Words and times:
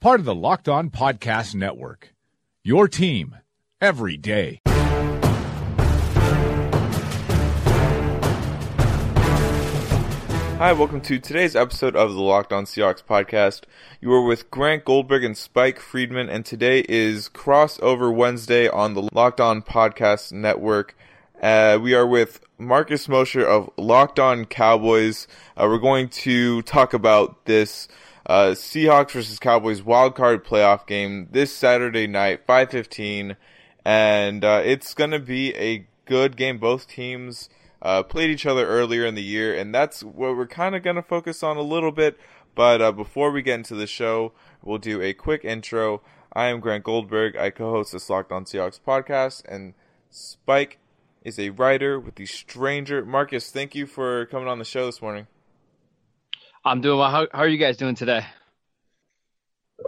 part 0.00 0.20
of 0.20 0.26
the 0.26 0.34
Locked 0.34 0.68
On 0.68 0.90
Podcast 0.90 1.54
Network. 1.54 2.14
Your 2.62 2.88
team 2.88 3.36
every 3.80 4.16
day. 4.16 4.60
Hi, 10.58 10.72
welcome 10.72 11.02
to 11.02 11.18
today's 11.18 11.54
episode 11.54 11.94
of 11.96 12.14
the 12.14 12.20
Locked 12.20 12.52
On 12.52 12.64
Seahawks 12.64 13.04
podcast. 13.04 13.62
You 14.00 14.12
are 14.12 14.24
with 14.24 14.50
Grant 14.50 14.84
Goldberg 14.84 15.22
and 15.22 15.36
Spike 15.36 15.78
Friedman, 15.78 16.28
and 16.30 16.46
today 16.46 16.84
is 16.88 17.28
Crossover 17.28 18.14
Wednesday 18.14 18.66
on 18.68 18.94
the 18.94 19.08
Locked 19.12 19.40
On 19.40 19.60
Podcast 19.60 20.32
Network. 20.32 20.96
Uh, 21.42 21.78
we 21.80 21.94
are 21.94 22.06
with 22.06 22.40
Marcus 22.58 23.06
Mosher 23.06 23.46
of 23.46 23.68
Locked 23.76 24.18
On 24.18 24.46
Cowboys. 24.46 25.28
Uh, 25.56 25.66
we're 25.68 25.78
going 25.78 26.08
to 26.08 26.62
talk 26.62 26.94
about 26.94 27.44
this 27.44 27.86
uh, 28.26 28.50
Seahawks 28.50 29.12
versus 29.12 29.38
Cowboys 29.38 29.82
wildcard 29.82 30.44
playoff 30.44 30.86
game 30.86 31.28
this 31.30 31.54
Saturday 31.54 32.06
night, 32.08 32.46
5:15, 32.46 33.36
and 33.84 34.44
uh, 34.44 34.60
it's 34.64 34.94
to 35.12 35.20
be 35.20 35.54
a 35.54 35.86
good 36.06 36.36
game. 36.36 36.58
Both 36.58 36.88
teams 36.88 37.48
uh, 37.80 38.02
played 38.02 38.30
each 38.30 38.44
other 38.44 38.66
earlier 38.66 39.06
in 39.06 39.14
the 39.14 39.22
year, 39.22 39.54
and 39.54 39.72
that's 39.72 40.02
what 40.02 40.36
we're 40.36 40.48
kind 40.48 40.74
of 40.74 40.82
to 40.96 41.02
focus 41.02 41.42
on 41.42 41.56
a 41.56 41.62
little 41.62 41.92
bit. 41.92 42.18
But 42.56 42.82
uh, 42.82 42.92
before 42.92 43.30
we 43.30 43.42
get 43.42 43.54
into 43.54 43.76
the 43.76 43.86
show, 43.86 44.32
we'll 44.62 44.78
do 44.78 45.00
a 45.00 45.12
quick 45.12 45.44
intro. 45.44 46.02
I 46.32 46.46
am 46.46 46.60
Grant 46.60 46.84
Goldberg. 46.84 47.36
I 47.36 47.50
co-host 47.50 47.92
the 47.92 48.12
Locked 48.12 48.32
On 48.32 48.44
Seahawks 48.44 48.80
podcast, 48.84 49.44
and 49.46 49.74
Spike 50.10 50.78
is 51.22 51.38
a 51.38 51.50
writer 51.50 52.00
with 52.00 52.16
the 52.16 52.26
Stranger. 52.26 53.04
Marcus, 53.04 53.50
thank 53.50 53.74
you 53.74 53.86
for 53.86 54.26
coming 54.26 54.48
on 54.48 54.58
the 54.58 54.64
show 54.64 54.86
this 54.86 55.00
morning. 55.00 55.28
I'm 56.66 56.80
doing 56.80 56.98
well. 56.98 57.10
How, 57.10 57.28
how 57.32 57.38
are 57.38 57.48
you 57.48 57.58
guys 57.58 57.76
doing 57.76 57.94
today? 57.94 58.26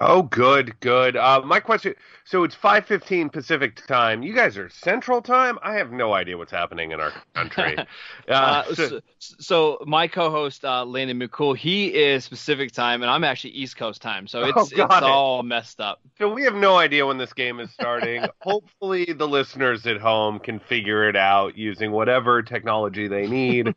Oh, 0.01 0.23
good, 0.23 0.79
good. 0.79 1.17
Uh, 1.17 1.43
my 1.45 1.59
question: 1.59 1.95
so 2.25 2.45
it's 2.45 2.55
five 2.55 2.87
fifteen 2.87 3.31
Pacific 3.31 3.85
time. 3.87 4.23
You 4.23 4.33
guys 4.33 4.57
are 4.57 4.69
Central 4.69 5.21
time. 5.21 5.59
I 5.61 5.75
have 5.75 5.91
no 5.91 6.13
idea 6.13 6.39
what's 6.39 6.53
happening 6.53 6.93
in 6.93 7.01
our 7.01 7.13
country. 7.35 7.77
uh, 8.29 8.33
uh, 8.33 8.75
so, 8.75 9.01
so, 9.19 9.83
my 9.87 10.07
co-host 10.07 10.65
uh, 10.65 10.85
Landon 10.85 11.19
McCool, 11.19 11.57
he 11.57 11.89
is 11.89 12.29
Pacific 12.29 12.71
time, 12.71 13.03
and 13.03 13.11
I'm 13.11 13.25
actually 13.25 13.55
East 13.55 13.77
Coast 13.77 14.01
time. 14.01 14.29
So 14.29 14.45
it's 14.45 14.57
oh, 14.57 14.63
it's 14.63 14.73
it. 14.73 15.03
all 15.03 15.43
messed 15.43 15.81
up. 15.81 16.01
So 16.19 16.33
we 16.33 16.45
have 16.45 16.55
no 16.55 16.77
idea 16.77 17.05
when 17.07 17.19
this 17.19 17.33
game 17.33 17.59
is 17.59 17.73
starting. 17.73 18.25
Hopefully, 18.43 19.15
the 19.15 19.27
listeners 19.27 19.85
at 19.87 19.97
home 19.97 20.39
can 20.39 20.61
figure 20.61 21.09
it 21.09 21.17
out 21.17 21.59
using 21.59 21.91
whatever 21.91 22.41
technology 22.43 23.09
they 23.09 23.27
need. 23.27 23.75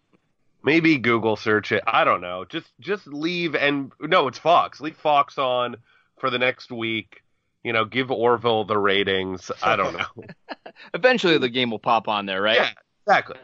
Maybe 0.63 0.97
Google 0.97 1.35
search 1.35 1.71
it. 1.71 1.83
I 1.87 2.03
don't 2.03 2.21
know. 2.21 2.45
Just 2.45 2.67
just 2.79 3.07
leave 3.07 3.55
and 3.55 3.91
no, 3.99 4.27
it's 4.27 4.37
Fox. 4.37 4.79
Leave 4.79 4.97
Fox 4.97 5.37
on 5.37 5.77
for 6.19 6.29
the 6.29 6.39
next 6.39 6.71
week. 6.71 7.23
You 7.63 7.73
know, 7.73 7.85
give 7.85 8.09
Orville 8.11 8.65
the 8.65 8.77
ratings. 8.77 9.51
I 9.61 9.75
don't 9.75 9.93
know. 9.93 10.25
Eventually, 10.93 11.37
the 11.37 11.49
game 11.49 11.71
will 11.71 11.79
pop 11.79 12.07
on 12.07 12.25
there, 12.25 12.41
right? 12.41 12.57
Yeah, 12.57 12.69
exactly. 13.05 13.37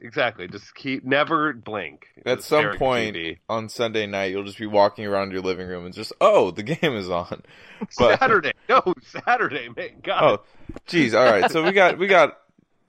Exactly. 0.00 0.48
Just 0.48 0.74
keep 0.74 1.04
never 1.04 1.52
blink. 1.52 2.06
At 2.24 2.42
some 2.42 2.76
point 2.76 3.16
TV. 3.16 3.38
on 3.48 3.68
Sunday 3.68 4.06
night, 4.06 4.30
you'll 4.30 4.44
just 4.44 4.58
be 4.58 4.66
walking 4.66 5.06
around 5.06 5.32
your 5.32 5.42
living 5.42 5.66
room 5.66 5.84
and 5.84 5.94
just, 5.94 6.12
oh, 6.20 6.50
the 6.50 6.62
game 6.62 6.94
is 6.94 7.10
on. 7.10 7.42
But, 7.98 8.20
Saturday, 8.20 8.52
no, 8.68 8.94
Saturday, 9.02 9.68
man. 9.76 10.00
God. 10.02 10.22
Oh, 10.22 10.42
geez. 10.86 11.12
All 11.12 11.24
right. 11.24 11.50
So 11.50 11.62
we 11.62 11.72
got 11.72 11.98
we 11.98 12.06
got 12.06 12.38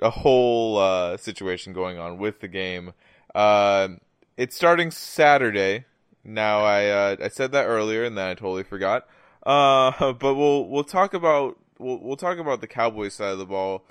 a 0.01 0.09
whole 0.09 0.77
uh, 0.77 1.17
situation 1.17 1.73
going 1.73 1.97
on 1.97 2.17
with 2.17 2.39
the 2.39 2.47
game. 2.47 2.93
Uh, 3.33 3.89
it's 4.37 4.55
starting 4.55 4.91
Saturday. 4.91 5.85
Now 6.23 6.63
I 6.63 6.87
uh, 6.87 7.15
I 7.23 7.27
said 7.27 7.51
that 7.51 7.65
earlier 7.65 8.03
and 8.03 8.17
then 8.17 8.27
I 8.27 8.33
totally 8.33 8.63
forgot. 8.63 9.07
Uh, 9.45 10.13
but 10.13 10.35
we'll 10.35 10.67
we'll 10.67 10.83
talk 10.83 11.13
about 11.13 11.57
we'll 11.77 11.99
we'll 11.99 12.17
talk 12.17 12.37
about 12.37 12.61
the 12.61 12.67
Cowboys 12.67 13.13
side 13.13 13.33
of 13.33 13.39
the 13.39 13.45
ball, 13.45 13.83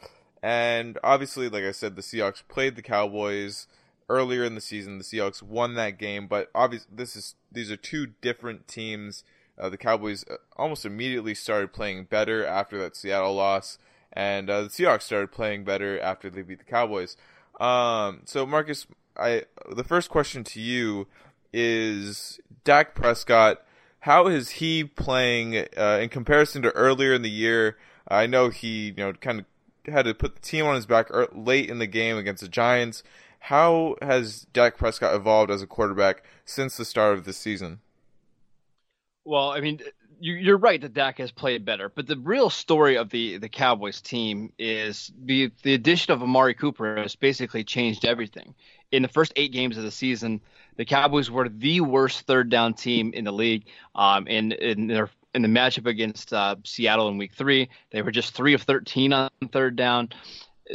and 0.43 0.99
obviously, 1.05 1.49
like 1.49 1.65
I 1.65 1.73
said, 1.73 1.97
the 1.97 2.03
Seahawks 2.03 2.43
played 2.47 2.77
the 2.77 2.83
Cowboys 2.83 3.67
earlier 4.09 4.45
in 4.45 4.55
the 4.55 4.61
season. 4.61 4.99
The 4.99 5.05
Seahawks 5.05 5.43
won 5.43 5.75
that 5.75 5.99
game, 5.99 6.27
but 6.27 6.51
obviously, 6.55 6.91
this 6.95 7.17
is 7.17 7.35
these 7.51 7.71
are 7.71 7.77
two 7.77 8.09
different 8.21 8.69
teams. 8.69 9.25
Uh, 9.57 9.69
the 9.69 9.79
Cowboys 9.79 10.25
uh, 10.29 10.37
almost 10.57 10.85
immediately 10.85 11.35
started 11.35 11.73
playing 11.73 12.05
better 12.05 12.45
after 12.45 12.79
that 12.79 12.97
Seattle 12.97 13.37
loss, 13.37 13.79
and 14.15 14.49
uh, 14.49 14.63
the 14.63 14.69
Seahawks 14.69 15.03
started 15.03 15.33
playing 15.33 15.65
better 15.65 16.01
after 16.01 16.31
they 16.31 16.43
beat 16.43 16.59
the 16.59 16.65
Cowboys. 16.65 17.17
Um, 17.61 18.23
so 18.25 18.47
Marcus, 18.47 18.87
I 19.17 19.43
the 19.71 19.85
first 19.85 20.09
question 20.09 20.45
to 20.45 20.61
you 20.61 21.07
is 21.53 22.41
Dak 22.65 22.95
Prescott 22.95 23.65
how 24.05 24.27
is 24.27 24.51
he 24.51 24.85
playing 24.85 25.57
uh, 25.79 25.99
in 26.03 26.11
comparison 26.11 26.61
to 26.61 26.71
earlier 26.73 27.15
in 27.15 27.23
the 27.23 27.31
year? 27.31 27.79
I 28.07 28.27
know 28.27 28.51
he, 28.51 28.89
you 28.89 28.95
know, 28.97 29.15
kind 29.15 29.41
of 29.41 29.47
had 29.91 30.05
to 30.05 30.13
put 30.13 30.35
the 30.35 30.43
team 30.43 30.67
on 30.67 30.75
his 30.75 30.85
back 30.85 31.09
late 31.33 31.71
in 31.71 31.79
the 31.79 31.87
game 31.87 32.19
against 32.19 32.43
the 32.43 32.49
Giants. 32.49 33.03
How 33.39 33.97
has 34.03 34.47
Dak 34.53 34.77
Prescott 34.77 35.15
evolved 35.15 35.51
as 35.51 35.63
a 35.63 35.67
quarterback 35.67 36.23
since 36.45 36.77
the 36.77 36.85
start 36.85 37.17
of 37.17 37.25
the 37.25 37.33
season? 37.33 37.81
Well, 39.25 39.53
I 39.53 39.61
mean, 39.61 39.81
you, 40.21 40.55
are 40.55 40.59
right 40.59 40.81
that 40.81 40.95
Dak 40.95 41.19
has 41.19 41.31
played 41.31 41.65
better, 41.65 41.89
but 41.89 42.07
the 42.07 42.17
real 42.17 42.51
story 42.51 42.97
of 42.97 43.11
the 43.11 43.39
the 43.39 43.49
Cowboys 43.49 44.01
team 44.01 44.53
is 44.59 45.13
the 45.25 45.51
the 45.63 45.75
addition 45.75 46.13
of 46.13 46.23
Amari 46.23 46.55
Cooper 46.55 46.97
has 46.97 47.17
basically 47.17 47.65
changed 47.65 48.05
everything. 48.05 48.55
In 48.93 49.03
the 49.03 49.09
first 49.09 49.33
eight 49.37 49.53
games 49.53 49.77
of 49.77 49.83
the 49.83 49.91
season, 49.91 50.41
the 50.77 50.85
Cowboys 50.85 51.31
were 51.31 51.49
the 51.49 51.81
worst 51.81 52.27
third 52.27 52.49
down 52.49 52.75
team 52.75 53.13
in 53.13 53.25
the 53.25 53.33
league. 53.33 53.67
Um, 53.95 54.27
in, 54.27 54.53
in 54.53 54.87
their 54.87 55.11
in 55.35 55.43
the 55.43 55.49
matchup 55.49 55.87
against 55.87 56.33
uh, 56.33 56.57
Seattle 56.65 57.09
in 57.09 57.19
Week 57.19 57.33
Three, 57.35 57.69
they 57.91 58.03
were 58.03 58.13
just 58.13 58.35
three 58.35 58.55
of 58.55 58.63
thirteen 58.63 59.13
on 59.13 59.31
third 59.53 59.77
down. 59.77 60.11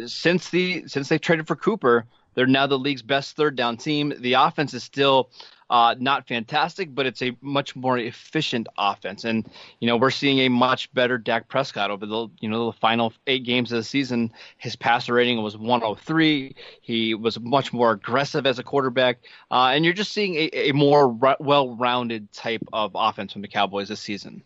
Since 0.05 0.49
the 0.49 0.87
since 0.87 1.09
they 1.09 1.17
traded 1.17 1.47
for 1.47 1.55
Cooper, 1.55 2.05
they're 2.39 2.47
now 2.47 2.65
the 2.65 2.79
league's 2.79 3.01
best 3.01 3.35
third 3.35 3.57
down 3.57 3.75
team. 3.75 4.13
The 4.17 4.35
offense 4.35 4.73
is 4.73 4.81
still 4.81 5.29
uh, 5.69 5.93
not 5.99 6.25
fantastic, 6.25 6.95
but 6.95 7.05
it's 7.05 7.21
a 7.21 7.35
much 7.41 7.75
more 7.75 7.97
efficient 7.97 8.65
offense. 8.77 9.25
And 9.25 9.45
you 9.81 9.87
know 9.87 9.97
we're 9.97 10.09
seeing 10.09 10.39
a 10.39 10.47
much 10.47 10.89
better 10.93 11.17
Dak 11.17 11.49
Prescott 11.49 11.91
over 11.91 12.05
the 12.05 12.29
you 12.39 12.47
know 12.47 12.67
the 12.67 12.77
final 12.77 13.11
eight 13.27 13.43
games 13.43 13.73
of 13.73 13.79
the 13.79 13.83
season. 13.83 14.31
His 14.57 14.77
passer 14.77 15.15
rating 15.15 15.43
was 15.43 15.57
103. 15.57 16.55
He 16.79 17.13
was 17.13 17.37
much 17.41 17.73
more 17.73 17.91
aggressive 17.91 18.47
as 18.47 18.57
a 18.57 18.63
quarterback, 18.63 19.17
uh, 19.51 19.71
and 19.73 19.83
you're 19.83 19.93
just 19.93 20.13
seeing 20.13 20.35
a, 20.35 20.69
a 20.69 20.71
more 20.71 21.09
well-rounded 21.41 22.31
type 22.31 22.63
of 22.71 22.91
offense 22.95 23.33
from 23.33 23.41
the 23.41 23.49
Cowboys 23.49 23.89
this 23.89 23.99
season. 23.99 24.43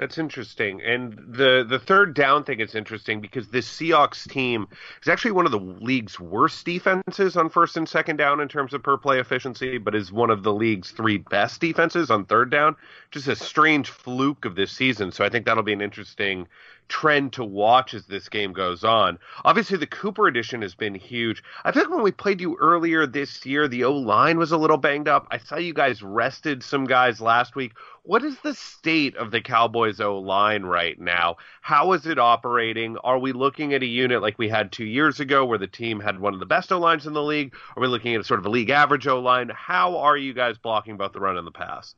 That's 0.00 0.16
interesting. 0.16 0.80
And 0.80 1.12
the 1.28 1.62
the 1.68 1.78
third 1.78 2.14
down 2.14 2.44
thing 2.44 2.60
is 2.60 2.74
interesting 2.74 3.20
because 3.20 3.48
this 3.48 3.68
Seahawks 3.68 4.26
team 4.26 4.66
is 5.02 5.08
actually 5.08 5.32
one 5.32 5.44
of 5.44 5.52
the 5.52 5.60
league's 5.60 6.18
worst 6.18 6.64
defenses 6.64 7.36
on 7.36 7.50
first 7.50 7.76
and 7.76 7.86
second 7.86 8.16
down 8.16 8.40
in 8.40 8.48
terms 8.48 8.72
of 8.72 8.82
per 8.82 8.96
play 8.96 9.20
efficiency, 9.20 9.76
but 9.76 9.94
is 9.94 10.10
one 10.10 10.30
of 10.30 10.42
the 10.42 10.54
league's 10.54 10.90
three 10.90 11.18
best 11.18 11.60
defenses 11.60 12.10
on 12.10 12.24
third 12.24 12.50
down. 12.50 12.76
Just 13.10 13.28
a 13.28 13.36
strange 13.36 13.90
fluke 13.90 14.46
of 14.46 14.54
this 14.54 14.72
season. 14.72 15.12
So 15.12 15.22
I 15.22 15.28
think 15.28 15.44
that'll 15.44 15.62
be 15.62 15.74
an 15.74 15.82
interesting 15.82 16.48
trend 16.90 17.32
to 17.32 17.44
watch 17.44 17.94
as 17.94 18.04
this 18.06 18.28
game 18.28 18.52
goes 18.52 18.84
on. 18.84 19.18
Obviously, 19.44 19.78
the 19.78 19.86
Cooper 19.86 20.26
edition 20.26 20.60
has 20.60 20.74
been 20.74 20.94
huge. 20.94 21.42
I 21.64 21.70
think 21.70 21.88
when 21.88 22.02
we 22.02 22.10
played 22.10 22.40
you 22.40 22.58
earlier 22.60 23.06
this 23.06 23.46
year, 23.46 23.68
the 23.68 23.84
O 23.84 23.92
line 23.92 24.36
was 24.36 24.52
a 24.52 24.58
little 24.58 24.76
banged 24.76 25.08
up. 25.08 25.26
I 25.30 25.38
saw 25.38 25.56
you 25.56 25.72
guys 25.72 26.02
rested 26.02 26.62
some 26.62 26.84
guys 26.84 27.20
last 27.20 27.54
week. 27.54 27.72
What 28.02 28.24
is 28.24 28.38
the 28.40 28.54
state 28.54 29.16
of 29.16 29.30
the 29.30 29.40
Cowboys 29.40 30.00
O 30.00 30.18
line 30.18 30.64
right 30.64 31.00
now? 31.00 31.36
How 31.62 31.92
is 31.92 32.06
it 32.06 32.18
operating? 32.18 32.98
Are 32.98 33.18
we 33.18 33.32
looking 33.32 33.72
at 33.72 33.82
a 33.82 33.86
unit 33.86 34.20
like 34.20 34.38
we 34.38 34.48
had 34.48 34.72
two 34.72 34.84
years 34.84 35.20
ago 35.20 35.46
where 35.46 35.58
the 35.58 35.68
team 35.68 36.00
had 36.00 36.18
one 36.18 36.34
of 36.34 36.40
the 36.40 36.46
best 36.46 36.72
O 36.72 36.78
lines 36.80 37.06
in 37.06 37.12
the 37.12 37.22
league? 37.22 37.54
Are 37.76 37.80
we 37.80 37.86
looking 37.86 38.14
at 38.14 38.20
a 38.20 38.24
sort 38.24 38.40
of 38.40 38.46
a 38.46 38.50
league 38.50 38.70
average 38.70 39.06
O 39.06 39.20
line? 39.20 39.50
How 39.54 39.96
are 39.98 40.16
you 40.16 40.34
guys 40.34 40.58
blocking 40.58 40.96
both 40.96 41.12
the 41.12 41.20
run 41.20 41.36
and 41.36 41.46
the 41.46 41.52
pass? 41.52 41.94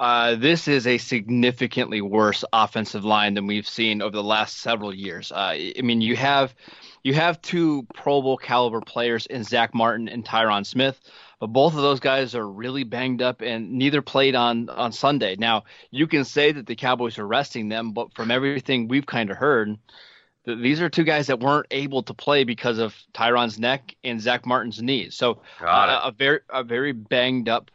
Uh, 0.00 0.34
this 0.34 0.66
is 0.66 0.86
a 0.86 0.96
significantly 0.96 2.00
worse 2.00 2.42
offensive 2.54 3.04
line 3.04 3.34
than 3.34 3.46
we've 3.46 3.68
seen 3.68 4.00
over 4.00 4.16
the 4.16 4.24
last 4.24 4.56
several 4.56 4.94
years. 4.94 5.30
Uh, 5.30 5.52
I 5.54 5.82
mean, 5.82 6.00
you 6.00 6.16
have 6.16 6.54
you 7.02 7.12
have 7.12 7.42
two 7.42 7.86
Pro 7.92 8.22
Bowl 8.22 8.38
caliber 8.38 8.80
players 8.80 9.26
in 9.26 9.44
Zach 9.44 9.74
Martin 9.74 10.08
and 10.08 10.24
Tyron 10.24 10.64
Smith, 10.64 10.98
but 11.38 11.48
both 11.48 11.74
of 11.74 11.82
those 11.82 12.00
guys 12.00 12.34
are 12.34 12.48
really 12.48 12.82
banged 12.82 13.20
up, 13.20 13.42
and 13.42 13.72
neither 13.72 14.00
played 14.00 14.34
on 14.34 14.70
on 14.70 14.90
Sunday. 14.90 15.36
Now, 15.36 15.64
you 15.90 16.06
can 16.06 16.24
say 16.24 16.50
that 16.50 16.66
the 16.66 16.76
Cowboys 16.76 17.18
are 17.18 17.26
resting 17.26 17.68
them, 17.68 17.92
but 17.92 18.14
from 18.14 18.30
everything 18.30 18.88
we've 18.88 19.04
kind 19.04 19.30
of 19.30 19.36
heard, 19.36 19.76
these 20.46 20.80
are 20.80 20.88
two 20.88 21.04
guys 21.04 21.26
that 21.26 21.40
weren't 21.40 21.66
able 21.70 22.04
to 22.04 22.14
play 22.14 22.44
because 22.44 22.78
of 22.78 22.96
Tyron's 23.12 23.58
neck 23.58 23.94
and 24.02 24.18
Zach 24.18 24.46
Martin's 24.46 24.80
knees. 24.80 25.14
So 25.14 25.42
uh, 25.60 26.00
a 26.04 26.10
very 26.10 26.40
a 26.48 26.64
very 26.64 26.92
banged 26.92 27.50
up 27.50 27.70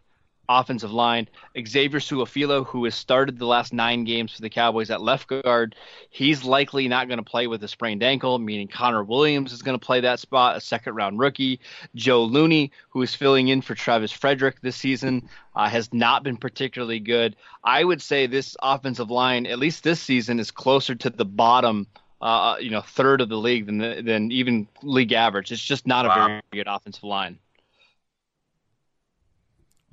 offensive 0.50 0.92
line. 0.92 1.28
Xavier 1.68 2.00
Su'a-Filo, 2.00 2.64
who 2.64 2.84
has 2.86 2.96
started 2.96 3.38
the 3.38 3.46
last 3.46 3.74
nine 3.74 4.04
games 4.04 4.34
for 4.34 4.42
the 4.42 4.50
Cowboys 4.50 4.90
at 4.90 5.02
left 5.02 5.28
guard, 5.28 5.76
he's 6.10 6.44
likely 6.44 6.88
not 6.88 7.08
going 7.08 7.18
to 7.18 7.24
play 7.24 7.48
with 7.48 7.64
a 7.64 7.68
sprained 7.68 8.04
ankle, 8.04 8.40
meaning 8.40 8.68
Connor 8.68 9.04
Williams 9.04 9.52
is 9.52 9.62
going 9.62 9.78
to 9.78 9.86
play 9.86 10.02
that 10.02 10.20
spot, 10.20 10.58
a 10.58 10.62
second 10.62 10.96
round 10.96 11.20
rookie. 11.20 11.60
Joe 11.96 12.24
Looney, 12.24 12.72
who 12.90 13.02
is 13.02 13.16
filling 13.16 13.48
in 13.48 13.62
for 13.62 13.76
Travis 13.76 14.12
Frederick 14.12 14.62
this 14.62 14.76
season, 14.76 15.30
uh, 15.56 15.70
has 15.70 15.94
not 15.94 16.24
been 16.24 16.38
particularly 16.38 17.00
good. 17.00 17.36
I 17.64 17.84
would 17.84 18.02
say 18.02 18.28
this 18.28 18.56
offensive 18.62 19.10
line, 19.10 19.46
at 19.46 19.60
least 19.60 19.84
this 19.84 20.02
season, 20.02 20.40
is 20.40 20.52
closer 20.52 20.96
to 20.96 21.10
the 21.10 21.26
bottom. 21.26 21.88
Uh, 22.22 22.56
you 22.60 22.72
know, 22.72 22.82
third 22.82 23.22
of 23.22 23.30
the 23.30 23.38
league 23.38 23.66
than 23.66 23.78
the, 23.78 24.02
than 24.02 24.32
even 24.32 24.68
league 24.82 25.12
average. 25.12 25.52
It's 25.52 25.62
just 25.62 25.86
not 25.86 26.08
wow. 26.08 26.14
a 26.14 26.28
very 26.28 26.42
good 26.52 26.68
offensive 26.68 27.04
line. 27.04 27.38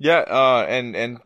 Yeah, 0.03 0.25
uh, 0.27 0.65
and 0.67 0.97
and 0.97 1.21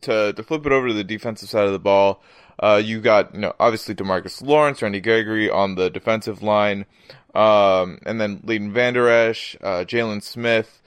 to 0.00 0.32
to 0.32 0.42
flip 0.42 0.64
it 0.64 0.72
over 0.72 0.88
to 0.88 0.94
the 0.94 1.04
defensive 1.04 1.50
side 1.50 1.66
of 1.66 1.72
the 1.72 1.78
ball, 1.78 2.22
uh, 2.58 2.80
you 2.82 3.02
got 3.02 3.34
you 3.34 3.40
know 3.40 3.52
obviously 3.60 3.94
Demarcus 3.94 4.40
Lawrence, 4.40 4.80
Randy 4.80 5.02
Gregory 5.02 5.50
on 5.50 5.74
the 5.74 5.90
defensive 5.90 6.42
line, 6.42 6.86
um, 7.34 7.98
and 8.06 8.18
then 8.18 8.40
Leighton 8.42 8.72
Vander 8.72 9.10
Esch, 9.10 9.56
uh, 9.62 9.84
Jaylon 9.84 10.22
Smith. 10.22 10.80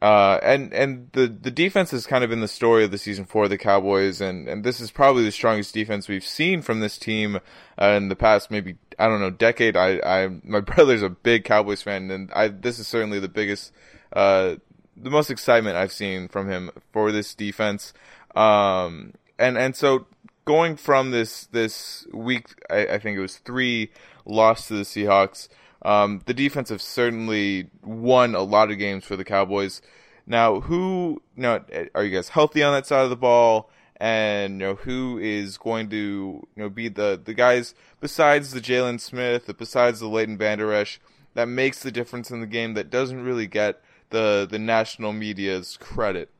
Uh, 0.00 0.38
and 0.44 0.72
and 0.72 1.10
the 1.10 1.26
the 1.26 1.50
defense 1.50 1.92
is 1.92 2.06
kind 2.06 2.22
of 2.22 2.30
in 2.30 2.38
the 2.38 2.46
story 2.46 2.84
of 2.84 2.92
the 2.92 2.98
season 2.98 3.24
for 3.24 3.48
the 3.48 3.58
Cowboys, 3.58 4.20
and, 4.20 4.46
and 4.46 4.62
this 4.62 4.78
is 4.78 4.92
probably 4.92 5.24
the 5.24 5.32
strongest 5.32 5.74
defense 5.74 6.06
we've 6.06 6.22
seen 6.22 6.62
from 6.62 6.78
this 6.78 6.98
team 6.98 7.40
uh, 7.82 7.86
in 7.96 8.08
the 8.08 8.14
past 8.14 8.48
maybe 8.48 8.76
I 8.96 9.08
don't 9.08 9.20
know 9.20 9.30
decade. 9.30 9.76
I 9.76 9.98
I 10.06 10.28
my 10.44 10.60
brother's 10.74 11.02
a 11.02 11.08
big 11.08 11.42
Cowboys 11.42 11.82
fan, 11.82 12.12
and 12.12 12.30
I 12.32 12.46
this 12.46 12.78
is 12.78 12.86
certainly 12.86 13.18
the 13.18 13.28
biggest 13.28 13.72
uh, 14.12 14.56
the 14.96 15.10
most 15.10 15.30
excitement 15.30 15.76
I've 15.76 15.92
seen 15.92 16.28
from 16.28 16.48
him 16.48 16.70
for 16.92 17.12
this 17.12 17.34
defense. 17.34 17.92
Um, 18.34 19.14
and 19.38 19.58
and 19.58 19.76
so 19.76 20.06
going 20.44 20.76
from 20.76 21.10
this 21.10 21.46
this 21.46 22.06
week, 22.12 22.48
I, 22.70 22.86
I 22.86 22.98
think 22.98 23.18
it 23.18 23.20
was 23.20 23.38
three 23.38 23.90
loss 24.24 24.68
to 24.68 24.74
the 24.74 24.82
Seahawks. 24.82 25.48
Um, 25.82 26.22
the 26.26 26.34
defense 26.34 26.70
have 26.70 26.82
certainly 26.82 27.70
won 27.82 28.34
a 28.34 28.42
lot 28.42 28.70
of 28.70 28.78
games 28.78 29.04
for 29.04 29.16
the 29.16 29.24
Cowboys. 29.24 29.82
Now, 30.26 30.60
who 30.60 31.22
you 31.36 31.42
know, 31.42 31.60
are 31.94 32.04
you 32.04 32.14
guys 32.14 32.30
healthy 32.30 32.62
on 32.62 32.72
that 32.72 32.86
side 32.86 33.04
of 33.04 33.10
the 33.10 33.16
ball? 33.16 33.70
And 33.98 34.54
you 34.54 34.58
know 34.58 34.74
who 34.74 35.18
is 35.18 35.56
going 35.56 35.88
to 35.90 35.96
you 35.96 36.62
know 36.62 36.68
be 36.68 36.88
the 36.88 37.20
the 37.22 37.32
guys 37.32 37.74
besides 38.00 38.52
the 38.52 38.60
Jaylon 38.60 39.00
Smith, 39.00 39.50
besides 39.56 40.00
the 40.00 40.08
Leighton 40.08 40.36
Vander 40.36 40.72
Esch, 40.72 41.00
that 41.34 41.48
makes 41.48 41.82
the 41.82 41.90
difference 41.90 42.30
in 42.30 42.40
the 42.40 42.46
game 42.46 42.74
that 42.74 42.90
doesn't 42.90 43.24
really 43.24 43.46
get 43.46 43.80
the 44.10 44.46
the 44.50 44.58
national 44.58 45.12
media's 45.12 45.76
credit? 45.80 46.30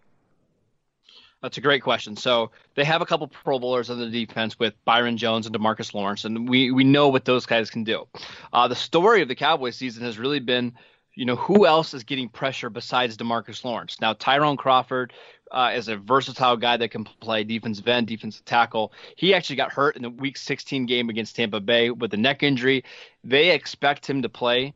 That's 1.43 1.59
a 1.59 1.61
great 1.61 1.83
question. 1.83 2.17
So 2.17 2.51
they 2.75 2.85
have 2.85 3.03
a 3.03 3.07
couple 3.07 3.29
Pro 3.29 3.59
Bowlers 3.59 3.91
on 3.91 4.01
the 4.01 4.09
defense 4.09 4.59
with 4.59 4.75
Byron 4.85 5.17
Jones 5.17 5.47
and 5.47 5.55
Demarcus 5.55 5.95
Lawrence, 5.95 6.25
and 6.25 6.49
we 6.49 6.71
we 6.71 6.83
know 6.83 7.09
what 7.09 7.25
those 7.25 7.47
guys 7.47 7.71
can 7.71 7.85
do. 7.85 8.09
Uh, 8.53 8.67
the 8.69 8.75
story 8.75 9.23
of 9.23 9.29
the 9.29 9.35
Cowboys 9.35 9.77
season 9.77 10.03
has 10.03 10.19
really 10.19 10.41
been, 10.41 10.73
you 11.15 11.25
know, 11.25 11.37
who 11.37 11.67
else 11.67 11.95
is 11.95 12.05
getting 12.05 12.29
pressure 12.29 12.71
besides 12.71 13.17
Demarcus 13.17 13.65
Lawrence? 13.65 14.01
Now 14.01 14.15
Tyrone 14.15 14.57
Crawford. 14.57 15.13
Uh, 15.53 15.71
is 15.77 15.87
a 15.87 15.97
versatile 15.97 16.57
guy 16.57 16.77
that 16.77 16.91
can 16.91 17.05
play 17.05 17.45
defensive 17.45 17.87
end, 17.87 18.09
defensive 18.09 18.45
tackle. 18.45 18.93
He 19.15 19.33
actually 19.33 19.55
got 19.55 19.71
hurt 19.71 19.95
in 19.95 20.03
the 20.03 20.11
Week 20.11 20.37
16 20.37 20.87
game 20.87 21.09
against 21.09 21.37
Tampa 21.37 21.61
Bay 21.61 21.91
with 21.91 22.13
a 22.15 22.17
neck 22.17 22.43
injury. 22.43 22.83
They 23.23 23.51
expect 23.51 24.11
him 24.11 24.23
to 24.23 24.29
play 24.29 24.75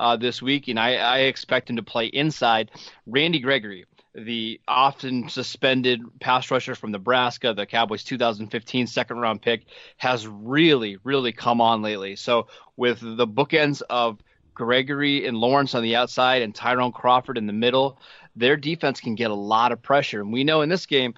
uh, 0.00 0.16
this 0.16 0.40
week, 0.40 0.68
and 0.68 0.80
I, 0.80 0.94
I 0.94 1.18
expect 1.20 1.68
him 1.68 1.76
to 1.76 1.82
play 1.82 2.06
inside. 2.06 2.70
Randy 3.06 3.38
Gregory, 3.38 3.84
the 4.14 4.60
often 4.66 5.28
suspended 5.28 6.00
pass 6.20 6.50
rusher 6.50 6.74
from 6.74 6.90
Nebraska, 6.90 7.52
the 7.52 7.66
Cowboys' 7.66 8.02
2015 8.02 8.86
second 8.86 9.18
round 9.18 9.42
pick, 9.42 9.66
has 9.98 10.26
really, 10.26 10.96
really 11.04 11.32
come 11.32 11.60
on 11.60 11.82
lately. 11.82 12.16
So 12.16 12.48
with 12.76 13.00
the 13.00 13.26
bookends 13.26 13.82
of 13.90 14.18
Gregory 14.54 15.26
and 15.26 15.36
Lawrence 15.36 15.74
on 15.74 15.82
the 15.82 15.96
outside 15.96 16.42
and 16.42 16.54
Tyrone 16.54 16.92
Crawford 16.92 17.38
in 17.38 17.46
the 17.46 17.52
middle, 17.52 17.98
their 18.34 18.56
defense 18.56 19.00
can 19.00 19.14
get 19.14 19.30
a 19.30 19.34
lot 19.34 19.70
of 19.70 19.82
pressure. 19.82 20.20
And 20.20 20.32
we 20.32 20.44
know 20.44 20.62
in 20.62 20.70
this 20.70 20.86
game, 20.86 21.14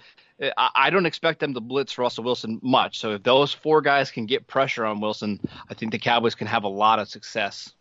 I 0.57 0.91
don't 0.91 1.07
expect 1.07 1.39
them 1.39 1.55
to 1.55 1.61
blitz 1.61 1.99
Russell 1.99 2.25
Wilson 2.25 2.59
much. 2.63 2.99
So 2.99 3.13
if 3.13 3.23
those 3.23 3.53
four 3.53 3.81
guys 3.81 4.11
can 4.11 4.27
get 4.27 4.49
pressure 4.49 4.85
on 4.85 5.01
Wilson, 5.01 5.39
I 5.71 5.75
think 5.75 5.93
the 5.93 6.01
Cowboys 6.01 6.35
can 6.35 6.49
have 6.49 6.65
a 6.65 6.69
lot 6.69 6.99
of 6.99 7.09
success. 7.09 7.73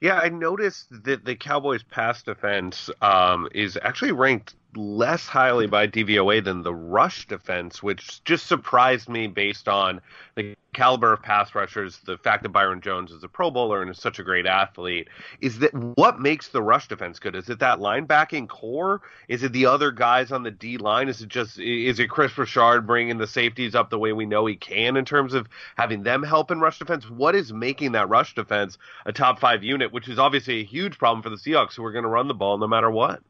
Yeah, 0.00 0.18
I 0.18 0.30
noticed 0.30 0.86
that 1.04 1.24
the 1.24 1.36
Cowboys' 1.36 1.82
pass 1.82 2.22
defense 2.22 2.88
um, 3.02 3.48
is 3.54 3.78
actually 3.82 4.12
ranked 4.12 4.54
less 4.76 5.26
highly 5.26 5.66
by 5.66 5.86
DVOA 5.86 6.44
than 6.44 6.62
the 6.62 6.74
rush 6.74 7.26
defense, 7.26 7.82
which 7.82 8.22
just 8.24 8.46
surprised 8.46 9.08
me 9.08 9.26
based 9.26 9.68
on 9.68 10.00
the 10.36 10.54
caliber 10.72 11.12
of 11.12 11.22
pass 11.22 11.54
rushers, 11.54 11.98
the 12.06 12.16
fact 12.18 12.42
that 12.42 12.50
Byron 12.50 12.80
Jones 12.80 13.10
is 13.10 13.24
a 13.24 13.28
Pro 13.28 13.50
Bowler 13.50 13.82
and 13.82 13.90
is 13.90 13.98
such 13.98 14.18
a 14.18 14.22
great 14.22 14.46
athlete. 14.46 15.08
Is 15.40 15.58
that 15.58 15.74
what 15.74 16.20
makes 16.20 16.48
the 16.48 16.62
rush 16.62 16.88
defense 16.88 17.18
good? 17.18 17.34
Is 17.34 17.48
it 17.48 17.58
that 17.58 17.78
linebacking 17.78 18.48
core? 18.48 19.02
Is 19.28 19.42
it 19.42 19.52
the 19.52 19.66
other 19.66 19.90
guys 19.90 20.30
on 20.30 20.42
the 20.42 20.50
D 20.50 20.78
line? 20.78 21.08
Is 21.08 21.20
it 21.20 21.28
just 21.28 21.58
is 21.58 21.98
it 21.98 22.08
Kris 22.08 22.36
Richard 22.38 22.86
bringing 22.86 23.18
the 23.18 23.26
safeties 23.26 23.74
up 23.74 23.90
the 23.90 23.98
way 23.98 24.12
we 24.12 24.26
know 24.26 24.46
he 24.46 24.56
can 24.56 24.96
in 24.96 25.04
terms 25.04 25.34
of 25.34 25.48
having 25.76 26.02
them 26.02 26.22
help 26.22 26.50
in 26.50 26.60
rush 26.60 26.78
defense? 26.78 27.10
What 27.10 27.34
is 27.34 27.52
making 27.52 27.92
that 27.92 28.08
rush 28.08 28.34
defense 28.34 28.78
a 29.06 29.12
top 29.12 29.40
five 29.40 29.64
unit, 29.64 29.92
which 29.92 30.08
is 30.08 30.18
obviously 30.18 30.60
a 30.60 30.64
huge 30.64 30.98
problem 30.98 31.22
for 31.22 31.30
the 31.30 31.36
Seahawks, 31.36 31.74
who 31.74 31.84
are 31.84 31.92
going 31.92 32.04
to 32.04 32.08
run 32.08 32.28
the 32.28 32.34
ball 32.34 32.58
no 32.58 32.68
matter 32.68 32.90
what? 32.90 33.20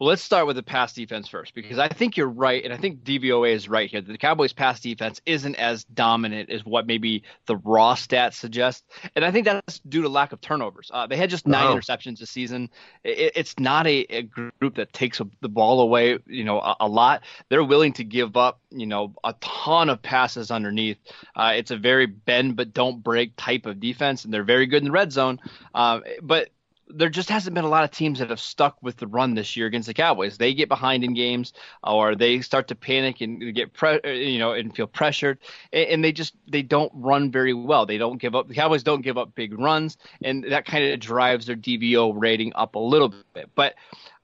Well, 0.00 0.08
let's 0.08 0.22
start 0.22 0.46
with 0.46 0.56
the 0.56 0.62
pass 0.62 0.94
defense 0.94 1.28
first 1.28 1.54
because 1.54 1.78
I 1.78 1.88
think 1.88 2.16
you're 2.16 2.26
right, 2.26 2.64
and 2.64 2.72
I 2.72 2.78
think 2.78 3.04
DVOA 3.04 3.52
is 3.52 3.68
right 3.68 3.90
here. 3.90 4.00
The 4.00 4.16
Cowboys' 4.16 4.54
pass 4.54 4.80
defense 4.80 5.20
isn't 5.26 5.56
as 5.56 5.84
dominant 5.84 6.48
as 6.48 6.64
what 6.64 6.86
maybe 6.86 7.22
the 7.44 7.58
raw 7.58 7.94
stats 7.94 8.32
suggest, 8.36 8.82
and 9.14 9.26
I 9.26 9.30
think 9.30 9.44
that's 9.44 9.78
due 9.80 10.00
to 10.00 10.08
lack 10.08 10.32
of 10.32 10.40
turnovers. 10.40 10.90
Uh, 10.90 11.06
they 11.06 11.18
had 11.18 11.28
just 11.28 11.46
nine 11.46 11.66
oh. 11.66 11.76
interceptions 11.76 12.18
this 12.18 12.30
season. 12.30 12.70
It, 13.04 13.32
it's 13.36 13.58
not 13.58 13.86
a, 13.86 14.06
a, 14.08 14.22
group 14.22 14.76
that 14.76 14.90
takes 14.94 15.20
the 15.42 15.48
ball 15.50 15.82
away, 15.82 16.18
you 16.26 16.44
know, 16.44 16.60
a, 16.60 16.76
a, 16.80 16.88
lot. 16.88 17.22
They're 17.50 17.62
willing 17.62 17.92
to 17.94 18.04
give 18.04 18.38
up, 18.38 18.58
you 18.70 18.86
know, 18.86 19.12
a 19.22 19.34
ton 19.42 19.90
of 19.90 20.00
passes 20.00 20.50
underneath. 20.50 20.96
Uh, 21.36 21.52
it's 21.56 21.72
a 21.72 21.76
very 21.76 22.06
bend 22.06 22.56
but 22.56 22.72
don't 22.72 23.02
break 23.02 23.34
type 23.36 23.66
of 23.66 23.80
defense, 23.80 24.24
and 24.24 24.32
they're 24.32 24.44
very 24.44 24.64
good 24.64 24.78
in 24.78 24.84
the 24.84 24.92
red 24.92 25.12
zone. 25.12 25.40
Uh, 25.74 26.00
but 26.22 26.48
there 26.94 27.08
just 27.08 27.28
hasn't 27.28 27.54
been 27.54 27.64
a 27.64 27.68
lot 27.68 27.84
of 27.84 27.90
teams 27.90 28.18
that 28.18 28.30
have 28.30 28.40
stuck 28.40 28.76
with 28.82 28.96
the 28.96 29.06
run 29.06 29.34
this 29.34 29.56
year 29.56 29.66
against 29.66 29.86
the 29.86 29.94
Cowboys. 29.94 30.38
They 30.38 30.54
get 30.54 30.68
behind 30.68 31.04
in 31.04 31.14
games, 31.14 31.52
or 31.82 32.14
they 32.14 32.40
start 32.40 32.68
to 32.68 32.74
panic 32.74 33.20
and 33.20 33.54
get 33.54 33.72
pre- 33.72 34.00
you 34.04 34.38
know 34.38 34.52
and 34.52 34.74
feel 34.74 34.86
pressured, 34.86 35.38
and 35.72 36.04
they 36.04 36.12
just 36.12 36.34
they 36.48 36.62
don't 36.62 36.92
run 36.94 37.30
very 37.30 37.54
well. 37.54 37.86
They 37.86 37.98
don't 37.98 38.18
give 38.18 38.34
up. 38.34 38.48
The 38.48 38.54
Cowboys 38.54 38.82
don't 38.82 39.02
give 39.02 39.18
up 39.18 39.34
big 39.34 39.58
runs, 39.58 39.96
and 40.22 40.44
that 40.44 40.64
kind 40.64 40.84
of 40.84 41.00
drives 41.00 41.46
their 41.46 41.56
DVOA 41.56 42.14
rating 42.16 42.52
up 42.54 42.74
a 42.74 42.78
little 42.78 43.14
bit. 43.34 43.50
But 43.54 43.74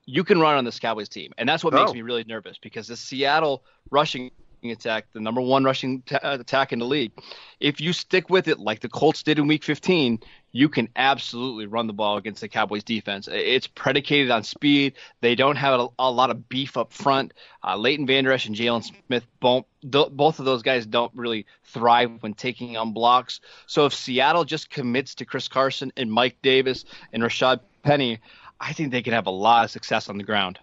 you 0.04 0.24
can 0.24 0.40
run 0.40 0.56
on 0.56 0.64
this 0.64 0.78
Cowboys 0.78 1.08
team, 1.08 1.32
and 1.38 1.48
that's 1.48 1.64
what 1.64 1.74
oh. 1.74 1.80
makes 1.80 1.94
me 1.94 2.02
really 2.02 2.24
nervous 2.24 2.58
because 2.58 2.88
the 2.88 2.96
Seattle 2.96 3.64
rushing 3.90 4.30
attack, 4.70 5.06
the 5.12 5.20
number 5.20 5.40
one 5.40 5.64
rushing 5.64 6.02
t- 6.02 6.16
uh, 6.16 6.38
attack 6.38 6.72
in 6.72 6.78
the 6.78 6.84
league. 6.84 7.12
If 7.60 7.80
you 7.80 7.92
stick 7.92 8.30
with 8.30 8.48
it 8.48 8.58
like 8.58 8.80
the 8.80 8.88
Colts 8.88 9.22
did 9.22 9.38
in 9.38 9.46
Week 9.46 9.64
15, 9.64 10.20
you 10.56 10.70
can 10.70 10.88
absolutely 10.96 11.66
run 11.66 11.86
the 11.86 11.92
ball 11.92 12.16
against 12.16 12.40
the 12.40 12.48
Cowboys 12.48 12.82
defense. 12.82 13.28
It's 13.30 13.66
predicated 13.66 14.30
on 14.30 14.42
speed. 14.42 14.94
They 15.20 15.34
don't 15.34 15.56
have 15.56 15.78
a, 15.78 15.88
a 15.98 16.10
lot 16.10 16.30
of 16.30 16.48
beef 16.48 16.78
up 16.78 16.94
front. 16.94 17.34
Uh, 17.62 17.76
Leighton 17.76 18.06
Vander 18.06 18.32
Esch 18.32 18.46
and 18.46 18.56
Jaylon 18.56 18.82
Smith, 18.82 19.26
both, 19.38 19.66
both 19.82 20.38
of 20.38 20.46
those 20.46 20.62
guys 20.62 20.86
don't 20.86 21.12
really 21.14 21.44
thrive 21.64 22.22
when 22.22 22.32
taking 22.32 22.78
on 22.78 22.94
blocks. 22.94 23.40
So 23.66 23.84
if 23.84 23.92
Seattle 23.92 24.44
just 24.44 24.70
commits 24.70 25.16
to 25.16 25.26
Chris 25.26 25.46
Carson 25.46 25.92
and 25.94 26.10
Mike 26.10 26.38
Davis 26.40 26.86
and 27.12 27.22
Rashad 27.22 27.60
Penny, 27.82 28.20
I 28.58 28.72
think 28.72 28.92
they 28.92 29.02
can 29.02 29.12
have 29.12 29.26
a 29.26 29.30
lot 29.30 29.66
of 29.66 29.70
success 29.70 30.08
on 30.08 30.16
the 30.16 30.24
ground. 30.24 30.58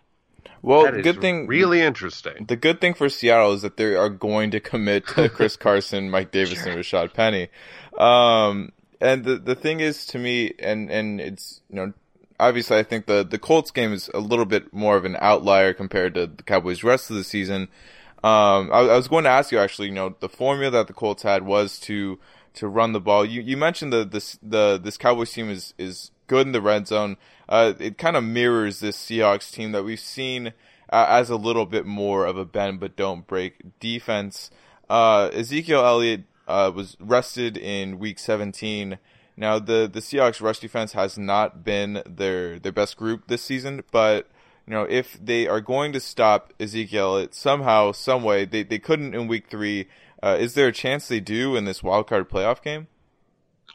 Well, 0.63 0.89
good 1.03 1.21
thing. 1.21 1.45
Really 1.45 1.81
interesting. 1.81 2.45
The 2.47 2.55
good 2.55 2.81
thing 2.81 2.95
for 2.95 3.09
Seattle 3.09 3.53
is 3.53 3.61
that 3.61 3.77
they 3.77 3.95
are 3.95 4.09
going 4.09 4.51
to 4.51 4.59
commit 4.59 5.05
to 5.09 5.29
Chris 5.35 5.55
Carson, 5.55 6.09
Mike 6.09 6.31
Davis, 6.31 6.63
sure. 6.63 6.71
and 6.71 6.81
Rashad 6.81 7.13
Penny. 7.13 7.49
Um, 7.97 8.71
and 9.03 9.23
the 9.25 9.35
the 9.37 9.55
thing 9.55 9.81
is 9.81 10.05
to 10.07 10.19
me, 10.19 10.53
and 10.59 10.89
and 10.89 11.19
it's 11.19 11.61
you 11.69 11.75
know 11.75 11.93
obviously 12.39 12.77
I 12.77 12.83
think 12.83 13.05
the 13.05 13.23
the 13.23 13.37
Colts 13.37 13.71
game 13.71 13.93
is 13.93 14.09
a 14.13 14.19
little 14.19 14.45
bit 14.45 14.73
more 14.73 14.95
of 14.95 15.05
an 15.05 15.17
outlier 15.19 15.73
compared 15.73 16.15
to 16.15 16.27
the 16.27 16.43
Cowboys' 16.43 16.83
rest 16.83 17.09
of 17.09 17.17
the 17.17 17.23
season. 17.23 17.67
Um, 18.23 18.71
I, 18.71 18.79
I 18.79 18.95
was 18.95 19.09
going 19.09 19.25
to 19.25 19.29
ask 19.29 19.51
you 19.51 19.59
actually. 19.59 19.89
You 19.89 19.93
know, 19.93 20.15
the 20.19 20.29
formula 20.29 20.71
that 20.71 20.87
the 20.87 20.93
Colts 20.93 21.23
had 21.23 21.43
was 21.43 21.79
to 21.81 22.19
to 22.55 22.67
run 22.67 22.93
the 22.93 23.01
ball. 23.01 23.25
You 23.25 23.41
you 23.41 23.57
mentioned 23.57 23.91
the 23.91 24.05
this 24.05 24.39
the 24.41 24.79
this 24.81 24.97
Cowboys 24.97 25.33
team 25.33 25.49
is 25.49 25.73
is 25.77 26.11
good 26.27 26.47
in 26.47 26.53
the 26.53 26.61
red 26.61 26.87
zone. 26.87 27.17
Uh, 27.49 27.73
it 27.79 27.97
kind 27.97 28.15
of 28.15 28.23
mirrors 28.23 28.79
this 28.79 28.97
Seahawks 28.97 29.51
team 29.51 29.73
that 29.73 29.83
we've 29.83 29.99
seen 29.99 30.53
uh, 30.89 31.05
as 31.09 31.29
a 31.29 31.35
little 31.35 31.65
bit 31.65 31.85
more 31.85 32.25
of 32.25 32.37
a 32.37 32.45
bend 32.45 32.79
but 32.79 32.95
don't 32.95 33.27
break 33.27 33.79
defense. 33.79 34.49
Uh, 34.89 35.29
Ezekiel 35.33 35.85
Elliott 35.85 36.23
uh, 36.47 36.71
was 36.73 36.97
rested 36.99 37.57
in 37.57 37.99
Week 37.99 38.19
17. 38.19 38.97
Now 39.35 39.59
the 39.59 39.89
the 39.91 39.99
Seahawks 39.99 40.41
rush 40.41 40.59
defense 40.59 40.93
has 40.93 41.17
not 41.17 41.63
been 41.63 42.03
their 42.05 42.59
their 42.59 42.71
best 42.71 42.97
group 42.97 43.27
this 43.27 43.41
season, 43.41 43.83
but 43.91 44.29
you 44.67 44.73
know 44.73 44.83
if 44.83 45.17
they 45.23 45.47
are 45.47 45.61
going 45.61 45.91
to 45.93 45.99
stop 45.99 46.53
Ezekiel 46.59 47.15
Elliott 47.15 47.33
somehow, 47.33 47.91
some 47.91 48.23
way, 48.23 48.45
they 48.45 48.63
they 48.63 48.79
couldn't 48.79 49.15
in 49.15 49.27
Week 49.27 49.47
Three. 49.49 49.87
Uh, 50.21 50.37
is 50.39 50.53
there 50.53 50.67
a 50.67 50.71
chance 50.71 51.07
they 51.07 51.19
do 51.19 51.55
in 51.55 51.65
this 51.65 51.83
wild 51.83 52.07
card 52.07 52.29
playoff 52.29 52.61
game? 52.61 52.87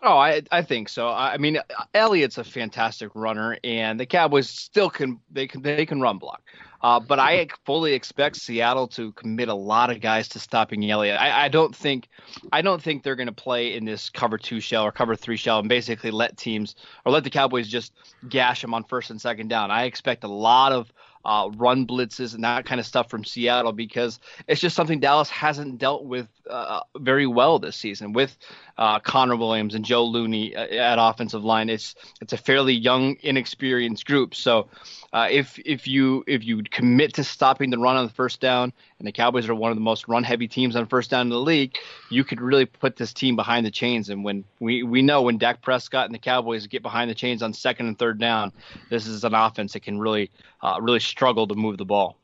Oh, 0.00 0.16
I 0.16 0.42
I 0.52 0.62
think 0.62 0.88
so. 0.88 1.08
I 1.08 1.38
mean, 1.38 1.58
Elliott's 1.92 2.38
a 2.38 2.44
fantastic 2.44 3.10
runner, 3.14 3.58
and 3.64 3.98
the 3.98 4.06
Cowboys 4.06 4.48
still 4.48 4.90
can 4.90 5.20
they 5.30 5.48
can 5.48 5.62
they 5.62 5.86
can 5.86 6.00
run 6.00 6.18
block. 6.18 6.42
Uh, 6.80 7.00
but 7.00 7.18
I 7.18 7.48
fully 7.64 7.94
expect 7.94 8.36
Seattle 8.36 8.86
to 8.88 9.12
commit 9.12 9.48
a 9.48 9.54
lot 9.54 9.90
of 9.90 10.00
guys 10.00 10.28
to 10.28 10.38
stopping 10.38 10.88
Elliott. 10.88 11.20
I, 11.20 11.46
I 11.46 11.48
don't 11.48 11.74
think 11.74 12.08
I 12.52 12.62
don't 12.62 12.80
think 12.80 13.02
they're 13.02 13.16
going 13.16 13.26
to 13.26 13.32
play 13.32 13.74
in 13.74 13.84
this 13.84 14.10
cover 14.10 14.38
two 14.38 14.60
shell 14.60 14.84
or 14.84 14.92
cover 14.92 15.16
three 15.16 15.36
shell 15.36 15.58
and 15.58 15.68
basically 15.68 16.10
let 16.10 16.36
teams 16.36 16.76
or 17.04 17.12
let 17.12 17.24
the 17.24 17.30
Cowboys 17.30 17.68
just 17.68 17.92
gash 18.28 18.62
them 18.62 18.74
on 18.74 18.84
first 18.84 19.10
and 19.10 19.20
second 19.20 19.48
down. 19.48 19.70
I 19.70 19.84
expect 19.84 20.22
a 20.22 20.28
lot 20.28 20.72
of 20.72 20.92
uh, 21.24 21.50
run 21.56 21.86
blitzes 21.86 22.34
and 22.34 22.44
that 22.44 22.64
kind 22.64 22.80
of 22.80 22.86
stuff 22.86 23.10
from 23.10 23.24
Seattle 23.24 23.72
because 23.72 24.20
it's 24.46 24.60
just 24.60 24.76
something 24.76 25.00
Dallas 25.00 25.28
hasn't 25.28 25.78
dealt 25.78 26.04
with 26.04 26.28
uh, 26.50 26.80
very 26.98 27.26
well 27.26 27.58
this 27.58 27.76
season 27.76 28.12
with 28.12 28.36
uh, 28.76 28.98
Connor 29.00 29.36
Williams 29.36 29.74
and 29.74 29.84
Joe 29.84 30.04
Looney 30.04 30.54
uh, 30.54 30.66
at 30.66 30.98
offensive 30.98 31.44
line. 31.44 31.68
It's 31.68 31.94
it's 32.20 32.32
a 32.32 32.36
fairly 32.36 32.74
young, 32.74 33.16
inexperienced 33.22 34.06
group. 34.06 34.34
So 34.34 34.68
uh, 35.12 35.28
if 35.30 35.58
if 35.64 35.86
you 35.86 36.24
if 36.26 36.44
you 36.44 36.62
commit 36.62 37.14
to 37.14 37.24
stopping 37.24 37.70
the 37.70 37.78
run 37.78 37.96
on 37.96 38.06
the 38.06 38.12
first 38.12 38.40
down, 38.40 38.72
and 38.98 39.08
the 39.08 39.12
Cowboys 39.12 39.48
are 39.48 39.54
one 39.54 39.70
of 39.70 39.76
the 39.76 39.82
most 39.82 40.08
run 40.08 40.24
heavy 40.24 40.48
teams 40.48 40.76
on 40.76 40.86
first 40.86 41.10
down 41.10 41.22
in 41.22 41.30
the 41.30 41.40
league, 41.40 41.76
you 42.10 42.24
could 42.24 42.40
really 42.40 42.66
put 42.66 42.96
this 42.96 43.12
team 43.12 43.36
behind 43.36 43.64
the 43.64 43.70
chains. 43.70 44.08
And 44.08 44.24
when 44.24 44.44
we 44.60 44.82
we 44.82 45.02
know 45.02 45.22
when 45.22 45.38
Dak 45.38 45.62
Prescott 45.62 46.06
and 46.06 46.14
the 46.14 46.18
Cowboys 46.18 46.66
get 46.66 46.82
behind 46.82 47.10
the 47.10 47.14
chains 47.14 47.42
on 47.42 47.52
second 47.52 47.86
and 47.86 47.98
third 47.98 48.18
down, 48.18 48.52
this 48.90 49.06
is 49.06 49.24
an 49.24 49.34
offense 49.34 49.72
that 49.72 49.80
can 49.80 49.98
really 49.98 50.30
uh, 50.62 50.78
really 50.80 51.00
struggle 51.00 51.46
to 51.46 51.54
move 51.54 51.78
the 51.78 51.84
ball. 51.84 52.16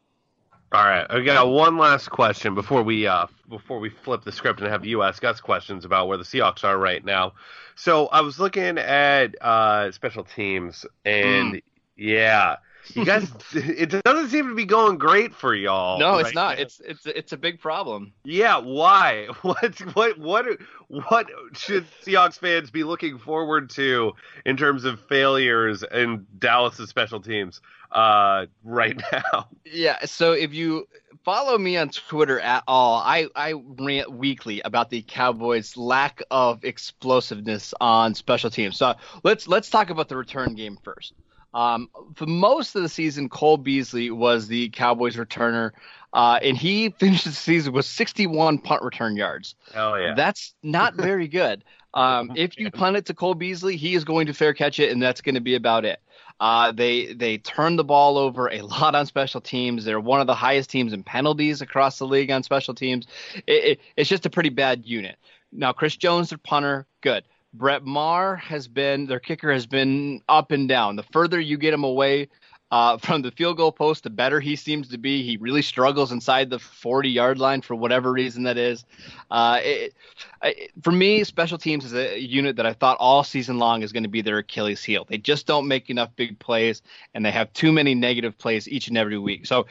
All 0.74 0.84
right, 0.84 1.06
I 1.08 1.20
got 1.20 1.48
one 1.48 1.78
last 1.78 2.10
question 2.10 2.56
before 2.56 2.82
we 2.82 3.06
uh 3.06 3.28
before 3.48 3.78
we 3.78 3.90
flip 3.90 4.24
the 4.24 4.32
script 4.32 4.58
and 4.60 4.68
have 4.68 4.84
you 4.84 5.04
ask 5.04 5.22
us 5.22 5.40
questions 5.40 5.84
about 5.84 6.08
where 6.08 6.18
the 6.18 6.24
Seahawks 6.24 6.64
are 6.64 6.76
right 6.76 7.04
now. 7.04 7.34
So 7.76 8.08
I 8.08 8.22
was 8.22 8.40
looking 8.40 8.76
at 8.78 9.40
uh 9.40 9.92
special 9.92 10.24
teams 10.24 10.84
and 11.04 11.54
mm. 11.54 11.62
yeah, 11.96 12.56
you 12.92 13.04
guys 13.04 13.30
it 13.54 14.02
doesn't 14.04 14.30
seem 14.30 14.48
to 14.48 14.54
be 14.54 14.64
going 14.64 14.98
great 14.98 15.34
for 15.34 15.54
y'all. 15.54 15.98
No, 15.98 16.12
right 16.12 16.26
it's 16.26 16.34
not. 16.34 16.56
Now. 16.56 16.62
It's 16.62 16.80
it's 16.80 17.06
it's 17.06 17.32
a 17.32 17.36
big 17.36 17.60
problem. 17.60 18.12
Yeah, 18.24 18.58
why? 18.58 19.28
What 19.42 19.78
what 19.94 20.18
what 20.18 20.46
what 20.88 21.26
should 21.52 21.86
Seahawks 22.02 22.38
fans 22.38 22.70
be 22.70 22.82
looking 22.84 23.18
forward 23.18 23.70
to 23.70 24.12
in 24.46 24.56
terms 24.56 24.84
of 24.84 25.00
failures 25.00 25.84
in 25.92 26.26
Dallas's 26.38 26.88
special 26.88 27.20
teams? 27.20 27.60
uh, 27.94 28.46
right 28.64 29.00
now. 29.12 29.48
Yeah. 29.64 30.04
So 30.04 30.32
if 30.32 30.52
you 30.52 30.86
follow 31.24 31.56
me 31.56 31.76
on 31.76 31.88
Twitter 31.88 32.40
at 32.40 32.64
all, 32.66 33.00
I, 33.00 33.28
I 33.34 33.54
rant 33.54 34.12
weekly 34.12 34.60
about 34.60 34.90
the 34.90 35.02
Cowboys' 35.02 35.76
lack 35.76 36.22
of 36.30 36.64
explosiveness 36.64 37.72
on 37.80 38.14
special 38.14 38.50
teams. 38.50 38.76
So 38.76 38.94
let's 39.22 39.48
let's 39.48 39.70
talk 39.70 39.90
about 39.90 40.08
the 40.08 40.16
return 40.16 40.54
game 40.54 40.78
first. 40.82 41.14
Um, 41.54 41.88
for 42.16 42.26
most 42.26 42.74
of 42.74 42.82
the 42.82 42.88
season, 42.88 43.28
Cole 43.28 43.56
Beasley 43.56 44.10
was 44.10 44.48
the 44.48 44.68
Cowboys 44.70 45.16
returner, 45.16 45.70
uh, 46.12 46.40
and 46.42 46.56
he 46.56 46.90
finished 46.98 47.24
the 47.24 47.32
season 47.32 47.72
with 47.72 47.86
61 47.86 48.58
punt 48.58 48.82
return 48.82 49.16
yards. 49.16 49.54
Hell 49.72 49.98
yeah! 50.00 50.14
That's 50.14 50.54
not 50.62 50.94
very 50.96 51.28
good. 51.28 51.64
Um, 51.94 52.32
if 52.34 52.58
you 52.58 52.72
punt 52.72 52.96
it 52.96 53.06
to 53.06 53.14
Cole 53.14 53.34
Beasley, 53.34 53.76
he 53.76 53.94
is 53.94 54.04
going 54.04 54.26
to 54.26 54.34
fair 54.34 54.52
catch 54.52 54.80
it, 54.80 54.90
and 54.90 55.00
that's 55.00 55.20
going 55.20 55.36
to 55.36 55.40
be 55.40 55.54
about 55.54 55.84
it. 55.84 56.00
Uh, 56.40 56.72
they 56.72 57.12
they 57.14 57.38
turn 57.38 57.76
the 57.76 57.84
ball 57.84 58.18
over 58.18 58.50
a 58.50 58.62
lot 58.62 58.96
on 58.96 59.06
special 59.06 59.40
teams. 59.40 59.84
They're 59.84 60.00
one 60.00 60.20
of 60.20 60.26
the 60.26 60.34
highest 60.34 60.70
teams 60.70 60.92
in 60.92 61.04
penalties 61.04 61.62
across 61.62 61.98
the 61.98 62.06
league 62.06 62.32
on 62.32 62.42
special 62.42 62.74
teams. 62.74 63.06
It, 63.46 63.64
it, 63.64 63.80
it's 63.96 64.10
just 64.10 64.26
a 64.26 64.30
pretty 64.30 64.48
bad 64.48 64.84
unit. 64.84 65.16
Now 65.52 65.72
Chris 65.72 65.96
Jones, 65.96 66.30
their 66.30 66.38
punter, 66.38 66.86
good. 67.00 67.22
Brett 67.54 67.84
Maher 67.84 68.34
has 68.36 68.66
been 68.66 69.06
their 69.06 69.20
kicker 69.20 69.52
has 69.52 69.64
been 69.64 70.20
up 70.28 70.50
and 70.50 70.68
down. 70.68 70.96
The 70.96 71.04
further 71.04 71.40
you 71.40 71.56
get 71.56 71.72
him 71.72 71.84
away 71.84 72.28
uh, 72.72 72.98
from 72.98 73.22
the 73.22 73.30
field 73.30 73.56
goal 73.56 73.70
post, 73.70 74.02
the 74.02 74.10
better 74.10 74.40
he 74.40 74.56
seems 74.56 74.88
to 74.88 74.98
be. 74.98 75.22
He 75.22 75.36
really 75.36 75.62
struggles 75.62 76.10
inside 76.10 76.50
the 76.50 76.58
40 76.58 77.08
yard 77.08 77.38
line 77.38 77.62
for 77.62 77.76
whatever 77.76 78.12
reason 78.12 78.42
that 78.42 78.58
is. 78.58 78.84
Uh, 79.30 79.60
it, 79.62 79.94
it, 80.42 80.72
for 80.82 80.90
me, 80.90 81.22
special 81.22 81.56
teams 81.56 81.84
is 81.84 81.94
a 81.94 82.18
unit 82.18 82.56
that 82.56 82.66
I 82.66 82.72
thought 82.72 82.96
all 82.98 83.22
season 83.22 83.58
long 83.58 83.82
is 83.82 83.92
going 83.92 84.02
to 84.02 84.08
be 84.08 84.20
their 84.20 84.38
Achilles 84.38 84.82
heel. 84.82 85.06
They 85.08 85.18
just 85.18 85.46
don't 85.46 85.68
make 85.68 85.90
enough 85.90 86.10
big 86.16 86.36
plays, 86.40 86.82
and 87.14 87.24
they 87.24 87.30
have 87.30 87.52
too 87.52 87.70
many 87.70 87.94
negative 87.94 88.36
plays 88.36 88.68
each 88.68 88.88
and 88.88 88.98
every 88.98 89.18
week. 89.18 89.46
So 89.46 89.66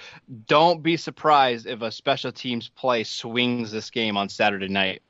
don't 0.48 0.82
be 0.82 0.96
surprised 0.96 1.68
if 1.68 1.82
a 1.82 1.92
special 1.92 2.32
teams 2.32 2.70
play 2.70 3.04
swings 3.04 3.72
this 3.72 3.90
game 3.90 4.16
on 4.16 4.30
Saturday 4.30 4.70
night. 4.70 5.02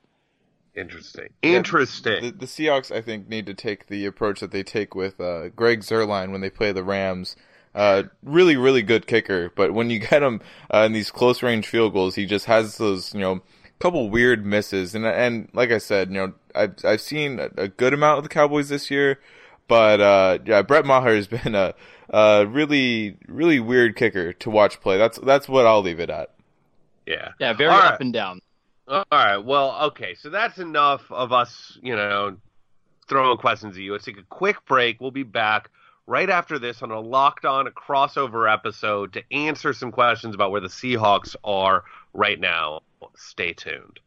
Interesting. 0.74 1.28
Interesting. 1.42 2.24
Yeah, 2.24 2.30
the, 2.30 2.36
the, 2.38 2.46
Seahawks, 2.46 2.90
I 2.90 3.00
think, 3.00 3.28
need 3.28 3.46
to 3.46 3.54
take 3.54 3.86
the 3.86 4.06
approach 4.06 4.40
that 4.40 4.50
they 4.50 4.62
take 4.62 4.94
with 4.94 5.20
uh, 5.20 5.50
Greg 5.50 5.80
Zuerlein 5.80 6.32
when 6.32 6.40
they 6.40 6.50
play 6.50 6.72
the 6.72 6.82
Rams 6.82 7.36
uh, 7.74 8.04
really, 8.22 8.56
really 8.56 8.82
good 8.82 9.06
kicker, 9.06 9.50
but 9.54 9.72
when 9.74 9.90
you 9.90 9.98
get 10.10 10.22
him 10.22 10.40
uh, 10.72 10.78
in 10.78 10.92
these 10.92 11.10
close 11.10 11.42
range 11.42 11.66
field 11.66 11.92
goals, 11.92 12.14
he 12.14 12.26
just 12.26 12.46
has 12.46 12.78
those, 12.78 13.12
you 13.14 13.20
know, 13.20 13.42
couple 13.80 14.08
weird 14.08 14.46
misses. 14.46 14.94
And 14.94 15.04
and 15.04 15.48
like 15.52 15.70
I 15.70 15.78
said, 15.78 16.08
you 16.08 16.14
know, 16.14 16.32
I've 16.54 16.76
I've 16.84 17.00
seen 17.00 17.40
a, 17.40 17.68
good 17.68 17.92
amount 17.92 18.18
of 18.18 18.24
the 18.24 18.30
Cowboys 18.30 18.68
this 18.68 18.90
year, 18.90 19.20
but 19.68 20.00
uh, 20.00 20.38
yeah, 20.46 20.62
Brett 20.62 20.86
Maher 20.86 21.14
has 21.14 21.26
been 21.44 21.54
a, 21.54 21.74
a 22.10 22.46
really, 22.46 23.16
really 23.26 23.60
weird 23.60 23.96
kicker 23.96 24.32
to 24.32 24.50
watch 24.50 24.80
play. 24.80 24.96
That's 24.96 25.18
that's 25.18 25.48
what 25.48 25.66
I'll 25.66 25.82
leave 25.82 26.00
it 26.00 26.10
at. 26.10 26.30
Yeah, 27.06 27.32
yeah, 27.38 27.52
very 27.52 27.70
All 27.70 27.76
up 27.76 27.90
right. 27.92 28.00
and 28.00 28.12
down. 28.12 28.40
All 28.86 29.04
right, 29.10 29.38
well, 29.38 29.86
okay, 29.86 30.14
so 30.14 30.28
that's 30.28 30.58
enough 30.58 31.10
of 31.10 31.32
us, 31.32 31.78
you 31.82 31.96
know, 31.96 32.36
throwing 33.08 33.38
questions 33.38 33.76
at 33.76 33.82
you. 33.82 33.92
Let's 33.92 34.04
take 34.04 34.18
a 34.18 34.24
quick 34.24 34.64
break. 34.66 35.00
We'll 35.00 35.10
be 35.10 35.22
back 35.22 35.70
right 36.06 36.28
after 36.28 36.58
this 36.58 36.82
on 36.82 36.90
a 36.90 37.00
locked 37.00 37.46
on 37.46 37.66
crossover 37.68 38.52
episode 38.52 39.14
to 39.14 39.22
answer 39.32 39.72
some 39.72 39.90
questions 39.90 40.34
about 40.34 40.50
where 40.50 40.60
the 40.60 40.68
Seahawks 40.68 41.34
are 41.42 41.84
right 42.12 42.38
now. 42.38 42.82
Stay 43.16 43.54
tuned. 43.54 44.00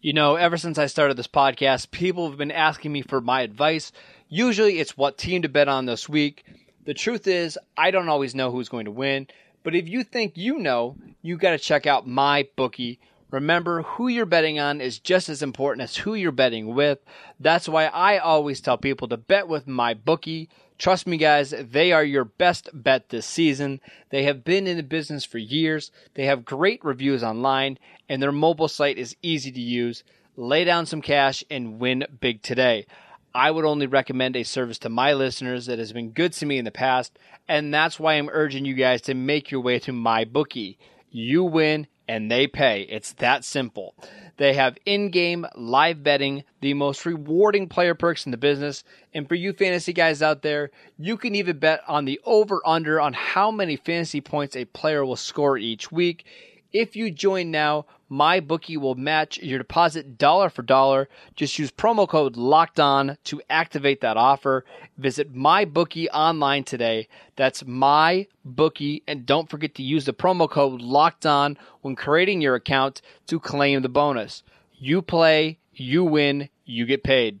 You 0.00 0.12
know, 0.12 0.36
ever 0.36 0.56
since 0.56 0.78
I 0.78 0.86
started 0.86 1.16
this 1.16 1.26
podcast, 1.26 1.90
people 1.90 2.28
have 2.28 2.38
been 2.38 2.52
asking 2.52 2.92
me 2.92 3.02
for 3.02 3.20
my 3.20 3.40
advice. 3.40 3.90
Usually 4.28 4.78
it's 4.78 4.96
what 4.96 5.18
team 5.18 5.42
to 5.42 5.48
bet 5.48 5.68
on 5.68 5.86
this 5.86 6.08
week. 6.08 6.44
The 6.84 6.94
truth 6.94 7.26
is, 7.26 7.58
I 7.76 7.90
don't 7.90 8.08
always 8.08 8.34
know 8.34 8.52
who's 8.52 8.68
going 8.68 8.84
to 8.84 8.92
win, 8.92 9.26
but 9.64 9.74
if 9.74 9.88
you 9.88 10.04
think 10.04 10.36
you 10.36 10.58
know, 10.58 10.96
you 11.22 11.36
got 11.36 11.50
to 11.50 11.58
check 11.58 11.86
out 11.86 12.06
my 12.06 12.46
bookie 12.54 13.00
Remember, 13.30 13.82
who 13.82 14.06
you're 14.08 14.24
betting 14.24 14.60
on 14.60 14.80
is 14.80 14.98
just 15.00 15.28
as 15.28 15.42
important 15.42 15.82
as 15.82 15.96
who 15.96 16.14
you're 16.14 16.30
betting 16.30 16.74
with. 16.74 17.00
That's 17.40 17.68
why 17.68 17.86
I 17.86 18.18
always 18.18 18.60
tell 18.60 18.78
people 18.78 19.08
to 19.08 19.16
bet 19.16 19.48
with 19.48 19.66
my 19.66 19.94
bookie. 19.94 20.48
Trust 20.78 21.06
me, 21.06 21.16
guys, 21.16 21.52
they 21.58 21.90
are 21.92 22.04
your 22.04 22.24
best 22.24 22.68
bet 22.72 23.08
this 23.08 23.26
season. 23.26 23.80
They 24.10 24.24
have 24.24 24.44
been 24.44 24.66
in 24.66 24.76
the 24.76 24.82
business 24.82 25.24
for 25.24 25.38
years. 25.38 25.90
They 26.14 26.26
have 26.26 26.44
great 26.44 26.84
reviews 26.84 27.24
online, 27.24 27.78
and 28.08 28.22
their 28.22 28.32
mobile 28.32 28.68
site 28.68 28.98
is 28.98 29.16
easy 29.22 29.50
to 29.50 29.60
use. 29.60 30.04
Lay 30.36 30.64
down 30.64 30.86
some 30.86 31.02
cash 31.02 31.42
and 31.50 31.80
win 31.80 32.04
big 32.20 32.42
today. 32.42 32.86
I 33.34 33.50
would 33.50 33.64
only 33.64 33.86
recommend 33.86 34.36
a 34.36 34.44
service 34.44 34.78
to 34.80 34.88
my 34.88 35.14
listeners 35.14 35.66
that 35.66 35.78
has 35.78 35.92
been 35.92 36.10
good 36.10 36.32
to 36.34 36.46
me 36.46 36.58
in 36.58 36.64
the 36.64 36.70
past, 36.70 37.18
and 37.48 37.74
that's 37.74 37.98
why 37.98 38.14
I'm 38.14 38.30
urging 38.30 38.64
you 38.64 38.74
guys 38.74 39.00
to 39.02 39.14
make 39.14 39.50
your 39.50 39.60
way 39.60 39.78
to 39.80 39.92
my 39.92 40.24
bookie. 40.24 40.78
You 41.10 41.44
win 41.44 41.86
and 42.08 42.30
they 42.30 42.46
pay. 42.46 42.82
It's 42.82 43.12
that 43.14 43.44
simple. 43.44 43.94
They 44.36 44.54
have 44.54 44.76
in 44.84 45.10
game 45.10 45.46
live 45.54 46.02
betting, 46.02 46.44
the 46.60 46.74
most 46.74 47.06
rewarding 47.06 47.68
player 47.68 47.94
perks 47.94 48.26
in 48.26 48.32
the 48.32 48.36
business. 48.36 48.84
And 49.14 49.28
for 49.28 49.34
you 49.34 49.52
fantasy 49.52 49.92
guys 49.92 50.22
out 50.22 50.42
there, 50.42 50.70
you 50.98 51.16
can 51.16 51.34
even 51.34 51.58
bet 51.58 51.80
on 51.88 52.04
the 52.04 52.20
over 52.24 52.60
under 52.66 53.00
on 53.00 53.14
how 53.14 53.50
many 53.50 53.76
fantasy 53.76 54.20
points 54.20 54.56
a 54.56 54.66
player 54.66 55.04
will 55.04 55.16
score 55.16 55.56
each 55.56 55.90
week. 55.90 56.26
If 56.72 56.96
you 56.96 57.10
join 57.10 57.50
now, 57.50 57.86
MyBookie 58.10 58.76
will 58.76 58.94
match 58.94 59.38
your 59.38 59.58
deposit 59.58 60.18
dollar 60.18 60.48
for 60.50 60.62
dollar. 60.62 61.08
Just 61.34 61.58
use 61.58 61.70
promo 61.70 62.08
code 62.08 62.36
Locked 62.36 62.78
On 62.78 63.18
to 63.24 63.42
activate 63.50 64.00
that 64.00 64.16
offer. 64.16 64.64
Visit 64.96 65.34
MyBookie 65.34 66.08
online 66.12 66.64
today. 66.64 67.08
That's 67.36 67.62
MyBookie, 67.62 69.02
and 69.06 69.26
don't 69.26 69.50
forget 69.50 69.74
to 69.76 69.82
use 69.82 70.04
the 70.04 70.12
promo 70.12 70.48
code 70.48 70.80
Locked 70.80 71.26
On 71.26 71.56
when 71.82 71.96
creating 71.96 72.40
your 72.40 72.54
account 72.54 73.02
to 73.26 73.40
claim 73.40 73.82
the 73.82 73.88
bonus. 73.88 74.42
You 74.78 75.02
play, 75.02 75.58
you 75.74 76.04
win, 76.04 76.48
you 76.64 76.86
get 76.86 77.02
paid. 77.02 77.40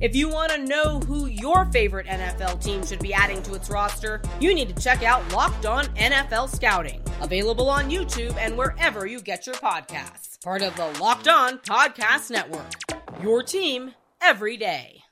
If 0.00 0.16
you 0.16 0.30
want 0.30 0.50
to 0.52 0.64
know 0.64 0.98
who 1.00 1.26
your 1.26 1.66
favorite 1.66 2.06
NFL 2.06 2.64
team 2.64 2.86
should 2.86 3.00
be 3.00 3.12
adding 3.12 3.42
to 3.42 3.52
its 3.52 3.68
roster, 3.68 4.22
you 4.40 4.54
need 4.54 4.74
to 4.74 4.82
check 4.82 5.02
out 5.02 5.30
Locked 5.30 5.66
On 5.66 5.84
NFL 5.88 6.48
Scouting, 6.48 7.02
available 7.20 7.68
on 7.68 7.90
YouTube 7.90 8.34
and 8.38 8.56
wherever 8.56 9.06
you 9.06 9.20
get 9.20 9.46
your 9.46 9.56
podcasts. 9.56 10.42
Part 10.42 10.62
of 10.62 10.74
the 10.76 10.86
Locked 10.98 11.28
On 11.28 11.58
Podcast 11.58 12.30
Network. 12.30 12.72
Your 13.22 13.42
team 13.42 13.92
every 14.22 14.56
day. 14.56 15.02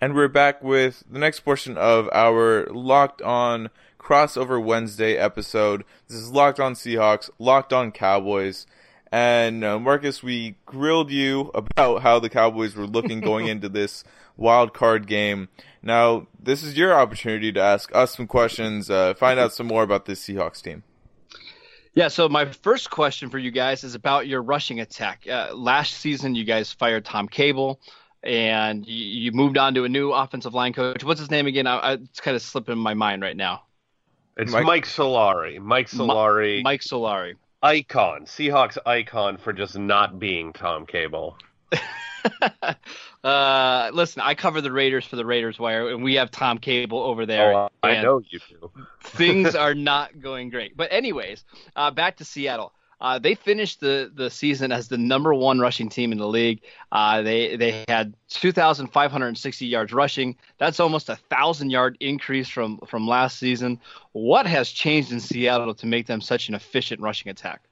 And 0.00 0.14
we're 0.14 0.28
back 0.28 0.64
with 0.64 1.04
the 1.10 1.18
next 1.18 1.40
portion 1.40 1.76
of 1.76 2.08
our 2.10 2.64
Locked 2.70 3.20
On 3.20 3.68
Crossover 4.00 4.64
Wednesday 4.64 5.18
episode. 5.18 5.84
This 6.08 6.16
is 6.16 6.32
Locked 6.32 6.58
On 6.58 6.72
Seahawks, 6.72 7.28
Locked 7.38 7.74
On 7.74 7.92
Cowboys. 7.92 8.66
And 9.12 9.62
uh, 9.62 9.78
Marcus, 9.78 10.22
we 10.22 10.56
grilled 10.64 11.10
you 11.10 11.50
about 11.54 12.00
how 12.00 12.18
the 12.18 12.30
Cowboys 12.30 12.74
were 12.74 12.86
looking 12.86 13.20
going 13.30 13.46
into 13.46 13.68
this 13.68 14.04
wild 14.38 14.72
card 14.72 15.06
game. 15.06 15.50
Now, 15.82 16.28
this 16.42 16.62
is 16.62 16.78
your 16.78 16.94
opportunity 16.94 17.52
to 17.52 17.60
ask 17.60 17.94
us 17.94 18.16
some 18.16 18.26
questions, 18.26 18.88
uh, 18.88 19.12
find 19.14 19.38
out 19.38 19.52
some 19.52 19.66
more 19.66 19.82
about 19.82 20.06
this 20.06 20.26
Seahawks 20.26 20.62
team. 20.62 20.82
Yeah, 21.92 22.08
so 22.08 22.26
my 22.30 22.46
first 22.46 22.88
question 22.88 23.28
for 23.28 23.38
you 23.38 23.50
guys 23.50 23.84
is 23.84 23.94
about 23.94 24.26
your 24.26 24.40
rushing 24.40 24.80
attack. 24.80 25.26
Uh, 25.28 25.54
last 25.54 25.92
season, 25.92 26.34
you 26.34 26.44
guys 26.44 26.72
fired 26.72 27.04
Tom 27.04 27.28
Cable, 27.28 27.80
and 28.22 28.86
you, 28.86 29.24
you, 29.24 29.32
moved 29.32 29.58
on 29.58 29.74
to 29.74 29.84
a 29.84 29.90
new 29.90 30.10
offensive 30.12 30.54
line 30.54 30.72
coach. 30.72 31.04
What's 31.04 31.20
his 31.20 31.30
name 31.30 31.46
again? 31.46 31.66
I, 31.66 31.76
I, 31.76 31.92
it's 31.94 32.20
kind 32.20 32.34
of 32.34 32.40
slipping 32.40 32.78
my 32.78 32.94
mind 32.94 33.20
right 33.20 33.36
now. 33.36 33.64
It's 34.38 34.52
Mike, 34.52 34.64
Mike 34.64 34.86
Solari. 34.86 35.58
Mike 35.58 35.90
Solari. 35.90 36.62
Mike 36.62 36.80
Solari 36.80 37.34
icon, 37.62 38.26
Seahawks 38.26 38.78
icon 38.84 39.36
for 39.36 39.52
just 39.52 39.78
not 39.78 40.18
being 40.18 40.52
Tom 40.52 40.86
Cable. 40.86 41.36
uh, 43.24 43.90
listen, 43.92 44.22
I 44.22 44.34
cover 44.34 44.60
the 44.60 44.72
Raiders 44.72 45.04
for 45.06 45.16
the 45.16 45.24
Raiders 45.24 45.58
Wire, 45.58 45.88
and 45.88 46.02
we 46.02 46.14
have 46.14 46.30
Tom 46.30 46.58
Cable 46.58 47.00
over 47.00 47.26
there. 47.26 47.54
Oh, 47.54 47.68
I 47.82 48.02
know 48.02 48.22
you 48.28 48.40
do. 48.48 48.70
things 49.00 49.54
are 49.54 49.74
not 49.74 50.20
going 50.20 50.50
great. 50.50 50.76
But 50.76 50.92
anyways, 50.92 51.44
uh, 51.76 51.90
back 51.90 52.18
to 52.18 52.24
Seattle. 52.24 52.72
Uh, 53.02 53.18
they 53.18 53.34
finished 53.34 53.80
the, 53.80 54.12
the 54.14 54.30
season 54.30 54.70
as 54.70 54.86
the 54.86 54.96
number 54.96 55.34
one 55.34 55.58
rushing 55.58 55.88
team 55.88 56.12
in 56.12 56.18
the 56.18 56.26
league. 56.26 56.60
Uh, 56.92 57.20
they 57.20 57.56
they 57.56 57.84
had 57.88 58.14
2,560 58.28 59.66
yards 59.66 59.92
rushing. 59.92 60.36
That's 60.58 60.78
almost 60.78 61.08
a 61.08 61.16
thousand 61.16 61.70
yard 61.70 61.98
increase 61.98 62.48
from 62.48 62.78
from 62.86 63.08
last 63.08 63.40
season. 63.40 63.80
What 64.12 64.46
has 64.46 64.70
changed 64.70 65.10
in 65.10 65.18
Seattle 65.18 65.74
to 65.74 65.86
make 65.86 66.06
them 66.06 66.20
such 66.20 66.48
an 66.48 66.54
efficient 66.54 67.00
rushing 67.00 67.28
attack? 67.28 67.62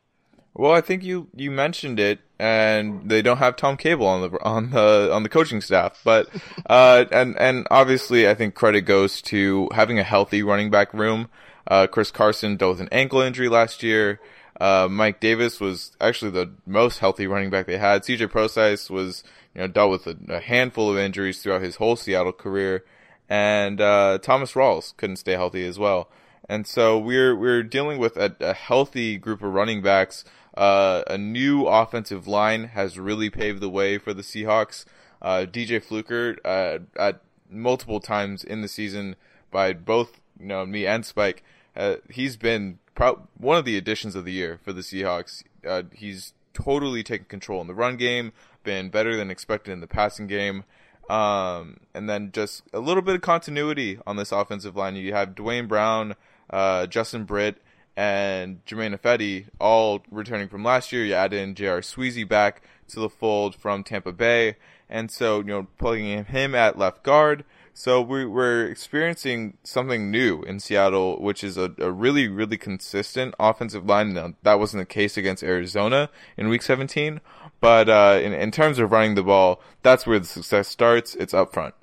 Well, 0.54 0.72
I 0.72 0.80
think 0.80 1.04
you, 1.04 1.28
you 1.36 1.52
mentioned 1.52 2.00
it, 2.00 2.18
and 2.40 3.08
they 3.08 3.22
don't 3.22 3.36
have 3.36 3.54
Tom 3.54 3.76
Cable 3.76 4.06
on 4.06 4.22
the 4.22 4.44
on 4.44 4.70
the 4.70 5.10
on 5.12 5.22
the 5.22 5.28
coaching 5.28 5.60
staff, 5.60 6.00
but 6.04 6.28
uh, 6.68 7.04
and 7.12 7.38
and 7.38 7.68
obviously 7.70 8.28
I 8.28 8.34
think 8.34 8.56
credit 8.56 8.80
goes 8.80 9.22
to 9.22 9.68
having 9.72 10.00
a 10.00 10.02
healthy 10.02 10.42
running 10.42 10.70
back 10.70 10.92
room. 10.92 11.28
Uh, 11.66 11.86
Chris 11.86 12.10
Carson 12.10 12.56
dealt 12.56 12.72
with 12.72 12.80
an 12.80 12.88
ankle 12.92 13.20
injury 13.20 13.48
last 13.48 13.82
year. 13.82 14.20
Uh, 14.60 14.88
Mike 14.90 15.20
Davis 15.20 15.58
was 15.58 15.92
actually 16.00 16.30
the 16.30 16.52
most 16.66 16.98
healthy 16.98 17.26
running 17.26 17.50
back 17.50 17.66
they 17.66 17.78
had. 17.78 18.02
CJ 18.02 18.30
Prosise 18.30 18.90
was, 18.90 19.24
you 19.54 19.62
know, 19.62 19.66
dealt 19.66 19.90
with 19.90 20.06
a, 20.06 20.34
a 20.34 20.40
handful 20.40 20.90
of 20.90 20.98
injuries 20.98 21.42
throughout 21.42 21.62
his 21.62 21.76
whole 21.76 21.96
Seattle 21.96 22.32
career, 22.32 22.84
and 23.28 23.80
uh, 23.80 24.18
Thomas 24.18 24.52
Rawls 24.52 24.94
couldn't 24.96 25.16
stay 25.16 25.32
healthy 25.32 25.64
as 25.64 25.78
well. 25.78 26.10
And 26.48 26.66
so 26.66 26.98
we're 26.98 27.34
we're 27.36 27.62
dealing 27.62 27.98
with 27.98 28.16
a, 28.16 28.34
a 28.40 28.52
healthy 28.52 29.16
group 29.16 29.42
of 29.42 29.54
running 29.54 29.82
backs. 29.82 30.24
Uh, 30.54 31.04
a 31.06 31.16
new 31.16 31.66
offensive 31.66 32.26
line 32.26 32.64
has 32.64 32.98
really 32.98 33.30
paved 33.30 33.60
the 33.60 33.70
way 33.70 33.98
for 33.98 34.12
the 34.12 34.22
Seahawks. 34.22 34.84
Uh, 35.22 35.46
DJ 35.48 35.82
Fluker 35.82 36.36
uh, 36.44 36.78
at 36.98 37.20
multiple 37.48 38.00
times 38.00 38.42
in 38.42 38.62
the 38.62 38.68
season 38.68 39.16
by 39.50 39.72
both 39.72 40.20
you 40.40 40.46
know 40.46 40.64
me 40.66 40.86
and 40.86 41.04
Spike, 41.04 41.44
uh, 41.76 41.96
he's 42.08 42.36
been 42.36 42.78
pro- 42.94 43.26
one 43.38 43.56
of 43.56 43.64
the 43.64 43.76
additions 43.76 44.14
of 44.14 44.24
the 44.24 44.32
year 44.32 44.58
for 44.62 44.72
the 44.72 44.80
Seahawks. 44.80 45.42
Uh, 45.66 45.82
he's 45.92 46.32
totally 46.52 47.02
taken 47.02 47.26
control 47.26 47.60
in 47.60 47.66
the 47.66 47.74
run 47.74 47.96
game, 47.96 48.32
been 48.64 48.88
better 48.88 49.16
than 49.16 49.30
expected 49.30 49.72
in 49.72 49.80
the 49.80 49.86
passing 49.86 50.26
game. 50.26 50.64
Um, 51.08 51.78
and 51.92 52.08
then 52.08 52.30
just 52.32 52.62
a 52.72 52.78
little 52.78 53.02
bit 53.02 53.16
of 53.16 53.20
continuity 53.20 53.98
on 54.06 54.16
this 54.16 54.32
offensive 54.32 54.76
line. 54.76 54.94
You 54.94 55.12
have 55.12 55.34
Duane 55.34 55.66
Brown, 55.66 56.14
uh, 56.48 56.86
Justin 56.86 57.24
Britt, 57.24 57.56
and 57.96 58.64
Germain 58.64 58.92
Ifedi 58.92 59.46
all 59.60 60.02
returning 60.10 60.48
from 60.48 60.62
last 60.62 60.92
year. 60.92 61.04
You 61.04 61.14
add 61.14 61.32
in 61.32 61.54
J.R. 61.56 61.80
Sweezy 61.80 62.26
back 62.26 62.62
to 62.88 63.00
the 63.00 63.10
fold 63.10 63.56
from 63.56 63.82
Tampa 63.82 64.12
Bay. 64.12 64.56
And 64.88 65.10
so, 65.10 65.38
you 65.38 65.46
know, 65.46 65.66
plugging 65.78 66.24
him 66.24 66.54
at 66.54 66.78
left 66.78 67.02
guard– 67.02 67.44
so 67.74 68.00
we, 68.00 68.24
we're 68.26 68.66
experiencing 68.66 69.56
something 69.64 70.10
new 70.10 70.42
in 70.42 70.60
Seattle, 70.60 71.20
which 71.20 71.42
is 71.42 71.56
a, 71.56 71.72
a 71.78 71.90
really, 71.90 72.28
really 72.28 72.56
consistent 72.56 73.34
offensive 73.38 73.86
line. 73.86 74.14
Now, 74.14 74.34
that 74.42 74.58
wasn't 74.58 74.82
the 74.82 74.86
case 74.86 75.16
against 75.16 75.42
Arizona 75.42 76.10
in 76.36 76.48
Week 76.48 76.62
17, 76.62 77.20
but 77.60 77.88
uh, 77.88 78.20
in, 78.22 78.32
in 78.32 78.50
terms 78.50 78.78
of 78.78 78.92
running 78.92 79.14
the 79.14 79.22
ball, 79.22 79.60
that's 79.82 80.06
where 80.06 80.18
the 80.18 80.26
success 80.26 80.68
starts. 80.68 81.14
It's 81.14 81.34
up 81.34 81.52
front. 81.52 81.74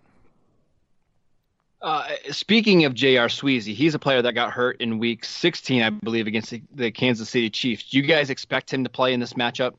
Uh, 1.82 2.08
speaking 2.32 2.86
of 2.86 2.94
J.R. 2.94 3.28
Sweezy, 3.28 3.74
he's 3.74 3.94
a 3.94 4.00
player 4.00 4.22
that 4.22 4.34
got 4.34 4.52
hurt 4.52 4.82
in 4.82 4.98
Week 4.98 5.24
16, 5.24 5.84
I 5.84 5.90
believe, 5.92 6.28
against 6.28 6.50
the, 6.50 6.62
the 6.74 6.92
Kansas 6.92 7.30
City 7.30 7.50
Chiefs. 7.50 7.90
Do 7.90 7.98
you 7.98 8.04
guys 8.04 8.30
expect 8.30 8.74
him 8.74 8.84
to 8.84 8.90
play 8.90 9.14
in 9.14 9.20
this 9.20 9.34
matchup? 9.34 9.76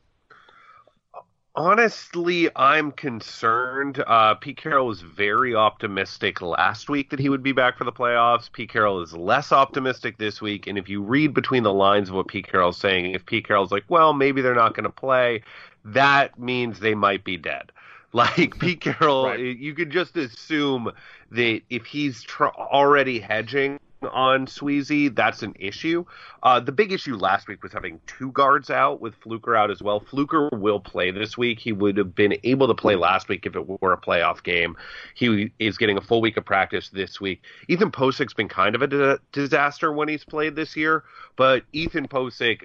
Honestly, 1.55 2.49
I'm 2.55 2.91
concerned. 2.91 4.03
Uh, 4.05 4.35
Pete 4.35 4.57
Carroll 4.57 4.87
was 4.87 5.01
very 5.01 5.55
optimistic 5.55 6.41
last 6.41 6.89
week 6.89 7.09
that 7.09 7.19
he 7.19 7.27
would 7.27 7.43
be 7.43 7.51
back 7.51 7.77
for 7.77 7.83
the 7.83 7.91
playoffs. 7.91 8.51
Pete 8.51 8.69
Carroll 8.69 9.01
is 9.01 9.13
less 9.13 9.51
optimistic 9.51 10.17
this 10.17 10.41
week. 10.41 10.67
And 10.67 10.77
if 10.77 10.87
you 10.87 11.01
read 11.01 11.33
between 11.33 11.63
the 11.63 11.73
lines 11.73 12.09
of 12.09 12.15
what 12.15 12.27
Pete 12.27 12.47
Carroll's 12.47 12.77
saying, 12.77 13.11
if 13.13 13.25
Pete 13.25 13.47
Carroll's 13.47 13.71
like, 13.71 13.83
well, 13.89 14.13
maybe 14.13 14.41
they're 14.41 14.55
not 14.55 14.75
going 14.75 14.83
to 14.83 14.89
play, 14.89 15.41
that 15.83 16.39
means 16.39 16.79
they 16.79 16.95
might 16.95 17.23
be 17.23 17.37
dead. 17.37 17.71
Like 18.11 18.57
Pete 18.57 18.81
Carroll, 18.81 19.25
right. 19.25 19.39
you 19.39 19.75
could 19.75 19.91
just 19.91 20.17
assume 20.17 20.91
that 21.29 21.61
if 21.69 21.85
he's 21.85 22.23
tr- 22.23 22.45
already 22.45 23.19
hedging 23.19 23.79
on 24.03 24.45
Sweezy, 24.45 25.13
that's 25.13 25.43
an 25.43 25.53
issue. 25.59 26.05
Uh, 26.41 26.59
the 26.59 26.71
big 26.71 26.91
issue 26.91 27.15
last 27.15 27.47
week 27.47 27.61
was 27.63 27.73
having 27.73 27.99
two 28.07 28.31
guards 28.31 28.69
out 28.69 29.01
with 29.01 29.15
Fluker 29.15 29.55
out 29.55 29.71
as 29.71 29.81
well. 29.81 29.99
Fluker 29.99 30.49
will 30.53 30.79
play 30.79 31.11
this 31.11 31.37
week. 31.37 31.59
He 31.59 31.71
would 31.71 31.97
have 31.97 32.15
been 32.15 32.35
able 32.43 32.67
to 32.67 32.73
play 32.73 32.95
last 32.95 33.27
week 33.27 33.45
if 33.45 33.55
it 33.55 33.81
were 33.81 33.93
a 33.93 33.97
playoff 33.97 34.43
game. 34.43 34.77
He 35.15 35.51
is 35.59 35.77
getting 35.77 35.97
a 35.97 36.01
full 36.01 36.21
week 36.21 36.37
of 36.37 36.45
practice 36.45 36.89
this 36.89 37.19
week. 37.19 37.41
Ethan 37.67 37.91
Pocic's 37.91 38.33
been 38.33 38.49
kind 38.49 38.75
of 38.75 38.81
a 38.81 38.87
di- 38.87 39.17
disaster 39.31 39.91
when 39.91 40.07
he's 40.07 40.23
played 40.23 40.55
this 40.55 40.75
year, 40.75 41.03
but 41.35 41.63
Ethan 41.73 42.07
Pocic 42.07 42.63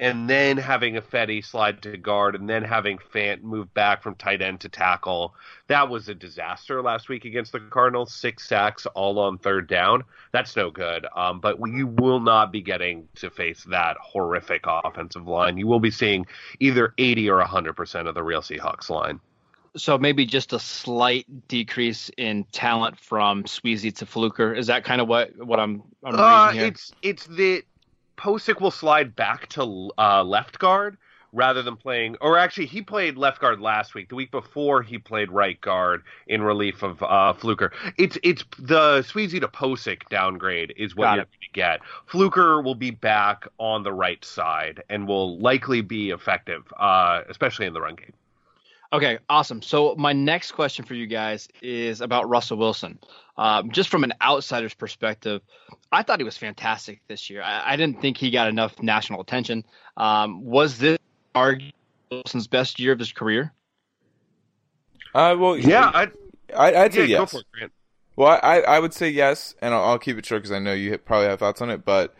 and 0.00 0.28
then 0.28 0.56
having 0.56 0.94
Ifedi 0.94 1.44
slide 1.44 1.82
to 1.82 1.96
guard, 1.96 2.34
and 2.34 2.48
then 2.48 2.64
having 2.64 2.98
Fant 2.98 3.42
move 3.42 3.72
back 3.74 4.02
from 4.02 4.16
tight 4.16 4.42
end 4.42 4.60
to 4.60 4.68
tackle. 4.68 5.34
That 5.68 5.88
was 5.88 6.08
a 6.08 6.14
disaster 6.14 6.82
last 6.82 7.08
week 7.08 7.24
against 7.24 7.52
the 7.52 7.60
Cardinals. 7.60 8.12
Six 8.12 8.48
sacks, 8.48 8.86
all 8.86 9.18
on 9.20 9.38
third 9.38 9.68
down. 9.68 10.02
That's 10.32 10.56
no 10.56 10.70
good. 10.70 11.06
Um, 11.14 11.40
but 11.40 11.58
you 11.66 11.86
will 11.86 12.20
not 12.20 12.50
be 12.50 12.60
getting 12.60 13.08
to 13.16 13.30
face 13.30 13.64
that 13.70 13.96
horrific 14.00 14.64
offensive 14.66 15.28
line. 15.28 15.58
You 15.58 15.68
will 15.68 15.80
be 15.80 15.92
seeing 15.92 16.26
either 16.58 16.92
80 16.98 17.30
or 17.30 17.40
100% 17.40 18.08
of 18.08 18.14
the 18.14 18.22
real 18.22 18.40
Seahawks 18.40 18.90
line. 18.90 19.20
So 19.76 19.98
maybe 19.98 20.24
just 20.24 20.52
a 20.52 20.58
slight 20.58 21.48
decrease 21.48 22.08
in 22.16 22.44
talent 22.52 22.98
from 22.98 23.44
Sweezy 23.44 23.94
to 23.96 24.06
Fluker. 24.06 24.54
Is 24.54 24.68
that 24.68 24.84
kind 24.84 25.00
of 25.00 25.08
what 25.08 25.36
what 25.36 25.58
I'm, 25.58 25.82
I'm 26.04 26.14
uh, 26.14 26.52
It's 26.54 26.92
it's 27.02 27.26
the 27.26 27.64
Pocic 28.16 28.60
will 28.60 28.70
slide 28.70 29.16
back 29.16 29.48
to 29.50 29.90
uh, 29.98 30.22
left 30.22 30.58
guard, 30.58 30.96
rather 31.34 31.62
than 31.62 31.76
playing, 31.76 32.16
or 32.20 32.38
actually, 32.38 32.66
he 32.66 32.80
played 32.80 33.16
left 33.16 33.40
guard 33.40 33.60
last 33.60 33.94
week. 33.94 34.08
The 34.08 34.14
week 34.14 34.30
before, 34.30 34.82
he 34.82 34.98
played 34.98 35.30
right 35.30 35.60
guard 35.60 36.02
in 36.26 36.42
relief 36.42 36.82
of 36.82 37.02
uh, 37.02 37.32
Fluker. 37.34 37.72
It's 37.98 38.16
it's 38.22 38.44
the 38.58 39.00
Sweezy 39.00 39.40
to 39.40 39.48
Pocic 39.48 40.08
downgrade 40.08 40.72
is 40.76 40.96
what 40.96 41.04
Got 41.04 41.16
you're 41.16 41.24
going 41.24 41.40
to 41.42 41.52
get. 41.52 41.80
Fluker 42.06 42.62
will 42.62 42.76
be 42.76 42.92
back 42.92 43.46
on 43.58 43.82
the 43.82 43.92
right 43.92 44.24
side 44.24 44.82
and 44.88 45.06
will 45.06 45.38
likely 45.38 45.80
be 45.80 46.10
effective, 46.10 46.72
uh, 46.78 47.22
especially 47.28 47.66
in 47.66 47.74
the 47.74 47.80
run 47.80 47.96
game. 47.96 48.12
Okay, 48.94 49.18
awesome. 49.28 49.60
So 49.60 49.96
my 49.98 50.12
next 50.12 50.52
question 50.52 50.84
for 50.84 50.94
you 50.94 51.08
guys 51.08 51.48
is 51.60 52.00
about 52.00 52.28
Russell 52.28 52.58
Wilson. 52.58 53.00
Um, 53.36 53.72
just 53.72 53.88
from 53.88 54.04
an 54.04 54.12
outsider's 54.22 54.72
perspective, 54.72 55.42
I 55.90 56.04
thought 56.04 56.20
he 56.20 56.24
was 56.24 56.36
fantastic 56.36 57.00
this 57.08 57.28
year. 57.28 57.42
I, 57.42 57.72
I 57.72 57.76
didn't 57.76 58.00
think 58.00 58.16
he 58.16 58.30
got 58.30 58.46
enough 58.46 58.80
national 58.80 59.20
attention. 59.20 59.64
Um, 59.96 60.44
was 60.44 60.78
this 60.78 60.96
arguably 61.34 61.72
Wilson's 62.12 62.46
best 62.46 62.78
year 62.78 62.92
of 62.92 63.00
his 63.00 63.10
career? 63.10 63.52
Uh, 65.12 65.34
well, 65.36 65.56
Yeah, 65.56 65.90
I, 65.92 66.08
I, 66.56 66.84
I'd 66.84 66.94
say 66.94 67.06
yeah, 67.06 67.16
go 67.16 67.22
yes. 67.22 67.32
for 67.32 67.42
it, 67.62 67.72
Well, 68.14 68.38
I, 68.44 68.60
I 68.60 68.78
would 68.78 68.94
say 68.94 69.08
yes, 69.08 69.56
and 69.60 69.74
I'll, 69.74 69.82
I'll 69.82 69.98
keep 69.98 70.18
it 70.18 70.24
short 70.24 70.42
because 70.42 70.52
I 70.52 70.60
know 70.60 70.72
you 70.72 70.96
probably 70.98 71.26
have 71.26 71.40
thoughts 71.40 71.60
on 71.60 71.68
it. 71.68 71.84
But, 71.84 72.14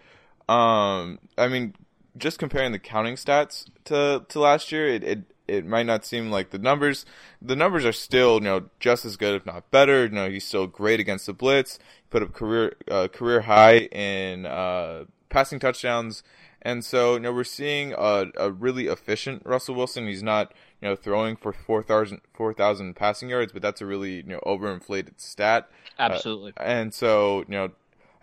um, 0.49 1.21
I 1.39 1.47
mean, 1.47 1.77
just 2.19 2.41
comparing 2.41 2.73
the 2.73 2.81
counting 2.81 3.15
stats 3.15 3.71
to 3.85 4.27
to 4.29 4.41
last 4.41 4.73
year, 4.73 4.89
it, 4.89 5.05
it 5.05 5.34
it 5.47 5.67
might 5.67 5.87
not 5.87 6.05
seem 6.05 6.31
like 6.31 6.51
the 6.51 6.59
numbers. 6.59 7.05
The 7.43 7.57
numbers 7.57 7.85
are 7.85 7.93
still, 7.93 8.35
you 8.35 8.41
know, 8.41 8.71
just 8.81 9.05
as 9.05 9.17
good, 9.17 9.35
if 9.35 9.47
not 9.47 9.71
better. 9.71 10.05
You 10.05 10.11
know, 10.11 10.31
he's 10.31 10.47
still 10.47 10.67
great 10.67 11.01
against 11.01 11.27
the 11.27 11.33
blitz. 11.33 11.79
He 11.79 12.09
put 12.11 12.23
up 12.23 12.33
career 12.33 12.75
uh, 12.91 13.09
career 13.09 13.43
high 13.43 13.81
in 13.81 14.47
uh, 14.47 15.05
passing 15.29 15.59
touchdowns, 15.59 16.23
and 16.63 16.85
so 16.85 17.15
you 17.15 17.21
know 17.21 17.33
we're 17.33 17.45
seeing 17.45 17.93
a, 17.93 18.27
a 18.37 18.51
really 18.51 18.87
efficient 18.87 19.43
Russell 19.45 19.75
Wilson. 19.75 20.07
He's 20.07 20.23
not 20.23 20.53
you 20.81 20.89
know 20.89 20.97
throwing 20.97 21.37
for 21.37 21.53
4,000 21.53 22.21
4,000 22.33 22.95
passing 22.95 23.29
yards, 23.29 23.53
but 23.53 23.63
that's 23.63 23.81
a 23.81 23.87
really 23.87 24.17
you 24.17 24.23
know 24.23 24.41
overinflated 24.47 25.21
stat. 25.21 25.69
Absolutely. 25.99 26.53
And 26.57 26.93
so, 26.93 27.41
you 27.49 27.55
know, 27.55 27.71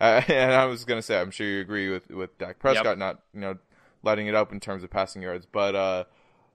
uh, 0.00 0.22
and 0.28 0.52
I 0.52 0.64
was 0.66 0.84
gonna 0.84 1.02
say, 1.02 1.20
I'm 1.20 1.30
sure 1.30 1.46
you 1.46 1.60
agree 1.60 1.88
with 1.88 2.10
with 2.10 2.36
Dak 2.38 2.58
Prescott 2.58 2.84
Yep. 2.86 2.98
not, 2.98 3.20
you 3.32 3.40
know, 3.40 3.58
lighting 4.02 4.26
it 4.26 4.34
up 4.34 4.52
in 4.52 4.60
terms 4.60 4.82
of 4.82 4.90
passing 4.90 5.22
yards, 5.22 5.46
but 5.50 5.74
uh, 5.74 6.04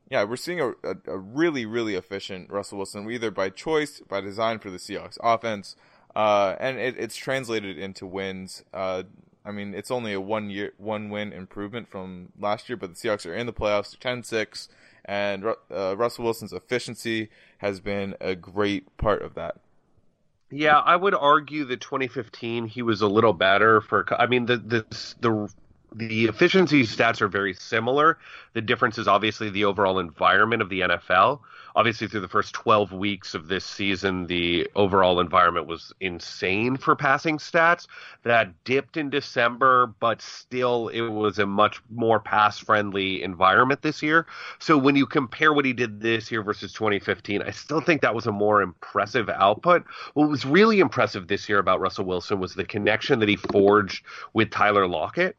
yeah, 0.10 0.24
we're 0.24 0.38
seeing 0.38 0.62
a, 0.62 0.70
a, 0.70 0.96
a 1.08 1.18
really, 1.18 1.66
really 1.66 1.96
efficient 1.96 2.50
Russell 2.50 2.78
Wilson, 2.78 3.10
either 3.10 3.32
by 3.32 3.50
choice, 3.50 4.00
by 4.00 4.22
design 4.22 4.60
for 4.60 4.70
the 4.70 4.78
Seahawks 4.78 5.18
offense, 5.22 5.76
uh, 6.16 6.56
and 6.60 6.78
it, 6.80 6.96
it's 6.98 7.16
translated 7.16 7.78
into 7.78 8.06
wins. 8.06 8.64
Uh, 8.74 9.04
I 9.46 9.52
mean, 9.52 9.74
it's 9.74 9.92
only 9.92 10.14
a 10.14 10.22
one 10.22 10.50
year, 10.50 10.74
one 10.78 11.10
win 11.10 11.32
improvement 11.34 11.90
from 11.90 12.30
last 12.40 12.70
year, 12.70 12.78
but 12.78 12.96
the 12.96 12.96
Seahawks 12.96 13.26
are 13.26 13.34
in 13.34 13.46
the 13.46 13.54
playoffs, 13.54 13.98
10-6, 13.98 14.68
and 15.06 15.46
uh, 15.46 15.96
Russell 15.98 16.26
Wilson's 16.26 16.54
efficiency 16.54 17.30
has 17.60 17.80
been 17.80 18.16
a 18.20 18.36
great 18.36 18.98
part 18.98 19.22
of 19.22 19.36
that. 19.36 19.58
Yeah, 20.50 20.78
I 20.78 20.96
would 20.96 21.14
argue 21.14 21.66
that 21.66 21.82
2015 21.82 22.68
he 22.68 22.82
was 22.82 23.02
a 23.02 23.08
little 23.08 23.34
better 23.34 23.82
for. 23.82 24.06
I 24.18 24.28
mean, 24.28 24.46
the 24.46 24.58
the 24.58 24.86
the 25.20 25.50
the 25.96 26.26
efficiency 26.26 26.84
stats 26.84 27.22
are 27.22 27.28
very 27.28 27.54
similar. 27.54 28.18
The 28.54 28.62
difference 28.62 28.98
is 28.98 29.08
obviously 29.08 29.50
the 29.50 29.66
overall 29.66 30.00
environment 30.00 30.62
of 30.62 30.70
the 30.70 30.82
NFL. 30.82 31.40
Obviously, 31.76 32.08
through 32.08 32.22
the 32.22 32.28
first 32.28 32.56
12 32.56 32.92
weeks 32.92 33.36
of 33.36 33.48
this 33.48 33.64
season, 33.64 34.26
the 34.26 34.68
overall 34.76 35.20
environment 35.20 35.68
was 35.68 35.94
insane 36.00 36.76
for 36.76 36.96
passing 36.96 37.38
stats. 37.38 37.86
That 38.24 38.52
dipped 38.64 38.98
in 38.98 39.12
December, 39.12 39.94
but 40.00 40.20
still, 40.22 40.88
it 40.88 41.02
was 41.02 41.38
a 41.38 41.46
much 41.46 41.80
more 41.92 42.20
pass 42.20 42.58
friendly 42.58 43.22
environment 43.22 43.84
this 43.84 44.02
year. 44.02 44.26
So, 44.58 44.76
when 44.76 44.96
you 44.96 45.06
compare 45.06 45.54
what 45.54 45.66
he 45.66 45.74
did 45.74 46.02
this 46.02 46.32
year 46.32 46.42
versus 46.42 46.74
2015, 46.74 47.44
I 47.44 47.52
still 47.52 47.82
think 47.82 48.02
that 48.02 48.16
was 48.16 48.26
a 48.26 48.32
more 48.32 48.64
impressive 48.64 49.30
output. 49.30 49.86
What 50.16 50.30
was 50.30 50.46
really 50.46 50.80
impressive 50.80 51.28
this 51.28 51.48
year 51.48 51.60
about 51.60 51.80
Russell 51.80 52.06
Wilson 52.06 52.40
was 52.40 52.56
the 52.56 52.66
connection 52.66 53.20
that 53.20 53.30
he 53.30 53.36
forged 53.36 54.04
with 54.34 54.50
Tyler 54.50 54.88
Lockett 54.88 55.38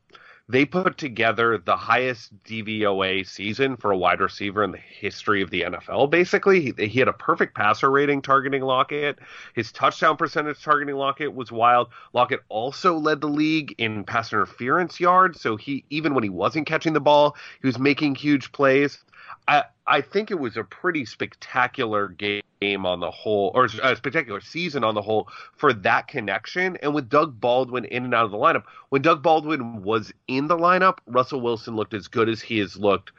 they 0.49 0.65
put 0.65 0.97
together 0.97 1.59
the 1.59 1.77
highest 1.77 2.33
DVOA 2.45 3.27
season 3.27 3.77
for 3.77 3.91
a 3.91 3.97
wide 3.97 4.21
receiver 4.21 4.65
in 4.65 4.73
the 4.73 4.79
history 4.79 5.43
of 5.43 5.51
the 5.51 5.63
NFL. 5.63 6.11
Basically, 6.11 6.61
he, 6.61 6.87
he 6.87 6.99
had 6.99 7.09
a 7.09 7.13
perfect 7.13 7.55
passer 7.55 7.91
rating 7.91 8.23
targeting 8.23 8.63
Lockett. 8.63 9.19
His 9.55 9.71
touchdown 9.73 10.17
percentage 10.17 10.63
targeting 10.63 10.95
Lockett 10.95 11.35
was 11.35 11.53
wild. 11.53 11.89
Lockett 12.15 12.41
also 12.49 12.97
led 12.97 13.21
the 13.21 13.29
league 13.29 13.75
in 13.77 14.05
pass 14.05 14.33
interference 14.33 14.99
yards. 14.99 15.41
So 15.41 15.57
he, 15.57 15.85
even 15.91 16.15
when 16.15 16.25
he 16.25 16.31
wasn't 16.31 16.67
catching 16.67 16.95
the 16.95 17.01
ball, 17.01 17.37
he 17.61 17.67
was 17.67 17.79
making 17.79 18.15
huge 18.15 18.51
plays. 18.53 19.05
I, 19.47 19.65
I 19.87 20.01
think 20.01 20.31
it 20.31 20.39
was 20.39 20.57
a 20.57 20.65
pretty 20.65 21.05
spectacular 21.05 22.09
game 22.09 22.43
on 22.87 23.01
the 23.01 23.11
whole, 23.11 23.53
or 23.55 23.67
a 23.67 23.97
spectacular 23.97 24.41
season 24.41 24.85
on 24.85 24.95
the 24.95 25.03
whole 25.03 25.29
for 25.57 25.73
that 25.73 26.09
connection. 26.09 26.77
And 26.83 26.95
with 26.95 27.09
Doug 27.09 27.41
Baldwin 27.41 27.85
in 27.87 28.05
and 28.05 28.15
out 28.15 28.25
of 28.25 28.31
the 28.31 28.37
lineup, 28.37 28.65
when 28.91 29.03
Doug 29.03 29.23
Baldwin 29.23 29.83
was 29.83 30.13
in 30.27 30.49
the 30.49 30.57
lineup, 30.57 30.99
Russell 31.07 31.41
Wilson 31.41 31.77
looked 31.77 31.95
as 31.95 32.09
good 32.09 32.29
as 32.29 32.41
he 32.41 32.59
has 32.59 32.77
looked 32.77 33.13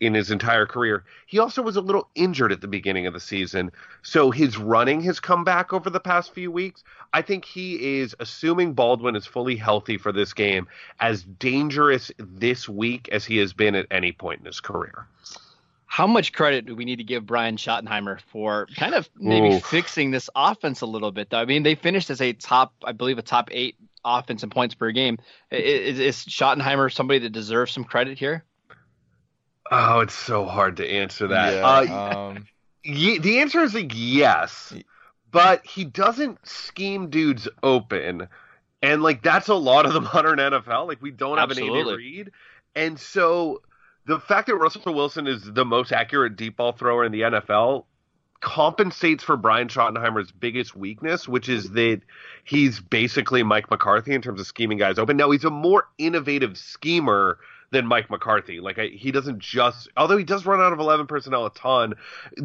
in 0.00 0.12
his 0.12 0.30
entire 0.30 0.66
career. 0.66 1.04
He 1.26 1.38
also 1.38 1.62
was 1.62 1.76
a 1.76 1.80
little 1.80 2.08
injured 2.14 2.52
at 2.52 2.60
the 2.60 2.68
beginning 2.68 3.06
of 3.06 3.14
the 3.14 3.20
season, 3.20 3.70
so 4.02 4.30
his 4.30 4.58
running 4.58 5.00
has 5.02 5.20
come 5.20 5.42
back 5.42 5.72
over 5.72 5.88
the 5.88 6.00
past 6.00 6.34
few 6.34 6.50
weeks. 6.50 6.84
I 7.14 7.22
think 7.22 7.44
he 7.44 8.00
is 8.00 8.14
assuming 8.20 8.74
Baldwin 8.74 9.16
is 9.16 9.24
fully 9.24 9.56
healthy 9.56 9.96
for 9.96 10.12
this 10.12 10.34
game, 10.34 10.68
as 11.00 11.22
dangerous 11.22 12.10
this 12.18 12.68
week 12.68 13.08
as 13.10 13.24
he 13.24 13.38
has 13.38 13.54
been 13.54 13.74
at 13.74 13.86
any 13.90 14.12
point 14.12 14.40
in 14.40 14.46
his 14.46 14.60
career. 14.60 15.06
How 15.88 16.06
much 16.06 16.32
credit 16.32 16.66
do 16.66 16.74
we 16.74 16.84
need 16.84 16.96
to 16.96 17.04
give 17.04 17.24
Brian 17.26 17.56
Schottenheimer 17.56 18.20
for 18.32 18.66
kind 18.76 18.94
of 18.94 19.08
maybe 19.16 19.54
Oof. 19.56 19.64
fixing 19.64 20.10
this 20.10 20.28
offense 20.34 20.80
a 20.80 20.86
little 20.86 21.12
bit? 21.12 21.30
Though 21.30 21.38
I 21.38 21.44
mean, 21.44 21.62
they 21.62 21.74
finished 21.76 22.10
as 22.10 22.20
a 22.20 22.32
top, 22.32 22.74
I 22.84 22.92
believe, 22.92 23.18
a 23.18 23.22
top 23.22 23.48
eight 23.52 23.76
offense 24.04 24.42
in 24.42 24.50
points 24.50 24.74
per 24.74 24.90
game. 24.90 25.18
Is, 25.50 25.98
is 26.00 26.16
Schottenheimer 26.16 26.92
somebody 26.92 27.20
that 27.20 27.30
deserves 27.30 27.72
some 27.72 27.84
credit 27.84 28.18
here? 28.18 28.44
Oh, 29.70 30.00
it's 30.00 30.14
so 30.14 30.44
hard 30.44 30.76
to 30.78 30.88
answer 30.88 31.28
that. 31.28 31.54
Yeah, 31.54 31.66
Uh, 31.94 32.16
um, 32.16 32.46
Ye- 32.84 33.18
the 33.18 33.38
answer 33.40 33.60
is 33.62 33.74
like 33.74 33.90
yes, 33.94 34.72
but 35.32 35.66
he 35.66 35.84
doesn't 35.84 36.38
scheme 36.46 37.10
dudes 37.10 37.48
open, 37.62 38.28
and 38.80 39.02
like 39.02 39.22
that's 39.22 39.48
a 39.48 39.54
lot 39.54 39.86
of 39.86 39.92
the 39.92 40.00
modern 40.00 40.38
NFL. 40.38 40.86
Like 40.86 41.02
we 41.02 41.10
don't 41.10 41.38
have 41.38 41.50
an 41.50 41.58
Andy 41.58 41.68
Absolutely. 41.70 41.96
Reid, 41.96 42.30
and 42.76 42.98
so 42.98 43.60
the 44.06 44.20
fact 44.20 44.46
that 44.46 44.56
Russell 44.56 44.94
Wilson 44.94 45.26
is 45.26 45.42
the 45.42 45.64
most 45.64 45.92
accurate 45.92 46.36
deep 46.36 46.56
ball 46.56 46.72
thrower 46.72 47.04
in 47.04 47.12
the 47.12 47.22
NFL 47.22 47.84
compensates 48.40 49.24
for 49.24 49.36
Brian 49.36 49.68
Schottenheimer's 49.68 50.30
biggest 50.30 50.76
weakness, 50.76 51.26
which 51.26 51.48
is 51.48 51.70
that 51.70 52.02
he's 52.44 52.80
basically 52.80 53.42
Mike 53.42 53.70
McCarthy 53.70 54.14
in 54.14 54.22
terms 54.22 54.40
of 54.40 54.46
scheming 54.46 54.78
guys 54.78 54.98
open. 54.98 55.16
Now 55.16 55.30
he's 55.30 55.44
a 55.44 55.50
more 55.50 55.88
innovative 55.98 56.56
schemer 56.56 57.38
than 57.70 57.86
Mike 57.86 58.10
McCarthy. 58.10 58.60
Like 58.60 58.78
I, 58.78 58.86
he 58.88 59.10
doesn't 59.10 59.38
just, 59.38 59.88
although 59.96 60.16
he 60.16 60.24
does 60.24 60.46
run 60.46 60.60
out 60.60 60.72
of 60.72 60.78
eleven 60.78 61.06
personnel 61.06 61.46
a 61.46 61.52
ton, 61.52 61.94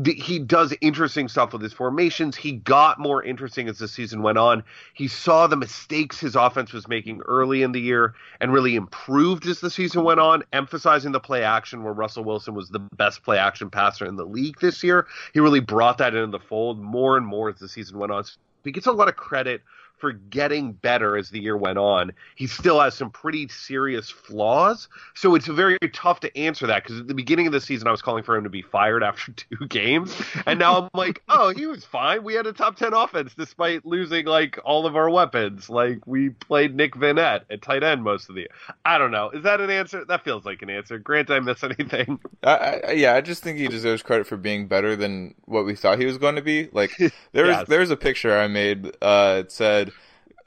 he 0.06 0.40
does 0.40 0.74
interesting 0.82 1.28
stuff 1.28 1.54
with 1.54 1.62
his 1.62 1.74
formations. 1.74 2.36
He 2.36 2.54
got 2.54 3.00
more 3.00 3.24
interesting 3.24 3.68
as 3.68 3.78
the 3.78 3.88
season 3.88 4.22
went 4.22 4.38
on. 4.38 4.64
He 4.94 5.08
saw 5.08 5.48
the 5.48 5.56
mistakes 5.56 6.20
his 6.20 6.36
offense 6.36 6.74
was 6.74 6.88
making 6.88 7.22
early 7.22 7.62
in 7.64 7.72
the 7.72 7.82
year 7.82 8.16
and 8.40 8.52
really 8.52 8.76
improved 8.76 9.46
as 9.48 9.60
the 9.60 9.70
season 9.70 10.04
went 10.04 10.20
on, 10.20 10.44
emphasizing 10.54 11.12
the 11.12 11.20
play 11.20 11.44
action 11.44 11.84
where 11.84 11.94
Russell 11.94 12.24
Wilson 12.24 12.54
was 12.54 12.70
the 12.70 12.80
best 12.80 13.24
play 13.24 13.38
action 13.38 13.70
passer 13.70 14.06
in 14.06 14.16
the 14.16 14.26
league 14.26 14.60
this 14.60 14.84
year. 14.84 15.08
He 15.34 15.40
really 15.40 15.60
brought 15.60 16.00
that 16.00 16.16
into 16.16 16.32
the 16.32 16.44
fold 16.44 16.80
more 16.80 17.18
and 17.18 17.26
more 17.26 17.50
as 17.50 17.60
the 17.60 17.70
season 17.70 18.00
went 18.00 18.12
on. 18.12 18.24
So 18.24 18.38
he 18.64 18.72
gets 18.72 18.88
a 18.88 18.92
lot 18.92 19.08
of 19.08 19.16
credit 19.16 19.62
for 20.02 20.12
getting 20.12 20.74
better 20.74 21.16
as 21.16 21.30
the 21.30 21.40
year 21.40 21.56
went 21.56 21.78
on. 21.78 22.12
He 22.36 22.48
still 22.48 22.80
has 22.82 22.96
some 22.96 23.12
pretty 23.12 23.48
serious 23.48 24.10
flaws, 24.10 24.90
so 25.16 25.36
it's 25.36 25.48
very 25.48 25.78
tough 25.94 26.20
to 26.22 26.38
answer 26.38 26.68
that 26.68 26.84
because 26.84 27.00
at 27.00 27.08
the 27.08 27.14
beginning 27.14 27.48
of 27.48 27.54
the 27.54 27.62
season 27.62 27.88
I 27.88 27.92
was 27.92 28.02
calling 28.02 28.24
for 28.24 28.36
him 28.36 28.44
to 28.44 28.50
be 28.50 28.62
fired 28.64 29.04
after 29.12 29.32
two 29.32 29.68
games, 29.68 30.14
and 30.46 30.60
now 30.60 30.82
I'm 30.84 30.90
like, 30.94 31.22
oh, 31.30 31.54
he 31.56 31.68
was 31.68 31.86
fine. 31.86 32.24
We 32.24 32.34
had 32.34 32.48
a 32.48 32.54
top 32.54 32.76
ten 32.76 32.94
offense 32.94 33.34
despite 33.38 33.86
losing 33.86 34.26
like 34.26 34.60
all 34.66 34.86
of 34.86 34.96
our 34.96 35.10
weapons. 35.10 35.70
Like 35.70 36.06
we 36.08 36.32
played 36.32 36.76
Nick 36.76 36.96
Vannett 36.96 37.44
at 37.50 37.62
tight 37.62 37.84
end 37.84 38.04
most 38.04 38.28
of 38.30 38.36
the 38.36 38.42
year. 38.42 38.50
I 38.84 38.98
don't 38.98 39.12
know. 39.12 39.30
Is 39.30 39.44
that 39.44 39.62
an 39.62 39.70
answer? 39.70 40.04
That 40.06 40.24
feels 40.24 40.44
like 40.46 40.62
an 40.64 40.70
answer. 40.72 40.98
Grant, 40.98 41.30
I 41.30 41.40
miss 41.40 41.64
anything? 41.64 42.20
I, 42.44 42.82
I, 42.88 42.92
yeah, 42.94 43.14
I 43.14 43.22
just 43.22 43.44
think 43.44 43.60
he 43.60 43.68
deserves 43.68 44.02
credit 44.02 44.26
for 44.26 44.38
being 44.38 44.68
better 44.68 44.96
than 44.96 45.36
what 45.46 45.66
we 45.66 45.76
thought 45.76 46.00
he 46.00 46.06
was 46.06 46.18
going 46.18 46.36
to 46.36 46.42
be. 46.42 46.70
Like 46.72 46.92
there 47.32 47.46
was 47.46 47.58
Yes. 47.58 47.68
there 47.68 47.80
was 47.82 47.92
a 47.92 47.98
picture 47.98 48.36
I 48.38 48.48
made. 48.48 48.96
Uh, 49.02 49.38
it 49.42 49.52
said 49.52 49.88
"Con- 49.88 49.91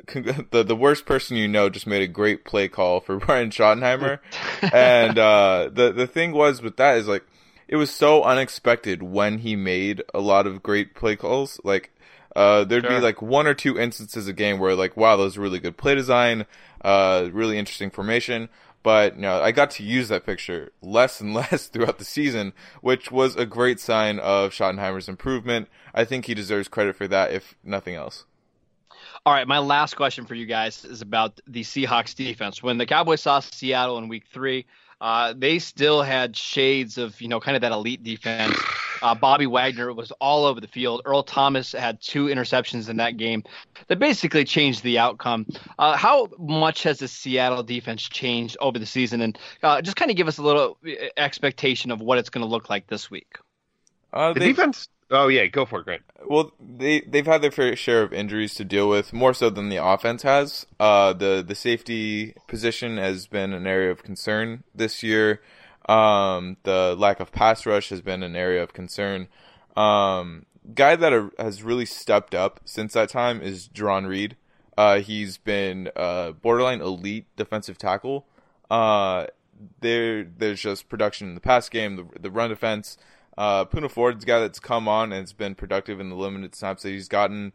the 0.07 0.65
the 0.67 0.77
worst 0.77 1.07
person 1.07 1.37
you 1.37 1.49
know 1.49 1.69
just 1.69 1.87
made 1.87 2.03
a 2.03 2.09
great 2.09 2.45
play 2.45 2.69
call 2.69 3.01
for 3.01 3.17
Brian 3.27 3.51
Schottenheimer, 3.51 4.19
and 4.73 5.19
uh, 5.19 5.71
the 5.73 5.93
the 5.93 6.07
thing 6.07 6.33
was 6.33 6.63
with 6.63 6.77
that 6.77 6.97
is 6.97 7.09
like 7.09 7.25
it 7.69 7.77
was 7.77 7.91
so 7.91 8.23
unexpected 8.23 9.03
when 9.03 9.39
he 9.39 9.57
made 9.57 10.03
a 10.13 10.21
lot 10.21 10.47
of 10.47 10.63
great 10.63 10.95
play 10.95 11.17
calls. 11.17 11.61
Like 11.65 11.91
uh, 12.37 12.65
there'd 12.65 12.89
be 12.89 12.99
like 12.99 13.23
one 13.23 13.47
or 13.47 13.55
two 13.55 13.79
instances 13.79 14.29
a 14.29 14.33
game 14.33 14.59
where 14.59 14.75
like 14.75 14.97
wow, 14.97 15.17
that 15.17 15.23
was 15.23 15.39
really 15.39 15.59
good 15.59 15.77
play 15.77 15.95
design, 15.95 16.47
uh, 16.83 17.29
really 17.33 17.59
interesting 17.59 17.91
formation. 17.91 18.49
But 18.85 19.17
you 19.17 19.23
know, 19.23 19.41
I 19.41 19.51
got 19.51 19.71
to 19.73 19.83
use 19.83 20.09
that 20.09 20.27
picture 20.27 20.71
less 20.83 21.21
and 21.21 21.35
less 21.35 21.67
throughout 21.67 21.99
the 21.99 22.05
season, 22.05 22.53
which 22.83 23.11
was 23.11 23.35
a 23.35 23.47
great 23.47 23.81
sign 23.81 24.21
of 24.21 24.53
Schottenheimer's 24.53 25.09
improvement. 25.09 25.69
I 25.95 26.05
think 26.05 26.27
he 26.27 26.35
deserves 26.35 26.69
credit 26.69 26.95
for 26.95 27.09
that, 27.09 27.33
if 27.33 27.55
nothing 27.65 27.95
else. 27.95 28.27
All 29.27 29.33
right, 29.33 29.49
my 29.49 29.59
last 29.59 29.97
question 29.97 30.27
for 30.27 30.35
you 30.35 30.45
guys 30.45 30.85
is 30.85 31.01
about 31.01 31.41
the 31.47 31.63
Seahawks 31.63 32.15
defense. 32.15 32.63
When 32.63 32.77
the 32.77 32.85
Cowboys 32.85 33.23
saw 33.23 33.41
Seattle 33.41 33.97
in 33.97 34.09
Week 34.09 34.25
Three, 34.31 34.67
uh, 35.01 35.33
they 35.35 35.59
still 35.59 36.03
had 36.03 36.37
shades 36.37 36.99
of 36.99 37.19
you 37.23 37.29
know 37.29 37.41
kind 37.41 37.57
of 37.57 37.63
that 37.63 37.73
elite 37.73 38.05
defense. 38.05 38.55
Uh, 39.01 39.15
Bobby 39.15 39.47
Wagner 39.47 39.95
was 39.95 40.11
all 40.21 40.45
over 40.45 40.61
the 40.61 40.69
field. 40.69 41.01
Earl 41.07 41.23
Thomas 41.23 41.73
had 41.73 42.03
two 42.03 42.27
interceptions 42.27 42.91
in 42.91 42.99
that 42.99 43.17
game 43.17 43.43
that 43.89 43.99
basically 43.99 44.45
changed 44.45 44.83
the 44.83 44.99
outcome. 44.99 45.47
Uh, 45.79 45.97
how 45.97 46.29
much 46.39 46.83
has 46.83 46.99
the 46.99 47.09
Seattle 47.09 47.63
defense 47.63 48.03
changed 48.03 48.59
over 48.61 48.79
the 48.79 48.87
season? 48.87 49.23
And 49.23 49.39
uh, 49.63 49.81
just 49.81 49.97
kind 49.97 50.11
of 50.11 50.19
give 50.19 50.29
us 50.29 50.37
a 50.37 50.43
little 50.43 50.77
uh, 50.87 50.91
expectation 51.17 51.91
of 51.91 52.03
what 52.03 52.19
it's 52.19 52.29
going 52.29 52.45
to 52.45 52.51
look 52.51 52.69
like 52.69 52.89
this 52.89 53.11
week. 53.11 53.39
Uh, 54.13 54.35
The 54.35 54.41
they- 54.41 54.47
defense. 54.49 54.89
Oh 55.11 55.29
yeah, 55.29 55.47
go 55.47 55.65
for 55.67 55.81
it, 55.81 55.85
Grant. 55.85 56.03
Well, 56.27 56.53
they 56.61 57.01
they've 57.01 57.27
had 57.27 57.43
their 57.43 57.51
fair 57.51 57.77
share 57.77 58.03
of 58.03 58.13
injuries 58.13 58.55
to 58.55 58.65
deal 58.65 58.89
with, 58.89 59.13
more 59.13 59.35
so 59.35 59.51
than 59.51 59.69
the 59.69 59.85
offense 59.85 60.23
has. 60.23 60.67
Uh, 60.81 61.13
the 61.13 61.45
the 61.47 61.55
safety 61.55 62.35
position 62.49 62.97
has 62.99 63.27
been 63.27 63.53
an 63.53 63.67
area 63.67 63.91
of 63.91 64.03
concern 64.03 64.65
this 64.75 65.03
year. 65.03 65.41
Um, 65.89 66.57
the 66.63 66.95
lack 66.99 67.21
of 67.21 67.33
pass 67.33 67.67
rush 67.67 67.91
has 67.91 68.01
been 68.01 68.23
an 68.23 68.37
area 68.37 68.63
of 68.63 68.73
concern. 68.73 69.29
Um, 69.77 70.47
guy 70.75 70.97
that 70.97 71.13
are, 71.13 71.31
has 71.39 71.63
really 71.63 71.85
stepped 71.85 72.35
up 72.35 72.61
since 72.65 72.95
that 72.95 73.09
time 73.09 73.43
is 73.43 73.69
Jarran 73.69 74.07
Reed. 74.07 74.37
Uh, 74.77 75.01
he's 75.01 75.37
been 75.37 75.91
uh, 75.95 76.33
borderline 76.33 76.81
elite 76.81 77.27
defensive 77.37 77.79
tackle. 77.79 78.27
Uh, 78.71 79.27
there 79.81 80.25
there's 80.25 80.61
just 80.61 80.89
production 80.89 81.29
in 81.29 81.35
the 81.35 81.41
pass 81.41 81.69
game, 81.69 81.97
the, 81.97 82.07
the 82.21 82.31
run 82.31 82.51
defense. 82.51 82.97
Uh, 83.37 83.65
Poona 83.65 83.91
Ford's 83.91 84.25
guy 84.25 84.41
that's 84.41 84.61
come 84.61 84.89
on 84.89 85.13
and 85.13 85.23
has 85.23 85.33
been 85.33 85.55
productive 85.55 86.01
in 86.01 86.09
the 86.09 86.17
limited 86.17 86.55
snaps 86.55 86.83
that 86.83 86.91
he's 86.91 87.09
gotten. 87.09 87.53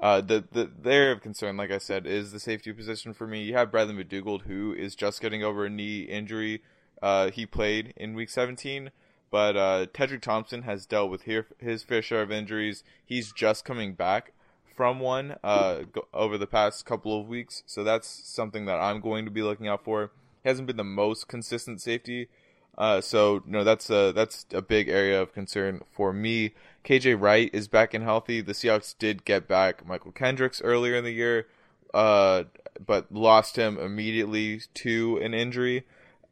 Uh, 0.00 0.20
the, 0.20 0.44
the 0.50 0.70
area 0.90 1.12
of 1.12 1.20
concern, 1.20 1.56
like 1.56 1.70
I 1.70 1.78
said, 1.78 2.06
is 2.06 2.32
the 2.32 2.40
safety 2.40 2.72
position 2.72 3.14
for 3.14 3.26
me. 3.26 3.44
You 3.44 3.54
have 3.54 3.70
Bradley 3.70 3.94
McDougald, 3.94 4.42
who 4.42 4.74
is 4.74 4.96
just 4.96 5.20
getting 5.20 5.44
over 5.44 5.64
a 5.64 5.70
knee 5.70 6.02
injury. 6.02 6.62
Uh, 7.00 7.30
he 7.30 7.46
played 7.46 7.94
in 7.96 8.14
Week 8.14 8.28
17, 8.28 8.90
but 9.30 9.56
uh, 9.56 9.86
Tedric 9.94 10.20
Thompson 10.20 10.62
has 10.62 10.86
dealt 10.86 11.10
with 11.10 11.22
here, 11.22 11.46
his 11.58 11.82
fair 11.82 12.02
share 12.02 12.22
of 12.22 12.32
injuries. 12.32 12.82
He's 13.04 13.32
just 13.32 13.64
coming 13.64 13.94
back 13.94 14.32
from 14.76 15.00
one 15.00 15.36
uh, 15.44 15.82
over 16.12 16.36
the 16.36 16.46
past 16.46 16.84
couple 16.84 17.20
of 17.20 17.28
weeks, 17.28 17.62
so 17.66 17.84
that's 17.84 18.08
something 18.08 18.64
that 18.66 18.80
I'm 18.80 19.00
going 19.00 19.24
to 19.24 19.30
be 19.30 19.42
looking 19.42 19.68
out 19.68 19.84
for. 19.84 20.10
He 20.42 20.48
hasn't 20.48 20.66
been 20.66 20.76
the 20.76 20.84
most 20.84 21.28
consistent 21.28 21.80
safety, 21.80 22.28
uh, 22.78 23.00
so 23.00 23.42
no, 23.46 23.64
that's 23.64 23.90
a 23.90 24.12
that's 24.12 24.46
a 24.52 24.62
big 24.62 24.88
area 24.88 25.20
of 25.20 25.32
concern 25.32 25.82
for 25.92 26.12
me. 26.12 26.54
KJ 26.84 27.20
Wright 27.20 27.50
is 27.52 27.68
back 27.68 27.94
and 27.94 28.02
healthy. 28.02 28.40
The 28.40 28.52
Seahawks 28.52 28.94
did 28.98 29.24
get 29.24 29.46
back 29.46 29.86
Mychal 29.86 30.14
Kendricks 30.14 30.62
earlier 30.62 30.96
in 30.96 31.04
the 31.04 31.12
year, 31.12 31.46
uh, 31.92 32.44
but 32.84 33.12
lost 33.12 33.56
him 33.56 33.78
immediately 33.78 34.62
to 34.74 35.18
an 35.22 35.34
injury. 35.34 35.84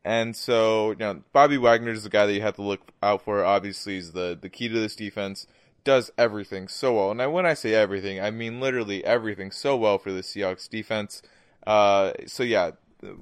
And 0.03 0.35
so, 0.35 0.93
you 0.93 0.97
know, 0.97 1.23
Bobby 1.33 1.59
Wagner 1.59 1.93
is 1.93 2.05
the 2.05 2.09
guy 2.09 2.25
that 2.25 2.33
you 2.33 2.41
have 2.41 2.57
to 2.57 2.63
look 2.63 2.91
out 3.03 3.23
for. 3.23 3.45
Obviously, 3.45 3.99
is 3.99 4.13
the 4.13 4.37
the 4.41 4.49
key 4.49 4.69
to 4.69 4.75
this 4.75 4.97
defense. 4.97 5.47
Does 5.85 6.11
everything 6.19 6.69
so 6.69 6.97
well. 6.97 7.11
And 7.11 7.23
I, 7.23 7.27
when 7.27 7.47
I 7.47 7.55
say 7.55 7.75
everything, 7.75 8.21
I 8.21 8.31
mean 8.31 8.61
literally 8.61 9.05
everything 9.05 9.51
so 9.51 9.77
well 9.77 9.99
for 9.99 10.13
the 10.13 10.21
Seahawks 10.21 10.69
defense. 10.69 11.23
Uh, 11.67 12.13
so 12.27 12.43
yeah, 12.43 12.73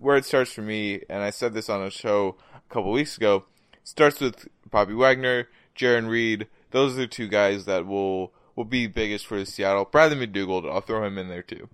where 0.01 0.17
it 0.17 0.25
starts 0.25 0.53
for 0.53 0.63
me, 0.63 1.03
and 1.09 1.23
I 1.23 1.31
said 1.31 1.55
this 1.55 1.69
on 1.69 1.83
a 1.83 1.91
show 1.91 2.37
couple 2.69 2.93
weeks 2.93 3.17
ago, 3.17 3.45
starts 3.85 4.21
with 4.21 4.49
Bobby 4.71 4.95
Wagner, 4.95 5.49
Jarran 5.77 6.09
Reed. 6.09 6.47
Those 6.71 6.95
are 6.95 7.01
the 7.03 7.07
two 7.07 7.29
guys 7.29 7.65
that 7.65 7.87
will 7.87 8.33
will 8.57 8.65
be 8.65 8.87
biggest 8.87 9.27
for 9.27 9.39
the 9.39 9.47
Seattle. 9.47 9.85
Bradley 9.85 10.27
McDougald, 10.27 10.71
I'll 10.71 10.81
throw 10.81 11.05
him 11.05 11.17
in 11.17 11.29
there 11.29 11.43
too. 11.43 11.69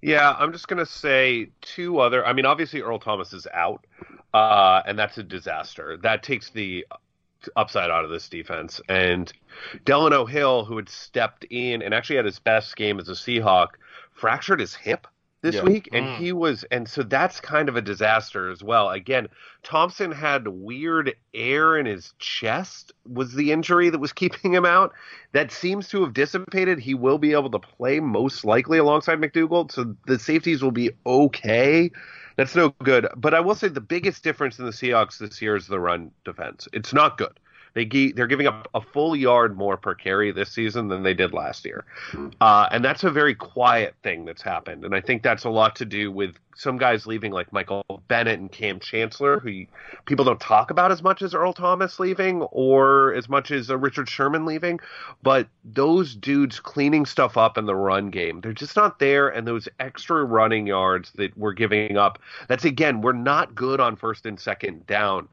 Yeah, 0.00 0.36
I'm 0.38 0.52
just 0.52 0.68
gonna 0.68 0.86
say 0.86 1.50
two 1.60 1.98
other. 1.98 2.24
I 2.24 2.32
mean, 2.32 2.46
obviously 2.46 2.80
Earl 2.80 2.98
Thomas 2.98 3.32
is 3.32 3.46
out, 3.52 3.86
uh, 4.32 4.82
and 4.86 4.98
that's 4.98 5.18
a 5.18 5.22
disaster. 5.22 5.96
That 5.96 6.22
takes 6.22 6.50
the 6.50 6.86
upside 7.54 7.90
out 7.90 8.04
of 8.04 8.10
this 8.10 8.28
defense. 8.28 8.80
And 8.88 9.32
Delano 9.84 10.26
Hill, 10.26 10.64
who 10.64 10.76
had 10.76 10.88
stepped 10.88 11.44
in 11.44 11.82
and 11.82 11.94
actually 11.94 12.16
had 12.16 12.24
his 12.24 12.38
best 12.38 12.76
game 12.76 12.98
as 12.98 13.08
a 13.08 13.12
Seahawk, 13.12 13.68
fractured 14.12 14.60
his 14.60 14.74
hip 14.74 15.06
this 15.42 15.56
Yeah. 15.56 15.62
week, 15.64 15.88
and 15.92 16.06
Mm. 16.06 16.16
he 16.16 16.32
was, 16.32 16.64
and 16.70 16.88
so 16.88 17.02
that's 17.02 17.40
kind 17.40 17.68
of 17.68 17.76
a 17.76 17.82
disaster 17.82 18.50
as 18.50 18.62
well. 18.62 18.90
Again, 18.90 19.28
Thompson 19.62 20.10
had 20.10 20.48
weird 20.48 21.14
air 21.34 21.76
in 21.76 21.86
his 21.86 22.14
chest. 22.18 22.92
Was 23.06 23.34
the 23.34 23.52
injury 23.52 23.90
that 23.90 23.98
was 23.98 24.12
keeping 24.44 24.52
him 24.52 24.64
out? 24.64 24.92
That 25.32 25.52
seems 25.52 25.88
to 25.88 26.02
have 26.02 26.14
dissipated. 26.14 26.78
He 26.78 26.94
will 26.94 27.18
be 27.18 27.32
able 27.32 27.50
to 27.50 27.58
play 27.58 28.00
most 28.00 28.44
likely 28.44 28.78
alongside 28.78 29.20
McDougald, 29.20 29.72
so 29.72 29.94
the 30.06 30.18
safeties 30.18 30.62
will 30.62 30.72
be 30.72 30.90
okay. 31.04 31.90
That's 32.36 32.54
no 32.54 32.70
good. 32.82 33.06
But 33.16 33.32
I 33.34 33.40
will 33.40 33.54
say 33.54 33.68
the 33.68 33.80
biggest 33.80 34.22
difference 34.22 34.58
in 34.58 34.66
the 34.66 34.70
Seahawks 34.70 35.18
this 35.18 35.40
year 35.40 35.56
is 35.56 35.66
the 35.66 35.80
run 35.80 36.10
defense. 36.24 36.68
It's 36.72 36.92
not 36.92 37.16
good. 37.18 37.38
They 37.76 37.84
gi- 37.84 38.12
they're 38.12 38.26
giving 38.26 38.46
up 38.46 38.68
a 38.74 38.80
full 38.80 39.14
yard 39.14 39.56
more 39.56 39.76
per 39.76 39.94
carry 39.94 40.32
this 40.32 40.50
season 40.50 40.88
than 40.88 41.02
they 41.02 41.12
did 41.12 41.32
last 41.34 41.64
year, 41.66 41.84
uh, 42.40 42.68
and 42.72 42.82
that's 42.82 43.04
a 43.04 43.10
very 43.10 43.34
quiet 43.34 43.94
thing 44.02 44.24
that's 44.24 44.40
happened. 44.40 44.84
And 44.84 44.94
I 44.94 45.00
think 45.02 45.22
that's 45.22 45.44
a 45.44 45.50
lot 45.50 45.76
to 45.76 45.84
do 45.84 46.10
with 46.10 46.34
some 46.58 46.78
guys 46.78 47.06
leaving, 47.06 47.32
like 47.32 47.52
Michael 47.52 47.84
Bennett 48.08 48.40
and 48.40 48.50
Kam 48.50 48.80
Chancellor, 48.80 49.40
who 49.40 49.50
you- 49.50 49.66
people 50.06 50.24
don't 50.24 50.40
talk 50.40 50.70
about 50.70 50.90
as 50.90 51.02
much 51.02 51.20
as 51.20 51.34
Earl 51.34 51.52
Thomas 51.52 52.00
leaving 52.00 52.40
or 52.44 53.12
as 53.12 53.28
much 53.28 53.50
as 53.50 53.70
uh, 53.70 53.76
Richard 53.76 54.08
Sherman 54.08 54.46
leaving. 54.46 54.80
But 55.22 55.48
those 55.66 56.14
dudes 56.14 56.58
cleaning 56.58 57.04
stuff 57.04 57.36
up 57.36 57.58
in 57.58 57.66
the 57.66 57.74
run 57.74 58.08
game, 58.08 58.40
they're 58.40 58.54
just 58.54 58.74
not 58.74 58.98
there. 59.00 59.28
And 59.28 59.46
those 59.46 59.68
extra 59.80 60.24
running 60.24 60.66
yards 60.66 61.12
that 61.16 61.36
we're 61.36 61.52
giving 61.52 61.98
up, 61.98 62.18
that's 62.48 62.64
again, 62.64 63.02
we're 63.02 63.12
not 63.12 63.54
good 63.54 63.78
on 63.78 63.94
first 63.96 64.24
and 64.24 64.40
second 64.40 64.86
down 64.86 65.28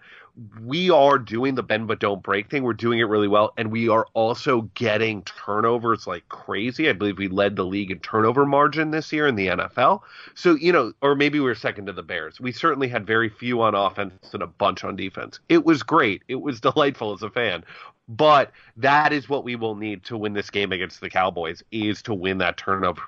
we 0.64 0.90
are 0.90 1.20
doing 1.20 1.54
the 1.56 1.64
bend 1.64 1.88
but 1.88 2.00
don't 2.00 2.24
break 2.24 2.50
thing. 2.50 2.64
We're 2.64 2.74
doing 2.74 3.00
it 3.00 3.04
really 3.04 3.28
well, 3.28 3.54
and 3.58 3.72
we 3.72 3.88
are 3.88 4.08
also 4.14 4.62
getting 4.74 5.22
turnovers 5.24 6.08
like 6.08 6.28
crazy. 6.30 6.90
I 6.90 6.94
believe 6.94 7.20
we 7.20 7.28
led 7.28 7.56
the 7.56 7.66
league 7.66 7.92
in 7.92 8.00
turnover 8.00 8.46
margin 8.46 8.92
this 8.92 9.14
year 9.14 9.28
in 9.28 9.36
the 9.36 9.48
NFL. 9.48 10.02
So 10.34 10.56
you 10.56 10.72
know, 10.72 10.94
or 11.02 11.16
maybe 11.16 11.40
we 11.40 11.46
were 11.46 11.56
second 11.56 11.86
to 11.86 11.94
the 11.94 12.04
Bears. 12.04 12.40
We 12.40 12.52
certainly 12.52 12.88
had 12.88 13.06
very 13.06 13.30
few 13.30 13.62
on 13.62 13.76
offense 13.76 14.34
and 14.34 14.42
a 14.42 14.48
bunch 14.48 14.84
on 14.84 14.96
defense. 14.96 15.40
It 15.50 15.66
was 15.66 15.84
great. 15.84 16.24
It 16.28 16.42
was 16.42 16.60
delightful 16.62 17.14
as 17.14 17.22
a 17.22 17.30
fan. 17.30 17.64
But 18.10 18.52
that 18.78 19.14
is 19.14 19.30
what 19.30 19.46
we 19.46 19.56
will 19.56 19.76
need 19.76 20.04
to 20.06 20.18
win 20.18 20.34
this 20.34 20.50
game 20.50 20.72
against 20.72 21.00
the 21.00 21.10
Cowboys 21.10 21.64
is 21.72 22.02
to 22.04 22.14
win 22.14 22.40
that 22.40 22.58
turnover 22.58 23.02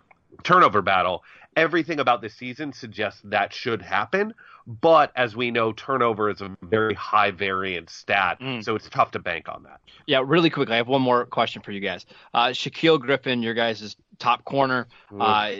turnover 0.43 0.81
battle. 0.81 1.23
Everything 1.55 1.99
about 1.99 2.21
this 2.21 2.33
season 2.35 2.73
suggests 2.73 3.21
that 3.25 3.53
should 3.53 3.81
happen, 3.81 4.33
but 4.67 5.11
as 5.15 5.35
we 5.35 5.51
know, 5.51 5.71
turnover 5.71 6.29
is 6.29 6.41
a 6.41 6.55
very 6.61 6.93
high 6.95 7.31
variance 7.31 7.93
stat, 7.93 8.39
Mm. 8.41 8.63
so 8.63 8.75
it's 8.75 8.89
tough 8.89 9.11
to 9.11 9.19
bank 9.19 9.47
on 9.47 9.63
that. 9.63 9.79
Yeah, 10.05 10.21
really 10.25 10.49
quickly, 10.49 10.73
I 10.73 10.77
have 10.77 10.87
one 10.87 11.01
more 11.01 11.25
question 11.25 11.61
for 11.61 11.71
you 11.71 11.79
guys. 11.79 12.05
Uh, 12.33 12.47
Shaquill 12.47 12.99
Griffin, 12.99 13.41
your 13.41 13.53
guys' 13.53 13.95
top 14.19 14.43
corner, 14.43 14.87
uh, 15.19 15.51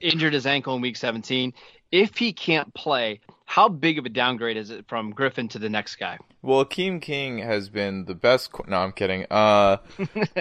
injured 0.00 0.32
his 0.34 0.46
ankle 0.46 0.76
in 0.76 0.82
week 0.82 0.96
17. 0.96 1.52
If 1.90 2.16
he 2.16 2.32
can't 2.32 2.72
play, 2.74 3.20
how 3.44 3.68
big 3.68 3.98
of 3.98 4.04
a 4.04 4.08
downgrade 4.08 4.56
is 4.56 4.70
it 4.70 4.84
from 4.88 5.12
Griffin 5.12 5.48
to 5.48 5.58
the 5.58 5.68
next 5.68 5.96
guy? 5.96 6.18
Well, 6.42 6.64
Akeem 6.64 7.00
King 7.00 7.38
has 7.38 7.68
been 7.68 8.04
the 8.04 8.14
best. 8.14 8.52
Co- 8.52 8.64
no, 8.66 8.78
I'm 8.78 8.92
kidding. 8.92 9.26
Uh, 9.30 9.76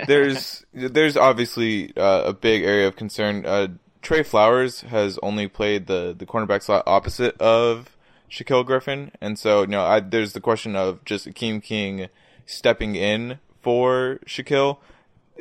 there's 0.08 0.66
there's 0.74 1.16
obviously 1.16 1.96
uh, 1.96 2.24
a 2.26 2.34
big 2.34 2.64
area 2.64 2.88
of 2.88 2.96
concern. 2.96 3.46
Uh, 3.46 3.68
Tre 4.04 4.22
Flowers 4.22 4.82
has 4.82 5.18
only 5.24 5.48
played 5.48 5.88
the 5.88 6.14
the 6.16 6.26
cornerback 6.26 6.62
slot 6.62 6.84
opposite 6.86 7.40
of 7.42 7.98
Shaquill 8.30 8.66
Griffin, 8.66 9.12
and 9.22 9.40
so 9.40 9.62
you 9.62 9.68
know 9.68 9.84
I, 9.84 10.02
there's 10.02 10.34
the 10.34 10.42
question 10.42 10.76
of 10.76 11.04
just 11.06 11.26
Akeem 11.26 11.64
King 11.64 12.10
stepping 12.46 12.96
in 12.96 13.40
for 13.62 14.20
Shaquill. 14.26 14.78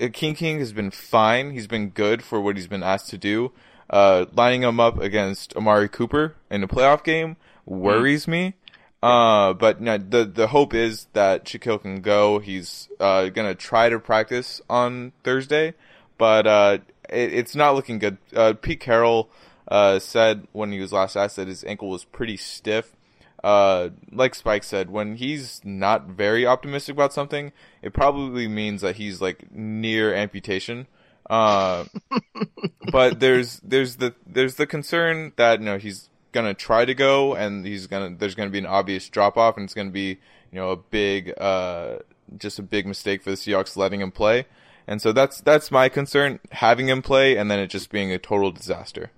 Akeem 0.00 0.36
King 0.36 0.60
has 0.60 0.72
been 0.72 0.92
fine. 0.92 1.50
He's 1.50 1.66
been 1.66 1.90
good 1.90 2.22
for 2.22 2.40
what 2.40 2.56
he's 2.56 2.68
been 2.68 2.84
asked 2.84 3.10
to 3.10 3.18
do. 3.18 3.50
Uh, 3.90 4.26
lining 4.32 4.62
him 4.62 4.78
up 4.78 4.98
against 4.98 5.54
Amari 5.56 5.88
Cooper 5.88 6.36
in 6.48 6.62
a 6.62 6.68
playoff 6.68 7.04
game 7.04 7.36
worries 7.66 8.26
me. 8.26 8.54
Uh, 9.02 9.52
but 9.54 9.80
you 9.80 9.86
know, 9.86 9.98
the 9.98 10.24
the 10.24 10.46
hope 10.46 10.72
is 10.72 11.08
that 11.14 11.46
Shaquill 11.46 11.82
can 11.82 12.00
go. 12.00 12.38
He's 12.38 12.88
uh, 13.00 13.28
gonna 13.30 13.56
try 13.56 13.88
to 13.88 13.98
practice 13.98 14.60
on 14.70 15.12
Thursday, 15.24 15.74
but 16.16 16.46
uh, 16.46 16.78
it, 17.12 17.32
it's 17.32 17.54
not 17.54 17.74
looking 17.74 17.98
good. 17.98 18.18
Uh, 18.34 18.54
Pete 18.54 18.80
Carroll 18.80 19.30
uh, 19.68 19.98
said 19.98 20.46
when 20.52 20.72
he 20.72 20.80
was 20.80 20.92
last 20.92 21.16
asked 21.16 21.36
that 21.36 21.48
his 21.48 21.64
ankle 21.64 21.88
was 21.88 22.04
pretty 22.04 22.36
stiff. 22.36 22.96
Uh, 23.42 23.90
like 24.12 24.34
Spike 24.34 24.62
said, 24.62 24.90
when 24.90 25.16
he's 25.16 25.60
not 25.64 26.06
very 26.06 26.46
optimistic 26.46 26.94
about 26.94 27.12
something, 27.12 27.52
it 27.82 27.92
probably 27.92 28.46
means 28.46 28.82
that 28.82 28.96
he's 28.96 29.20
like 29.20 29.50
near 29.52 30.14
amputation. 30.14 30.86
Uh, 31.28 31.84
but 32.92 33.18
there's 33.18 33.58
there's 33.60 33.96
the 33.96 34.14
there's 34.26 34.54
the 34.56 34.66
concern 34.66 35.32
that 35.36 35.58
you 35.58 35.64
know 35.64 35.78
he's 35.78 36.08
gonna 36.30 36.54
try 36.54 36.84
to 36.84 36.94
go, 36.94 37.34
and 37.34 37.66
he's 37.66 37.86
gonna 37.86 38.14
there's 38.16 38.34
gonna 38.34 38.50
be 38.50 38.58
an 38.58 38.66
obvious 38.66 39.08
drop 39.08 39.36
off, 39.36 39.56
and 39.56 39.64
it's 39.64 39.74
gonna 39.74 39.90
be 39.90 40.18
you 40.50 40.58
know 40.58 40.70
a 40.70 40.76
big 40.76 41.32
uh, 41.38 41.98
just 42.36 42.58
a 42.58 42.62
big 42.62 42.86
mistake 42.86 43.22
for 43.22 43.30
the 43.30 43.36
Seahawks 43.36 43.76
letting 43.76 44.00
him 44.00 44.12
play. 44.12 44.46
And 44.86 45.00
so 45.00 45.12
that's 45.12 45.40
that's 45.40 45.70
my 45.70 45.88
concern, 45.88 46.40
having 46.50 46.88
him 46.88 47.02
play 47.02 47.36
and 47.36 47.50
then 47.50 47.58
it 47.58 47.68
just 47.68 47.90
being 47.90 48.12
a 48.12 48.18
total 48.18 48.50
disaster. 48.50 49.10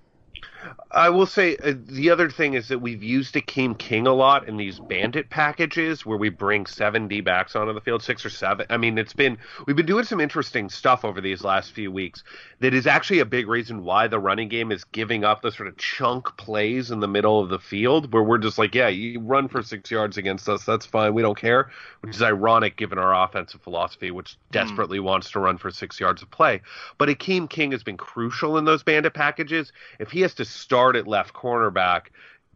I 0.90 1.10
will 1.10 1.26
say 1.26 1.56
uh, 1.56 1.74
the 1.86 2.10
other 2.10 2.30
thing 2.30 2.54
is 2.54 2.68
that 2.68 2.78
we've 2.78 3.02
used 3.02 3.34
Akeem 3.34 3.76
King 3.76 4.06
a 4.06 4.12
lot 4.12 4.48
in 4.48 4.56
these 4.56 4.78
bandit 4.78 5.28
packages 5.30 6.06
where 6.06 6.16
we 6.16 6.28
bring 6.28 6.66
seven 6.66 7.08
D 7.08 7.20
backs 7.20 7.56
onto 7.56 7.72
the 7.72 7.80
field, 7.80 8.02
six 8.02 8.24
or 8.24 8.30
seven. 8.30 8.66
I 8.70 8.76
mean, 8.76 8.96
it's 8.98 9.12
been 9.12 9.38
we've 9.66 9.76
been 9.76 9.86
doing 9.86 10.04
some 10.04 10.20
interesting 10.20 10.68
stuff 10.68 11.04
over 11.04 11.20
these 11.20 11.42
last 11.42 11.72
few 11.72 11.90
weeks 11.90 12.22
that 12.60 12.74
is 12.74 12.86
actually 12.86 13.18
a 13.18 13.24
big 13.24 13.48
reason 13.48 13.84
why 13.84 14.08
the 14.08 14.18
running 14.18 14.48
game 14.48 14.72
is 14.72 14.84
giving 14.84 15.24
up 15.24 15.42
the 15.42 15.50
sort 15.50 15.68
of 15.68 15.76
chunk 15.76 16.36
plays 16.36 16.90
in 16.90 17.00
the 17.00 17.08
middle 17.08 17.40
of 17.40 17.48
the 17.48 17.58
field 17.58 18.12
where 18.12 18.22
we're 18.22 18.38
just 18.38 18.58
like, 18.58 18.74
yeah, 18.74 18.88
you 18.88 19.20
run 19.20 19.48
for 19.48 19.62
six 19.62 19.90
yards 19.90 20.16
against 20.16 20.48
us, 20.48 20.64
that's 20.64 20.86
fine, 20.86 21.14
we 21.14 21.22
don't 21.22 21.38
care. 21.38 21.70
Which 22.00 22.16
is 22.16 22.22
ironic 22.22 22.76
given 22.76 22.98
our 22.98 23.24
offensive 23.24 23.62
philosophy, 23.62 24.10
which 24.10 24.36
desperately 24.50 24.98
mm. 24.98 25.04
wants 25.04 25.30
to 25.32 25.40
run 25.40 25.58
for 25.58 25.70
six 25.70 25.98
yards 25.98 26.22
of 26.22 26.30
play. 26.30 26.62
But 26.98 27.08
Akeem 27.08 27.48
King 27.48 27.72
has 27.72 27.82
been 27.82 27.96
crucial 27.96 28.58
in 28.58 28.64
those 28.64 28.82
bandit 28.82 29.14
packages. 29.14 29.72
If 29.98 30.10
he 30.10 30.20
has 30.20 30.34
to 30.34 30.44
start 30.54 30.96
at 30.96 31.06
left 31.06 31.34
cornerback, 31.34 32.06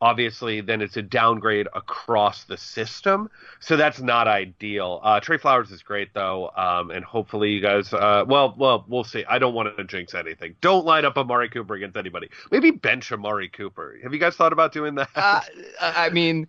obviously 0.01 0.61
then 0.61 0.81
it's 0.81 0.97
a 0.97 1.03
downgrade 1.03 1.67
across 1.75 2.45
the 2.45 2.57
system. 2.57 3.31
So 3.61 3.77
that's 3.77 4.01
not 4.01 4.29
ideal. 4.29 5.01
Uh, 5.03 5.21
Tre 5.21 5.39
Flowers 5.39 5.71
is 5.71 5.83
great 5.83 6.15
though, 6.15 6.51
um, 6.57 6.91
and 6.91 7.05
hopefully 7.05 7.51
you 7.51 7.61
guys. 7.61 7.93
Uh, 7.93 8.25
well, 8.27 8.55
well, 8.57 8.85
we'll 8.89 9.05
see. 9.05 9.25
I 9.29 9.39
don't 9.39 9.55
want 9.55 9.77
to 9.77 9.85
jinx 9.85 10.15
anything. 10.15 10.55
Don't 10.61 10.85
line 10.85 11.05
up 11.05 11.17
Amari 11.17 11.49
Cooper 11.49 11.75
against 11.75 11.97
anybody. 11.97 12.29
Maybe 12.51 12.71
bench 12.71 13.11
Amari 13.13 13.49
Cooper. 13.49 13.97
Have 14.03 14.13
you 14.13 14.21
guys 14.21 14.37
thought 14.37 14.53
about 14.53 14.73
doing 14.73 14.95
that? 14.97 15.11
Uh, 15.15 15.41
I 15.81 16.11
mean. 16.11 16.47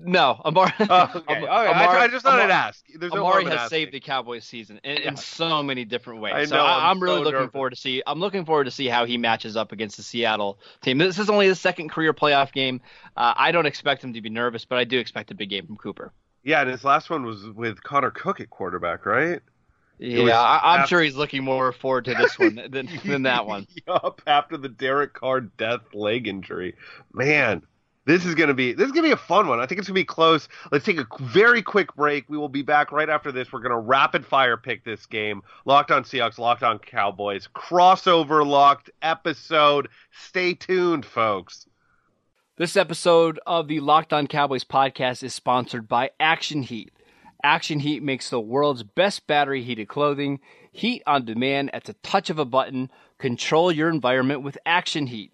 No, 0.00 0.40
Amari. 0.44 0.72
Oh, 0.80 1.10
okay. 1.16 1.46
Amari, 1.46 1.48
I, 1.48 2.04
I, 2.04 2.08
just 2.08 2.24
thought 2.24 2.34
Amari, 2.34 2.44
I'd 2.44 2.68
ask. 2.68 2.84
There's 2.94 3.12
Amari 3.12 3.44
no 3.44 3.50
has 3.50 3.60
asking. 3.60 3.76
saved 3.76 3.92
the 3.92 4.00
Cowboys 4.00 4.44
season 4.44 4.80
in, 4.82 4.96
yeah. 4.96 5.08
in, 5.08 5.16
so 5.16 5.62
many 5.62 5.84
different 5.84 6.20
ways. 6.20 6.34
I 6.34 6.40
know, 6.40 6.46
so 6.46 6.56
I, 6.58 6.90
am 6.90 7.00
really 7.00 7.18
so 7.18 7.22
looking 7.22 7.40
nervous. 7.40 7.52
forward 7.52 7.70
to 7.70 7.76
see. 7.76 8.02
I'm 8.06 8.18
looking 8.18 8.44
forward 8.44 8.64
to 8.64 8.70
see 8.70 8.86
how 8.86 9.04
he 9.04 9.16
matches 9.16 9.56
up 9.56 9.72
against 9.72 9.96
the 9.96 10.02
Seattle 10.02 10.58
team. 10.82 10.98
This 10.98 11.18
is 11.18 11.30
only 11.30 11.46
his 11.46 11.60
second 11.60 11.90
career 11.90 12.12
playoff 12.12 12.52
game. 12.52 12.80
Uh, 13.16 13.34
I 13.36 13.52
don't 13.52 13.66
expect 13.66 14.02
him 14.02 14.12
to 14.14 14.20
be 14.20 14.28
nervous, 14.28 14.64
but 14.64 14.78
I 14.78 14.84
do 14.84 14.98
expect 14.98 15.30
a 15.30 15.34
big 15.34 15.50
game 15.50 15.66
from 15.66 15.76
Cooper. 15.76 16.12
Yeah, 16.42 16.62
and 16.62 16.70
his 16.70 16.84
last 16.84 17.10
one 17.10 17.24
was 17.24 17.48
with 17.50 17.82
Connor 17.82 18.10
Cook 18.10 18.40
at 18.40 18.50
quarterback, 18.50 19.06
right? 19.06 19.40
Yeah, 19.98 20.38
I, 20.38 20.80
am 20.80 20.86
sure 20.86 21.00
he's 21.00 21.16
looking 21.16 21.42
more 21.42 21.72
forward 21.72 22.04
to 22.04 22.14
this 22.14 22.38
one 22.38 22.60
than 22.70 22.88
than 23.04 23.22
that 23.22 23.46
one. 23.46 23.66
yup, 23.86 24.20
after 24.26 24.58
the 24.58 24.68
Derek 24.68 25.14
Carr 25.14 25.40
death 25.40 25.94
leg 25.94 26.28
injury, 26.28 26.74
man. 27.12 27.62
This 28.06 28.24
is 28.24 28.36
gonna 28.36 28.54
be 28.54 28.72
this 28.72 28.86
is 28.86 28.92
gonna 28.92 29.08
be 29.08 29.12
a 29.12 29.16
fun 29.16 29.48
one. 29.48 29.58
I 29.58 29.66
think 29.66 29.80
it's 29.80 29.88
gonna 29.88 29.96
be 29.96 30.04
close. 30.04 30.48
Let's 30.70 30.84
take 30.84 30.98
a 30.98 31.06
very 31.20 31.60
quick 31.60 31.94
break. 31.96 32.24
We 32.28 32.38
will 32.38 32.48
be 32.48 32.62
back 32.62 32.92
right 32.92 33.08
after 33.08 33.32
this. 33.32 33.52
We're 33.52 33.60
gonna 33.60 33.80
rapid 33.80 34.24
fire 34.24 34.56
pick 34.56 34.84
this 34.84 35.06
game. 35.06 35.42
Locked 35.64 35.90
on 35.90 36.04
Seahawks, 36.04 36.38
locked 36.38 36.62
on 36.62 36.78
Cowboys, 36.78 37.48
crossover 37.54 38.46
locked 38.46 38.90
episode. 39.02 39.88
Stay 40.12 40.54
tuned, 40.54 41.04
folks. 41.04 41.66
This 42.58 42.76
episode 42.76 43.40
of 43.44 43.68
the 43.68 43.80
Locked 43.80 44.14
On 44.14 44.26
Cowboys 44.26 44.64
podcast 44.64 45.22
is 45.22 45.34
sponsored 45.34 45.88
by 45.88 46.10
Action 46.18 46.62
Heat. 46.62 46.90
Action 47.42 47.80
Heat 47.80 48.02
makes 48.02 48.30
the 48.30 48.40
world's 48.40 48.82
best 48.82 49.26
battery 49.26 49.62
heated 49.62 49.88
clothing. 49.88 50.40
Heat 50.72 51.02
on 51.06 51.24
demand 51.24 51.74
at 51.74 51.84
the 51.84 51.92
touch 52.02 52.30
of 52.30 52.38
a 52.38 52.46
button. 52.46 52.90
Control 53.18 53.70
your 53.70 53.88
environment 53.88 54.42
with 54.42 54.56
Action 54.64 55.08
Heat. 55.08 55.32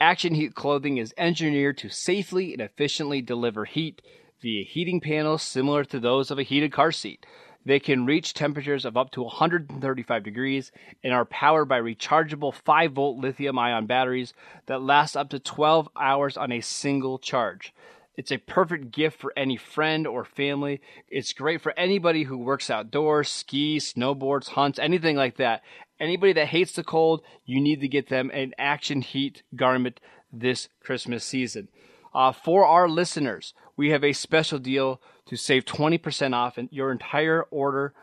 Action 0.00 0.36
Heat 0.36 0.54
clothing 0.54 0.98
is 0.98 1.12
engineered 1.18 1.76
to 1.78 1.88
safely 1.88 2.52
and 2.52 2.62
efficiently 2.62 3.20
deliver 3.20 3.64
heat 3.64 4.00
via 4.40 4.62
heating 4.64 5.00
panels 5.00 5.42
similar 5.42 5.82
to 5.86 5.98
those 5.98 6.30
of 6.30 6.38
a 6.38 6.44
heated 6.44 6.70
car 6.70 6.92
seat. 6.92 7.26
They 7.64 7.80
can 7.80 8.06
reach 8.06 8.32
temperatures 8.32 8.84
of 8.84 8.96
up 8.96 9.10
to 9.12 9.24
135 9.24 10.22
degrees 10.22 10.70
and 11.02 11.12
are 11.12 11.24
powered 11.24 11.68
by 11.68 11.80
rechargeable 11.80 12.54
5 12.54 12.92
volt 12.92 13.18
lithium 13.18 13.58
ion 13.58 13.86
batteries 13.86 14.34
that 14.66 14.82
last 14.82 15.16
up 15.16 15.30
to 15.30 15.40
12 15.40 15.88
hours 15.96 16.36
on 16.36 16.52
a 16.52 16.60
single 16.60 17.18
charge. 17.18 17.74
It's 18.18 18.32
a 18.32 18.38
perfect 18.38 18.90
gift 18.90 19.20
for 19.20 19.32
any 19.36 19.56
friend 19.56 20.04
or 20.04 20.24
family. 20.24 20.80
It's 21.06 21.32
great 21.32 21.60
for 21.62 21.72
anybody 21.78 22.24
who 22.24 22.36
works 22.36 22.68
outdoors, 22.68 23.28
skis, 23.28 23.94
snowboards, 23.94 24.48
hunts, 24.48 24.80
anything 24.80 25.14
like 25.14 25.36
that. 25.36 25.62
Anybody 26.00 26.32
that 26.32 26.48
hates 26.48 26.72
the 26.72 26.82
cold, 26.82 27.22
you 27.46 27.60
need 27.60 27.80
to 27.80 27.86
get 27.86 28.08
them 28.08 28.32
an 28.34 28.54
Action 28.58 29.02
Heat 29.02 29.44
garment 29.54 30.00
this 30.32 30.68
Christmas 30.80 31.24
season. 31.24 31.68
Uh, 32.12 32.32
for 32.32 32.66
our 32.66 32.88
listeners, 32.88 33.54
we 33.76 33.90
have 33.90 34.02
a 34.02 34.12
special 34.12 34.58
deal 34.58 35.00
to 35.26 35.36
save 35.36 35.64
20% 35.64 36.34
off 36.34 36.58
your 36.72 36.90
entire 36.90 37.44
order. 37.52 37.94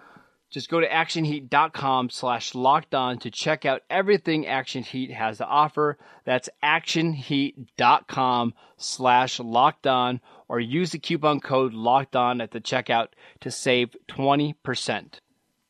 Just 0.55 0.69
go 0.69 0.79
to 0.79 0.87
actionheat.com 0.87 2.09
slash 2.11 2.55
locked 2.55 2.95
on 2.95 3.19
to 3.19 3.29
check 3.29 3.65
out 3.65 3.81
everything 3.89 4.47
Action 4.47 4.83
Heat 4.83 5.11
has 5.11 5.39
to 5.39 5.45
offer. 5.45 5.97
That's 6.23 6.47
actionheat.com 6.63 8.53
slash 8.77 9.41
locked 9.41 9.85
on 9.85 10.21
or 10.47 10.61
use 10.61 10.93
the 10.93 10.99
coupon 10.99 11.41
code 11.41 11.73
locked 11.73 12.15
on 12.15 12.39
at 12.39 12.51
the 12.51 12.61
checkout 12.61 13.07
to 13.41 13.51
save 13.51 13.97
20%. 14.07 15.19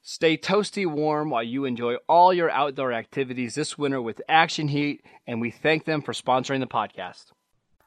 Stay 0.04 0.38
toasty 0.38 0.86
warm 0.86 1.32
while 1.32 1.42
you 1.42 1.66
enjoy 1.66 1.96
all 2.08 2.32
your 2.32 2.52
outdoor 2.52 2.94
activities 2.94 3.56
this 3.56 3.80
winter 3.80 4.00
with 4.00 4.22
Action 4.30 4.68
Heat, 4.68 5.04
and 5.26 5.42
we 5.42 5.50
thank 5.50 5.86
them 5.86 6.04
for 6.04 6.14
sponsoring 6.14 6.60
the 6.60 6.68
podcast. 6.68 7.32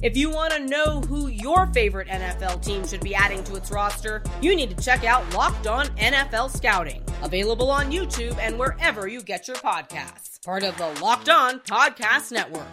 If 0.00 0.16
you 0.16 0.30
want 0.30 0.52
to 0.52 0.60
know 0.60 1.00
who 1.00 1.26
your 1.26 1.66
favorite 1.66 2.06
NFL 2.06 2.64
team 2.64 2.86
should 2.86 3.00
be 3.00 3.16
adding 3.16 3.42
to 3.44 3.56
its 3.56 3.72
roster, 3.72 4.22
you 4.40 4.54
need 4.54 4.70
to 4.70 4.84
check 4.84 5.02
out 5.02 5.34
Locked 5.34 5.66
On 5.66 5.86
NFL 5.96 6.56
Scouting, 6.56 7.02
available 7.22 7.68
on 7.68 7.90
YouTube 7.90 8.38
and 8.38 8.56
wherever 8.56 9.08
you 9.08 9.20
get 9.20 9.48
your 9.48 9.56
podcasts. 9.56 10.40
Part 10.44 10.62
of 10.62 10.78
the 10.78 10.86
Locked 11.02 11.28
On 11.28 11.58
Podcast 11.60 12.30
Network. 12.30 12.72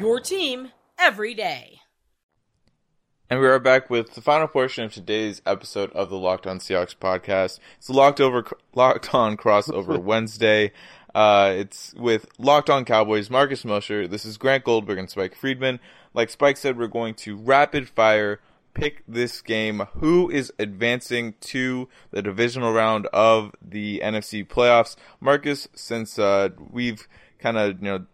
Your 0.00 0.18
team 0.18 0.72
every 0.98 1.32
day. 1.32 1.78
And 3.30 3.38
we 3.38 3.46
are 3.46 3.60
back 3.60 3.88
with 3.88 4.14
the 4.14 4.20
final 4.20 4.48
portion 4.48 4.82
of 4.82 4.92
today's 4.92 5.42
episode 5.46 5.92
of 5.92 6.10
the 6.10 6.18
Locked 6.18 6.46
On 6.48 6.58
Seahawks 6.58 6.96
podcast. 6.96 7.60
It's 7.78 7.88
Locked 7.88 8.20
Over 8.20 8.44
Locked 8.74 9.14
On 9.14 9.36
Crossover 9.36 9.96
Wednesday. 10.02 10.72
Uh, 11.14 11.52
it's 11.56 11.94
with 11.94 12.26
Locked 12.38 12.68
On 12.68 12.84
Cowboys, 12.84 13.30
Marcus 13.30 13.64
Mosher. 13.64 14.08
This 14.08 14.24
is 14.24 14.36
Grant 14.36 14.64
Goldberg 14.64 14.98
and 14.98 15.08
Spike 15.08 15.36
Friedman. 15.36 15.78
Like 16.14 16.30
Spike 16.30 16.56
said, 16.56 16.78
we're 16.78 16.86
going 16.86 17.14
to 17.14 17.36
rapid 17.36 17.88
fire 17.88 18.40
pick 18.72 19.02
this 19.06 19.40
game. 19.40 19.80
Who 19.94 20.30
is 20.30 20.52
advancing 20.58 21.34
to 21.40 21.88
the 22.10 22.22
divisional 22.22 22.72
round 22.72 23.06
of 23.06 23.52
the 23.60 24.00
NFC 24.02 24.46
playoffs? 24.46 24.96
Marcus, 25.20 25.68
since 25.74 26.18
uh, 26.18 26.50
we've 26.70 27.08
kind 27.38 27.58
of 27.58 27.82
you 27.82 27.88
know 27.90 28.06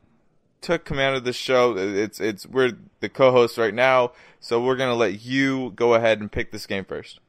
took 0.61 0.85
command 0.85 1.17
of 1.17 1.25
the 1.25 1.33
show, 1.33 1.77
it's 1.77 2.21
it's 2.21 2.47
we're 2.47 2.73
the 3.01 3.09
co-hosts 3.09 3.59
right 3.59 3.75
now, 3.75 4.13
so 4.39 4.63
we're 4.63 4.77
gonna 4.77 4.95
let 4.95 5.23
you 5.23 5.73
go 5.77 5.95
ahead 5.95 6.21
and 6.21 6.33
pick 6.33 6.53
this 6.53 6.67
game 6.67 6.85
first. 6.85 7.21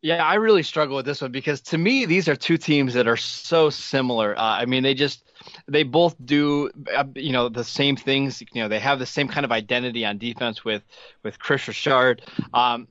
Yeah, 0.00 0.24
I 0.24 0.34
really 0.34 0.62
struggle 0.62 0.94
with 0.96 1.06
this 1.06 1.20
one 1.20 1.32
because 1.32 1.60
to 1.62 1.78
me, 1.78 2.06
these 2.06 2.28
are 2.28 2.36
two 2.36 2.56
teams 2.56 2.94
that 2.94 3.08
are 3.08 3.16
so 3.16 3.68
similar. 3.68 4.38
Uh, 4.38 4.42
I 4.42 4.64
mean, 4.64 4.84
they 4.84 4.94
just 4.94 5.24
they 5.66 5.82
both 5.82 6.14
do 6.24 6.70
uh, 6.94 7.04
you 7.16 7.32
know 7.32 7.48
the 7.48 7.64
same 7.64 7.96
things. 7.96 8.40
You 8.40 8.62
know, 8.62 8.68
they 8.68 8.78
have 8.78 9.00
the 9.00 9.06
same 9.06 9.26
kind 9.26 9.44
of 9.44 9.50
identity 9.50 10.04
on 10.04 10.18
defense 10.18 10.64
with 10.64 10.82
with 11.24 11.40
Kris 11.40 11.66
Richard. 11.66 12.22
Um, 12.54 12.86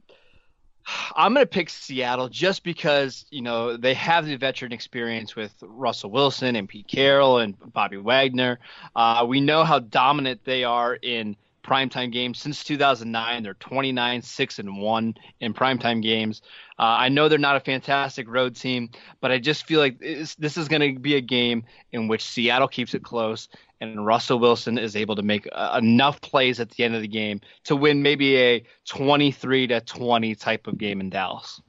I'm 1.16 1.34
going 1.34 1.44
to 1.46 1.50
pick 1.50 1.70
Seattle 1.70 2.28
just 2.28 2.64
because 2.64 3.26
you 3.30 3.42
know 3.42 3.78
they 3.78 3.94
have 3.94 4.26
the 4.26 4.36
veteran 4.36 4.74
experience 4.74 5.34
with 5.34 5.54
Russell 5.62 6.12
Wilson 6.12 6.58
and 6.58 6.68
Pete 6.68 6.88
Carroll 6.90 7.40
and 7.40 7.56
Bobby 7.72 7.98
Wagner. 7.98 8.60
Uh, 8.96 9.26
we 9.28 9.40
know 9.40 9.64
how 9.64 9.80
dominant 9.80 10.42
they 10.44 10.66
are 10.66 10.94
in 10.94 11.38
primetime 11.68 12.12
games 12.12 12.40
since 12.40 12.64
2009. 12.64 13.44
They're 13.44 13.54
29, 13.56 14.22
6, 14.22 14.60
and 14.60 14.78
1 14.82 15.16
in 15.42 15.54
primetime 15.54 16.02
games. 16.02 16.42
Uh, 16.80 16.96
I 17.00 17.10
know 17.10 17.28
they're 17.28 17.38
not 17.38 17.56
a 17.56 17.60
fantastic 17.60 18.28
road 18.30 18.56
team, 18.56 18.90
but 19.22 19.32
I 19.32 19.40
just 19.40 19.66
feel 19.66 19.80
like 19.80 20.00
this 20.00 20.58
is 20.58 20.68
going 20.68 20.96
to 20.96 21.00
be 21.00 21.16
a 21.16 21.22
game 21.22 21.64
in 21.92 22.08
which 22.08 22.24
Seattle 22.24 22.68
keeps 22.68 22.94
it 22.94 23.04
close 23.04 23.50
and 23.82 24.06
Russell 24.06 24.40
Wilson 24.40 24.78
is 24.78 24.96
able 24.96 25.16
to 25.16 25.22
make 25.22 25.48
uh, 25.52 25.80
enough 25.82 26.20
plays 26.22 26.60
at 26.60 26.70
the 26.72 26.84
end 26.84 26.96
of 26.96 27.02
the 27.02 27.08
game 27.08 27.42
to 27.66 27.76
win 27.76 28.02
maybe 28.02 28.38
a 28.38 28.64
23 28.86 29.68
to 29.68 29.82
20 29.82 30.36
type 30.36 30.68
of 30.68 30.78
game 30.78 31.00
in 31.00 31.10
Dallas. 31.10 31.62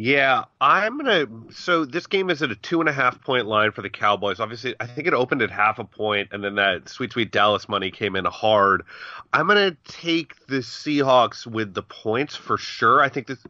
Yeah, 0.00 0.44
I'm 0.60 0.96
gonna. 0.96 1.26
So 1.50 1.84
this 1.84 2.06
game 2.06 2.30
is 2.30 2.40
at 2.40 2.52
a 2.52 2.54
two 2.54 2.78
and 2.78 2.88
a 2.88 2.92
half 2.92 3.20
point 3.20 3.46
line 3.46 3.72
for 3.72 3.82
the 3.82 3.90
Cowboys. 3.90 4.38
Obviously, 4.38 4.76
I 4.78 4.86
think 4.86 5.08
it 5.08 5.12
opened 5.12 5.42
at 5.42 5.50
half 5.50 5.80
a 5.80 5.84
point, 5.84 6.28
and 6.30 6.44
then 6.44 6.54
that 6.54 6.88
sweet, 6.88 7.10
sweet 7.10 7.32
Dallas 7.32 7.68
money 7.68 7.90
came 7.90 8.14
in 8.14 8.24
hard. 8.24 8.84
I'm 9.32 9.48
gonna 9.48 9.76
take 9.88 10.46
the 10.46 10.58
Seahawks 10.58 11.48
with 11.48 11.74
the 11.74 11.82
points 11.82 12.36
for 12.36 12.56
sure. 12.56 13.02
I 13.02 13.08
think 13.08 13.26
this. 13.26 13.44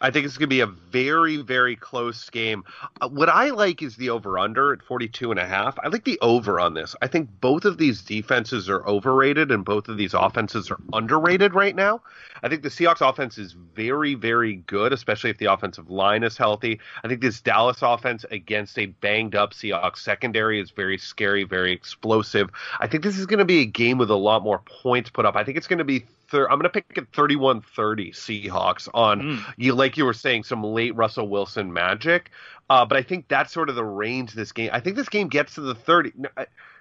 I 0.00 0.10
think 0.10 0.26
it's 0.26 0.36
going 0.36 0.48
to 0.48 0.54
be 0.54 0.60
a 0.60 0.66
very, 0.66 1.38
very 1.38 1.74
close 1.74 2.28
game. 2.28 2.64
Uh, 3.00 3.08
what 3.08 3.28
I 3.28 3.50
like 3.50 3.82
is 3.82 3.96
the 3.96 4.10
over 4.10 4.38
under 4.38 4.72
at 4.72 4.82
42 4.82 5.30
and 5.30 5.40
a 5.40 5.46
half. 5.46 5.78
I 5.82 5.88
like 5.88 6.04
the 6.04 6.18
over 6.20 6.60
on 6.60 6.74
this. 6.74 6.94
I 7.00 7.06
think 7.06 7.30
both 7.40 7.64
of 7.64 7.78
these 7.78 8.02
defenses 8.02 8.68
are 8.68 8.86
overrated 8.86 9.50
and 9.50 9.64
both 9.64 9.88
of 9.88 9.96
these 9.96 10.12
offenses 10.12 10.70
are 10.70 10.78
underrated 10.92 11.54
right 11.54 11.74
now. 11.74 12.02
I 12.42 12.48
think 12.48 12.62
the 12.62 12.68
Seahawks 12.68 13.06
offense 13.06 13.38
is 13.38 13.52
very, 13.52 14.14
very 14.14 14.56
good, 14.56 14.92
especially 14.92 15.30
if 15.30 15.38
the 15.38 15.46
offensive 15.46 15.90
line 15.90 16.22
is 16.22 16.36
healthy. 16.36 16.78
I 17.02 17.08
think 17.08 17.22
this 17.22 17.40
Dallas 17.40 17.78
offense 17.80 18.24
against 18.30 18.78
a 18.78 18.86
banged 18.86 19.34
up 19.34 19.54
Seahawks 19.54 19.98
secondary 19.98 20.60
is 20.60 20.70
very 20.70 20.98
scary, 20.98 21.44
very 21.44 21.72
explosive. 21.72 22.50
I 22.80 22.86
think 22.86 23.02
this 23.02 23.16
is 23.16 23.24
going 23.24 23.38
to 23.38 23.46
be 23.46 23.60
a 23.60 23.66
game 23.66 23.96
with 23.96 24.10
a 24.10 24.16
lot 24.16 24.42
more 24.42 24.60
points 24.82 25.08
put 25.08 25.24
up. 25.24 25.36
I 25.36 25.44
think 25.44 25.56
it's 25.56 25.66
going 25.66 25.78
to 25.78 25.84
be 25.84 26.04
thir- 26.28 26.48
I'm 26.50 26.58
going 26.58 26.64
to 26.64 26.70
pick 26.70 26.96
at 26.96 27.12
31 27.12 27.62
30 27.62 28.12
Seahawks 28.12 28.88
on, 28.94 29.20
mm. 29.20 29.54
you 29.56 29.74
like 29.74 29.96
you 29.96 30.04
were 30.04 30.12
saying, 30.14 30.44
some 30.44 30.62
late 30.62 30.94
Russell 30.94 31.28
Wilson 31.28 31.72
magic. 31.72 32.30
Uh, 32.68 32.84
but 32.84 32.96
I 32.96 33.02
think 33.02 33.28
that's 33.28 33.52
sort 33.52 33.68
of 33.68 33.76
the 33.76 33.84
range 33.84 34.32
this 34.32 34.52
game. 34.52 34.70
I 34.72 34.80
think 34.80 34.96
this 34.96 35.08
game 35.08 35.28
gets 35.28 35.54
to 35.54 35.60
the 35.60 35.74
30. 35.74 36.12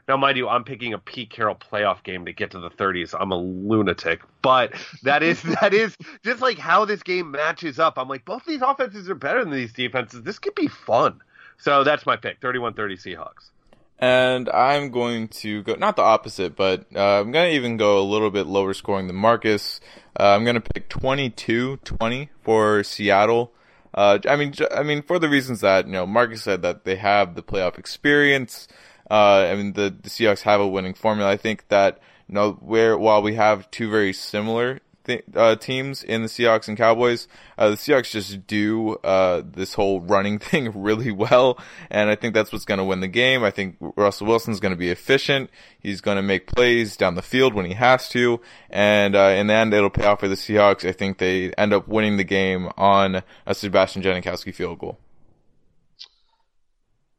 Now, 0.08 0.18
mind 0.18 0.38
you, 0.38 0.48
I'm 0.48 0.64
picking 0.64 0.94
a 0.94 1.00
Pete 1.00 1.32
Carroll 1.32 1.56
playoff 1.56 2.04
game 2.04 2.26
to 2.26 2.34
get 2.34 2.52
to 2.52 2.60
the 2.60 2.70
30s. 2.70 3.16
I'm 3.20 3.32
a 3.32 3.38
lunatic, 3.38 4.22
but 4.42 4.74
that 5.04 5.24
is 5.24 5.42
that 5.62 5.74
is 5.74 5.96
just 6.24 6.42
like 6.42 6.58
how 6.58 6.86
this 6.86 7.02
game 7.02 7.32
matches 7.32 7.80
up. 7.80 7.98
I'm 7.98 8.08
like, 8.08 8.26
both 8.26 8.46
these 8.46 8.62
offenses 8.62 9.10
are 9.10 9.16
better 9.16 9.44
than 9.44 9.54
these 9.54 9.74
defenses. 9.74 10.22
This 10.24 10.40
could 10.40 10.56
be 10.56 10.68
fun. 10.68 11.22
So 11.58 11.84
that's 11.84 12.06
my 12.06 12.18
pick: 12.18 12.40
31-30 12.42 12.76
Seahawks. 12.76 13.50
And 13.98 14.50
I'm 14.50 14.92
going 14.92 15.30
to 15.30 15.64
go 15.64 15.76
not 15.76 15.96
the 15.96 16.02
opposite, 16.02 16.56
but 16.56 16.86
uh, 16.96 17.22
I'm 17.22 17.32
going 17.32 17.52
to 17.52 17.56
even 17.56 17.78
go 17.78 18.00
a 18.00 18.04
little 18.04 18.30
bit 18.30 18.46
lower 18.46 18.74
scoring 18.74 19.08
than 19.08 19.16
Marcus. 19.16 19.80
Uh, 20.20 20.36
I'm 20.36 20.44
going 20.44 20.56
to 20.56 20.62
pick 20.62 20.90
22-20 20.90 22.30
for 22.42 22.84
Seattle. 22.84 23.54
Uh, 23.94 24.20
I 24.28 24.36
mean, 24.36 24.54
I 24.76 24.84
mean, 24.84 25.02
for 25.02 25.18
the 25.18 25.30
reasons 25.30 25.62
that 25.62 25.86
you 25.86 25.94
know, 25.94 26.06
Marcus 26.06 26.44
said 26.44 26.62
that 26.64 26.84
they 26.84 26.98
have 26.98 27.36
the 27.36 27.44
playoff 27.44 27.78
experience. 27.78 28.68
Uh, 29.10 29.48
I 29.50 29.56
mean, 29.56 29.74
the, 29.74 29.96
the 30.02 30.10
Seahawks 30.10 30.42
have 30.42 30.60
a 30.60 30.68
winning 30.68 30.94
formula. 30.94 31.32
I 31.32 31.38
think 31.38 31.70
that 31.70 32.00
you 32.28 32.36
know, 32.36 32.54
where 32.54 32.98
while 32.98 33.22
we 33.22 33.36
have 33.36 33.72
two 33.72 33.90
very 33.90 34.12
similar 34.12 34.82
th- 35.06 35.24
uh, 35.36 35.56
teams 35.56 36.04
in 36.04 36.22
the 36.22 36.28
Seahawks 36.28 36.68
and 36.68 36.78
Cowboys. 36.78 37.28
Uh, 37.58 37.70
the 37.70 37.76
Seahawks 37.76 38.12
just 38.12 38.48
do 38.48 38.96
uh, 39.04 39.42
this 39.46 39.74
whole 39.74 40.02
running 40.02 40.40
thing 40.40 40.72
really 40.74 41.12
well, 41.12 41.58
and 41.90 42.10
I 42.10 42.16
think 42.16 42.34
that's 42.34 42.52
what's 42.52 42.66
going 42.66 42.80
to 42.80 42.84
win 42.84 43.00
the 43.00 43.08
game. 43.08 43.44
I 43.44 43.52
think 43.52 43.78
Russell 43.80 44.28
Wilson's 44.28 44.60
going 44.60 44.74
to 44.74 44.78
be 44.78 44.90
efficient. 44.90 45.50
He's 45.80 46.02
going 46.02 46.18
to 46.18 46.24
make 46.24 46.48
plays 46.48 46.98
down 46.98 47.16
the 47.16 47.22
field 47.22 47.54
when 47.54 47.66
he 47.66 47.74
has 47.74 48.10
to, 48.10 48.42
and 48.70 49.16
uh, 49.16 49.36
in 49.38 49.48
the 49.48 49.54
end, 49.54 49.74
it'll 49.74 49.90
pay 49.90 50.06
off 50.06 50.20
for 50.20 50.28
the 50.28 50.36
Seahawks. 50.36 50.88
I 50.88 50.92
think 50.92 51.18
they 51.18 51.52
end 51.54 51.74
up 51.74 51.88
winning 51.88 52.18
the 52.18 52.24
game 52.24 52.70
on 52.78 53.24
a 53.46 53.56
Sebastian 53.56 54.02
Janikowski 54.02 54.54
field 54.54 54.80
goal. 54.80 54.98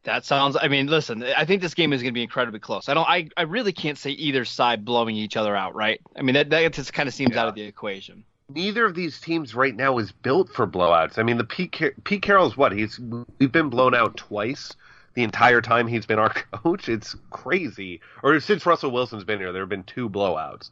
That 0.07 0.25
sounds. 0.25 0.57
I 0.59 0.69
mean, 0.69 0.87
listen. 0.87 1.25
I 1.25 1.45
think 1.45 1.61
this 1.61 1.75
game 1.75 1.93
is 1.93 2.01
going 2.01 2.15
to 2.15 2.17
be 2.17 2.23
incredibly 2.23 2.61
close. 2.61 2.89
I 2.89 2.95
don't. 2.95 3.09
I, 3.09 3.29
I 3.37 3.43
really 3.43 3.73
can't 3.73 3.99
say 3.99 4.11
either 4.11 4.45
side 4.45 4.85
blowing 4.85 5.17
each 5.17 5.37
other 5.37 5.57
out, 5.57 5.75
right? 5.75 6.01
I 6.17 6.23
mean, 6.23 6.35
that 6.35 6.49
that 6.51 6.73
just 6.73 6.93
kind 6.93 7.09
of 7.09 7.15
seems 7.15 7.35
yeah. 7.35 7.43
out 7.43 7.49
of 7.49 7.57
the 7.57 7.63
equation. 7.63 8.23
Neither 8.49 8.85
of 8.85 8.95
these 8.95 9.21
teams 9.21 9.57
right 9.57 9.75
now 9.75 9.99
is 9.99 10.13
built 10.13 10.49
for 10.49 10.65
blowouts. 10.65 11.19
I 11.19 11.25
mean, 11.25 11.39
the 11.39 11.45
Pete, 11.45 11.73
Car- 11.73 11.95
Pete 12.05 12.23
Carroll's 12.23 12.57
what? 12.57 12.71
He's 12.71 13.01
we've 13.41 13.51
been 13.51 13.69
blown 13.69 13.97
out 13.97 14.17
twice 14.17 14.73
the 15.15 15.25
entire 15.25 15.61
time 15.61 15.89
he's 15.89 16.07
been 16.07 16.21
our 16.21 16.33
coach. 16.53 16.89
It's 16.89 17.17
crazy. 17.31 18.01
Or 18.23 18.39
since 18.39 18.65
Russell 18.65 18.93
Wilson's 18.93 19.25
been 19.25 19.41
here, 19.41 19.51
there 19.51 19.63
have 19.63 19.69
been 19.69 19.83
two 19.83 20.09
blowouts. 20.09 20.71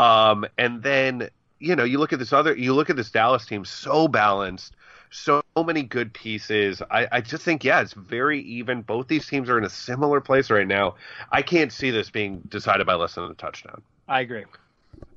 Um, 0.00 0.46
and 0.58 0.82
then 0.82 1.30
you 1.60 1.76
know, 1.76 1.84
you 1.84 2.00
look 2.00 2.12
at 2.12 2.18
this 2.18 2.32
other, 2.32 2.56
you 2.56 2.74
look 2.74 2.90
at 2.90 2.96
this 2.96 3.12
Dallas 3.12 3.46
team, 3.46 3.64
so 3.64 4.08
balanced 4.08 4.74
so 5.14 5.42
many 5.56 5.82
good 5.82 6.12
pieces. 6.12 6.82
I, 6.90 7.06
I 7.12 7.20
just 7.20 7.44
think, 7.44 7.62
yeah, 7.62 7.80
it's 7.80 7.92
very 7.92 8.40
even. 8.40 8.82
Both 8.82 9.06
these 9.06 9.26
teams 9.26 9.48
are 9.48 9.56
in 9.56 9.64
a 9.64 9.70
similar 9.70 10.20
place 10.20 10.50
right 10.50 10.66
now. 10.66 10.96
I 11.30 11.42
can't 11.42 11.72
see 11.72 11.90
this 11.90 12.10
being 12.10 12.40
decided 12.48 12.86
by 12.86 12.94
less 12.94 13.14
than 13.14 13.24
a 13.24 13.34
touchdown. 13.34 13.80
I 14.08 14.20
agree. 14.20 14.44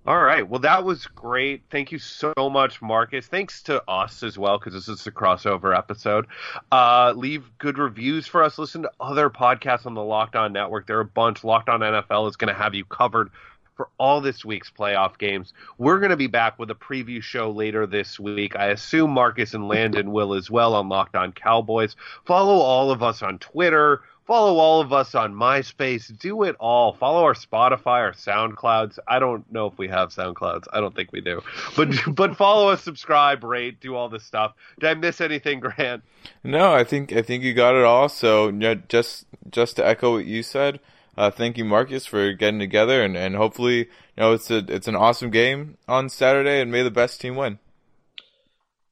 All 0.05 0.21
right. 0.21 0.47
Well, 0.47 0.61
that 0.61 0.85
was 0.85 1.05
great. 1.07 1.63
Thank 1.69 1.91
you 1.91 1.99
so 1.99 2.33
much, 2.37 2.81
Marcus. 2.81 3.25
Thanks 3.25 3.61
to 3.63 3.83
us 3.89 4.23
as 4.23 4.37
well, 4.37 4.57
because 4.57 4.73
this 4.73 4.87
is 4.87 5.05
a 5.05 5.11
crossover 5.11 5.77
episode. 5.77 6.27
Uh, 6.71 7.13
leave 7.15 7.43
good 7.57 7.77
reviews 7.77 8.25
for 8.27 8.43
us. 8.43 8.57
Listen 8.57 8.83
to 8.83 8.91
other 9.01 9.29
podcasts 9.29 9.85
on 9.85 9.95
the 9.95 10.03
Locked 10.03 10.35
On 10.35 10.53
Network. 10.53 10.87
There 10.87 10.97
are 10.97 11.01
a 11.01 11.05
bunch. 11.05 11.43
Locked 11.43 11.69
On 11.69 11.81
NFL 11.81 12.29
is 12.29 12.37
going 12.37 12.53
to 12.53 12.53
have 12.53 12.73
you 12.73 12.85
covered 12.85 13.31
for 13.78 13.89
all 13.97 14.19
this 14.19 14.43
week's 14.43 14.69
playoff 14.69 15.17
games. 15.17 15.53
We're 15.78 15.99
going 15.99 16.09
to 16.09 16.17
be 16.17 16.28
back 16.28 16.59
with 16.59 16.71
a 16.71 16.75
preview 16.75 17.21
show 17.21 17.51
later 17.51 17.86
this 17.86 18.19
week. 18.19 18.57
I 18.57 18.67
assume 18.67 19.11
Marcus 19.11 19.53
and 19.53 19.67
Landon 19.67 20.11
will 20.11 20.34
as 20.34 20.51
well 20.51 20.73
on 20.73 20.89
Locked 20.89 21.15
On 21.15 21.32
Cowboys. 21.32 21.95
Follow 22.25 22.55
all 22.55 22.91
of 22.91 23.01
us 23.03 23.21
on 23.21 23.39
Twitter. 23.39 24.01
Follow 24.28 24.57
all 24.57 24.82
of 24.82 24.91
us 24.91 25.15
on 25.15 25.34
MySpace. 25.34 26.19
Do 26.19 26.43
it 26.43 26.57
all. 26.59 26.91
Follow 26.91 27.23
our 27.23 27.34
Spotify, 27.34 28.01
our 28.01 28.11
SoundClouds. 28.11 28.99
I 29.07 29.19
don't 29.19 29.49
know 29.49 29.67
if 29.67 29.78
we 29.78 29.88
have 29.88 30.09
SoundClouds. 30.09 30.65
I 30.73 30.82
don't 30.82 30.93
think 30.93 31.13
we 31.13 31.21
do. 31.21 31.41
But 31.78 31.95
but 32.13 32.36
follow 32.36 32.67
us, 32.67 32.84
subscribe, 32.84 33.45
rate, 33.45 33.80
do 33.80 33.95
all 33.95 34.09
this 34.09 34.25
stuff. 34.25 34.53
Did 34.80 34.89
I 34.89 34.93
miss 34.95 35.21
anything, 35.21 35.61
Grant? 35.61 36.03
No, 36.43 36.73
I 36.73 36.84
think 36.84 37.13
I 37.13 37.21
think 37.21 37.41
you 37.43 37.53
got 37.53 37.75
it 37.75 37.86
all. 37.86 38.09
So 38.09 38.51
just 38.89 39.25
just 39.49 39.78
to 39.78 39.88
echo 39.88 40.15
what 40.15 40.25
you 40.25 40.43
said, 40.43 40.82
uh, 41.18 41.32
thank 41.32 41.57
you, 41.57 41.65
Marcus, 41.65 42.05
for 42.05 42.34
getting 42.34 42.59
together, 42.59 43.03
and, 43.03 43.18
and 43.18 43.36
hopefully, 43.36 43.78
you 43.80 43.86
know, 44.18 44.34
it's 44.34 44.49
a 44.51 44.57
it's 44.68 44.88
an 44.88 44.95
awesome 44.95 45.30
game 45.32 45.78
on 45.88 46.09
Saturday, 46.09 46.61
and 46.61 46.72
may 46.72 46.84
the 46.84 46.91
best 46.91 47.20
team 47.20 47.36
win. 47.36 47.59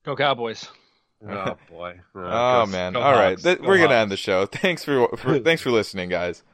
Go 0.03 0.15
Cowboys! 0.15 0.67
Oh 1.28 1.57
boy! 1.69 1.99
Oh 2.15 2.65
man! 2.65 2.93
Go 2.93 3.01
All 3.01 3.13
Hawks. 3.13 3.19
right, 3.19 3.38
Th- 3.39 3.59
we're 3.59 3.78
Hawks. 3.78 3.88
gonna 3.89 4.01
end 4.01 4.11
the 4.11 4.17
show. 4.17 4.45
Thanks 4.45 4.84
for, 4.84 5.07
for 5.17 5.39
thanks 5.39 5.61
for 5.61 5.71
listening, 5.71 6.09
guys. 6.09 6.43